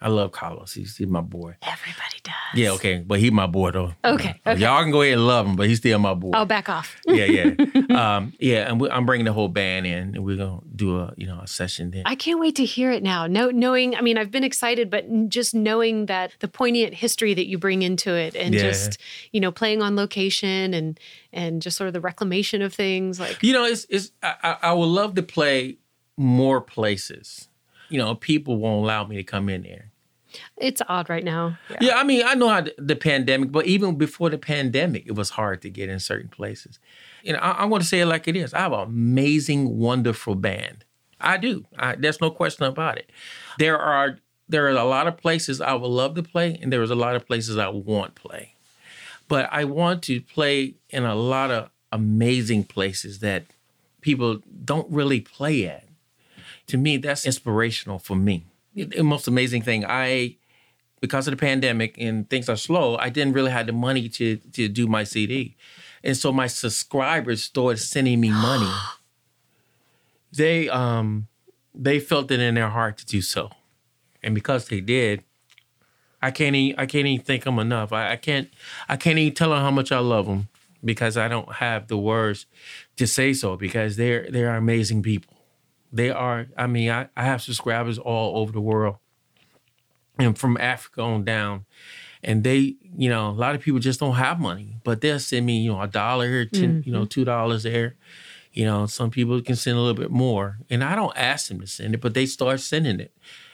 I 0.00 0.08
love 0.08 0.32
Carlos. 0.32 0.74
He's, 0.74 0.98
he's 0.98 1.06
my 1.06 1.22
boy. 1.22 1.54
Everybody 1.62 2.18
does. 2.22 2.34
Yeah, 2.54 2.72
okay. 2.72 3.02
But 3.06 3.20
he 3.20 3.30
my 3.30 3.46
boy 3.46 3.70
though. 3.70 3.94
Okay, 4.04 4.38
okay. 4.46 4.60
Y'all 4.60 4.82
can 4.82 4.90
go 4.92 5.00
ahead 5.00 5.14
and 5.14 5.26
love 5.26 5.46
him, 5.46 5.56
but 5.56 5.66
he's 5.66 5.78
still 5.78 5.98
my 5.98 6.12
boy. 6.12 6.32
I'll 6.34 6.44
back 6.44 6.68
off. 6.68 6.94
yeah, 7.06 7.24
yeah. 7.24 7.54
um, 8.16 8.34
yeah, 8.38 8.68
and 8.68 8.78
we, 8.78 8.90
I'm 8.90 9.06
bringing 9.06 9.24
the 9.24 9.32
whole 9.32 9.48
band 9.48 9.86
in, 9.86 10.14
and 10.14 10.22
we're 10.22 10.36
gonna 10.36 10.60
do 10.76 10.98
a 10.98 11.14
you 11.16 11.26
know 11.26 11.40
a 11.40 11.46
session 11.46 11.90
then. 11.90 12.02
I 12.04 12.16
can't 12.16 12.38
wait 12.38 12.54
to 12.56 12.66
hear 12.66 12.90
it 12.92 13.02
now. 13.02 13.26
No, 13.26 13.50
knowing, 13.50 13.96
I 13.96 14.02
mean, 14.02 14.18
I've 14.18 14.30
been 14.30 14.44
excited, 14.44 14.90
but 14.90 15.06
just 15.30 15.54
knowing 15.54 16.04
that 16.06 16.32
the 16.40 16.48
poignant 16.48 16.92
history 16.92 17.32
that 17.32 17.46
you 17.46 17.56
bring 17.56 17.80
into 17.80 18.14
it, 18.14 18.36
and 18.36 18.52
Yeah. 18.54 18.60
just 18.60 18.98
you 19.32 19.40
know 19.40 19.50
playing 19.52 19.80
on 19.80 19.96
location 19.96 20.74
and 20.74 21.00
and 21.32 21.62
just 21.62 21.78
sort 21.78 21.88
of 21.88 21.94
the 21.94 22.00
reclamation 22.02 22.60
of 22.60 22.74
things, 22.74 23.18
like 23.18 23.42
you 23.42 23.54
know, 23.54 23.64
it's 23.64 23.86
it's 23.88 24.12
I 24.22 24.56
I 24.64 24.72
would 24.74 24.84
love 24.84 25.14
to 25.14 25.22
play 25.22 25.78
more 26.18 26.60
places. 26.60 27.48
You 27.94 27.98
know, 27.98 28.16
people 28.16 28.56
won't 28.56 28.82
allow 28.82 29.06
me 29.06 29.14
to 29.14 29.22
come 29.22 29.48
in 29.48 29.62
there. 29.62 29.92
it's 30.56 30.82
odd 30.88 31.08
right 31.08 31.22
now. 31.22 31.56
Yeah. 31.70 31.76
Yeah, 31.80 31.94
I 31.94 32.02
mean, 32.02 32.24
I 32.26 32.34
know 32.34 32.48
how 32.48 32.62
the, 32.62 32.74
the 32.76 32.96
pandemic, 32.96 33.52
but 33.52 33.66
even 33.66 33.94
before 33.96 34.30
the 34.30 34.38
pandemic, 34.38 35.04
it 35.06 35.14
was 35.14 35.30
hard 35.30 35.62
to 35.62 35.70
get 35.70 35.88
in 35.88 36.00
certain 36.00 36.28
places. 36.28 36.80
You 37.22 37.34
know, 37.34 37.38
I, 37.38 37.50
I 37.50 37.64
want 37.66 37.84
to 37.84 37.88
say 37.88 38.00
it 38.00 38.06
like 38.06 38.26
it 38.26 38.34
is. 38.34 38.52
I 38.52 38.58
have 38.58 38.72
an 38.72 38.80
amazing, 38.80 39.78
wonderful 39.78 40.34
band. 40.34 40.84
I 41.20 41.36
do. 41.36 41.66
I, 41.78 41.94
there's 41.94 42.20
no 42.20 42.30
question 42.32 42.64
about 42.64 42.98
it. 42.98 43.12
There 43.60 43.78
are 43.78 44.18
there 44.48 44.66
are 44.66 44.70
a 44.70 44.84
lot 44.84 45.06
of 45.06 45.16
places 45.16 45.60
I 45.60 45.74
would 45.74 45.86
love 45.86 46.16
to 46.16 46.22
play, 46.24 46.58
and 46.60 46.72
there's 46.72 46.90
a 46.90 46.96
lot 46.96 47.14
of 47.14 47.28
places 47.28 47.56
I 47.58 47.68
won't 47.68 48.16
play. 48.16 48.56
But 49.28 49.48
I 49.52 49.62
want 49.64 50.02
to 50.04 50.20
play 50.20 50.74
in 50.90 51.04
a 51.04 51.14
lot 51.14 51.52
of 51.52 51.70
amazing 51.92 52.64
places 52.64 53.20
that 53.20 53.44
people 54.00 54.40
don't 54.64 54.90
really 54.90 55.20
play 55.20 55.68
at. 55.68 55.84
To 56.68 56.76
me, 56.76 56.96
that's 56.96 57.26
inspirational 57.26 57.98
for 57.98 58.16
me. 58.16 58.46
The 58.74 59.02
most 59.02 59.28
amazing 59.28 59.62
thing, 59.62 59.84
I 59.86 60.36
because 61.00 61.28
of 61.28 61.32
the 61.32 61.36
pandemic 61.36 61.96
and 61.98 62.28
things 62.30 62.48
are 62.48 62.56
slow, 62.56 62.96
I 62.96 63.10
didn't 63.10 63.34
really 63.34 63.50
have 63.50 63.66
the 63.66 63.72
money 63.72 64.08
to 64.08 64.36
to 64.36 64.68
do 64.68 64.86
my 64.86 65.04
CD. 65.04 65.56
And 66.02 66.16
so 66.16 66.32
my 66.32 66.46
subscribers 66.46 67.44
started 67.44 67.78
sending 67.78 68.20
me 68.20 68.30
money. 68.30 68.72
they 70.32 70.68
um 70.68 71.28
they 71.74 72.00
felt 72.00 72.30
it 72.30 72.40
in 72.40 72.54
their 72.54 72.70
heart 72.70 72.98
to 72.98 73.06
do 73.06 73.20
so. 73.20 73.50
And 74.22 74.34
because 74.34 74.68
they 74.68 74.80
did, 74.80 75.22
I 76.22 76.30
can't 76.30 76.56
even, 76.56 76.78
I 76.78 76.86
can't 76.86 77.06
even 77.06 77.24
thank 77.24 77.44
them 77.44 77.58
enough. 77.58 77.92
I, 77.92 78.12
I 78.12 78.16
can't 78.16 78.48
I 78.88 78.96
can't 78.96 79.18
even 79.18 79.34
tell 79.34 79.50
them 79.50 79.60
how 79.60 79.70
much 79.70 79.92
I 79.92 79.98
love 79.98 80.26
them 80.26 80.48
because 80.82 81.16
I 81.18 81.28
don't 81.28 81.52
have 81.54 81.88
the 81.88 81.98
words 81.98 82.46
to 82.96 83.06
say 83.06 83.34
so 83.34 83.56
because 83.56 83.96
they're 83.96 84.30
they're 84.30 84.56
amazing 84.56 85.02
people. 85.02 85.33
They 85.94 86.10
are 86.10 86.46
I 86.58 86.66
mean 86.66 86.90
I, 86.90 87.08
I 87.16 87.24
have 87.24 87.40
subscribers 87.40 87.98
all 87.98 88.38
over 88.38 88.52
the 88.52 88.60
world 88.60 88.96
and 90.18 90.38
from 90.38 90.56
Africa 90.58 91.02
on 91.02 91.24
down. 91.24 91.64
And 92.22 92.42
they, 92.42 92.76
you 92.96 93.10
know, 93.10 93.30
a 93.30 93.32
lot 93.32 93.54
of 93.54 93.60
people 93.60 93.80
just 93.80 94.00
don't 94.00 94.14
have 94.14 94.40
money, 94.40 94.76
but 94.82 95.00
they'll 95.00 95.18
send 95.18 95.44
me, 95.44 95.60
you 95.60 95.72
know, 95.72 95.80
a 95.80 95.86
dollar 95.86 96.26
here, 96.26 96.46
10 96.46 96.84
you 96.86 96.92
know, 96.92 97.00
mm-hmm. 97.00 97.08
two 97.08 97.24
dollars 97.24 97.64
there. 97.64 97.96
You 98.52 98.64
know, 98.64 98.86
some 98.86 99.10
people 99.10 99.40
can 99.42 99.56
send 99.56 99.76
a 99.76 99.80
little 99.80 100.00
bit 100.00 100.10
more. 100.10 100.58
And 100.70 100.82
I 100.82 100.94
don't 100.94 101.16
ask 101.16 101.48
them 101.48 101.60
to 101.60 101.66
send 101.66 101.94
it, 101.94 102.00
but 102.00 102.14
they 102.14 102.24
start 102.24 102.60
sending 102.60 103.00
it. 103.00 103.12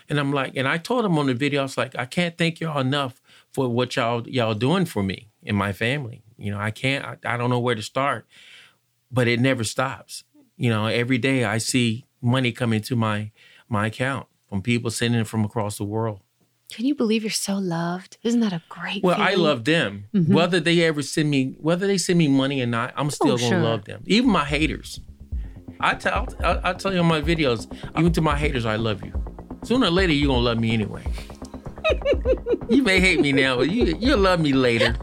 And 0.08 0.20
I'm 0.20 0.32
like, 0.32 0.52
and 0.56 0.68
I 0.68 0.76
told 0.76 1.04
them 1.04 1.18
on 1.18 1.26
the 1.26 1.34
video, 1.34 1.60
I 1.60 1.62
was 1.64 1.78
like, 1.78 1.96
I 1.96 2.04
can't 2.04 2.36
thank 2.36 2.60
y'all 2.60 2.78
enough 2.78 3.20
for 3.52 3.68
what 3.68 3.96
y'all 3.96 4.28
y'all 4.28 4.54
doing 4.54 4.84
for 4.84 5.02
me 5.02 5.28
and 5.44 5.56
my 5.56 5.72
family. 5.72 6.22
You 6.36 6.52
know, 6.52 6.60
I 6.60 6.70
can't, 6.70 7.04
I, 7.04 7.16
I 7.24 7.36
don't 7.36 7.50
know 7.50 7.58
where 7.58 7.74
to 7.74 7.82
start, 7.82 8.26
but 9.10 9.26
it 9.26 9.40
never 9.40 9.64
stops. 9.64 10.24
You 10.56 10.70
know, 10.70 10.86
every 10.86 11.18
day 11.18 11.44
I 11.44 11.58
see 11.58 12.06
money 12.22 12.52
coming 12.52 12.80
to 12.82 12.96
my 12.96 13.30
my 13.68 13.86
account 13.86 14.26
from 14.48 14.62
people 14.62 14.90
sending 14.90 15.20
it 15.20 15.26
from 15.26 15.44
across 15.44 15.78
the 15.78 15.84
world. 15.84 16.20
Can 16.72 16.84
you 16.86 16.94
believe 16.94 17.22
you're 17.24 17.30
so 17.30 17.54
loved? 17.56 18.16
Isn't 18.22 18.40
that 18.40 18.52
a 18.52 18.62
great? 18.68 19.02
Well, 19.02 19.20
I 19.20 19.34
love 19.34 19.64
them. 19.64 20.04
Mhm. 20.14 20.28
Whether 20.28 20.60
they 20.60 20.82
ever 20.84 21.02
send 21.02 21.28
me, 21.30 21.56
whether 21.58 21.86
they 21.86 21.98
send 21.98 22.18
me 22.18 22.28
money 22.28 22.60
or 22.62 22.66
not, 22.66 22.92
I'm 22.96 23.10
still 23.10 23.32
Oh, 23.32 23.36
gonna 23.36 23.48
sure. 23.48 23.62
love 23.62 23.84
them. 23.86 24.02
Even 24.06 24.30
my 24.30 24.44
haters. 24.44 25.00
I 25.80 25.94
tell, 25.94 26.28
I, 26.44 26.70
I 26.70 26.72
tell 26.74 26.92
you 26.92 27.00
on 27.00 27.06
my 27.06 27.20
videos, 27.22 27.66
even 27.98 28.12
to 28.12 28.20
my 28.20 28.36
haters, 28.36 28.66
I 28.66 28.76
love 28.76 29.02
you. 29.04 29.12
Sooner 29.64 29.86
or 29.86 29.90
later, 29.90 30.12
you're 30.12 30.28
gonna 30.28 30.42
love 30.42 30.58
me 30.60 30.72
anyway. 30.72 31.02
you 32.68 32.82
may 32.82 33.00
hate 33.00 33.20
me 33.20 33.32
now, 33.32 33.56
but 33.56 33.70
you 33.70 33.96
you'll 33.98 34.18
love 34.18 34.40
me 34.40 34.52
later. 34.52 34.96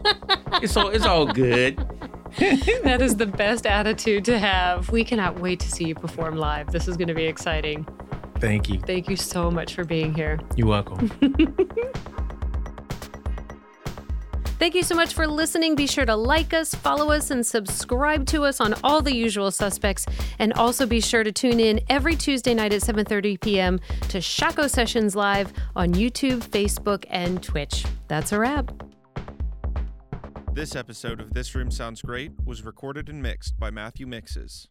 It's 0.62 0.76
all 0.76 0.88
it's 0.88 1.04
all 1.04 1.26
good. 1.26 1.78
that 2.84 3.02
is 3.02 3.16
the 3.16 3.26
best 3.26 3.66
attitude 3.66 4.24
to 4.26 4.38
have. 4.38 4.90
We 4.90 5.02
cannot 5.02 5.40
wait 5.40 5.58
to 5.60 5.70
see 5.70 5.88
you 5.88 5.94
perform 5.94 6.36
live. 6.36 6.70
This 6.70 6.86
is 6.86 6.96
going 6.96 7.08
to 7.08 7.14
be 7.14 7.24
exciting. 7.24 7.84
Thank 8.36 8.68
you. 8.68 8.78
Thank 8.80 9.08
you 9.08 9.16
so 9.16 9.50
much 9.50 9.74
for 9.74 9.84
being 9.84 10.14
here. 10.14 10.38
You're 10.54 10.68
welcome. 10.68 11.10
Thank 14.58 14.74
you 14.74 14.82
so 14.82 14.94
much 14.94 15.14
for 15.14 15.26
listening. 15.26 15.74
Be 15.74 15.86
sure 15.86 16.04
to 16.04 16.16
like 16.16 16.52
us, 16.52 16.74
follow 16.74 17.10
us, 17.10 17.30
and 17.30 17.46
subscribe 17.46 18.26
to 18.26 18.44
us 18.44 18.60
on 18.60 18.74
all 18.82 19.00
the 19.02 19.14
usual 19.14 19.50
suspects. 19.50 20.04
And 20.38 20.52
also 20.52 20.84
be 20.84 21.00
sure 21.00 21.22
to 21.24 21.30
tune 21.32 21.60
in 21.60 21.80
every 21.88 22.16
Tuesday 22.16 22.54
night 22.54 22.72
at 22.72 22.82
7:30 22.82 23.40
p.m. 23.40 23.80
to 24.08 24.20
Shako 24.20 24.66
Sessions 24.66 25.14
Live 25.14 25.52
on 25.76 25.94
YouTube, 25.94 26.40
Facebook, 26.40 27.04
and 27.08 27.42
Twitch. 27.42 27.84
That's 28.08 28.32
a 28.32 28.38
wrap. 28.38 28.87
This 30.58 30.74
episode 30.74 31.20
of 31.20 31.34
This 31.34 31.54
Room 31.54 31.70
Sounds 31.70 32.02
Great 32.02 32.32
was 32.44 32.64
recorded 32.64 33.08
and 33.08 33.22
mixed 33.22 33.60
by 33.60 33.70
Matthew 33.70 34.08
Mixes. 34.08 34.66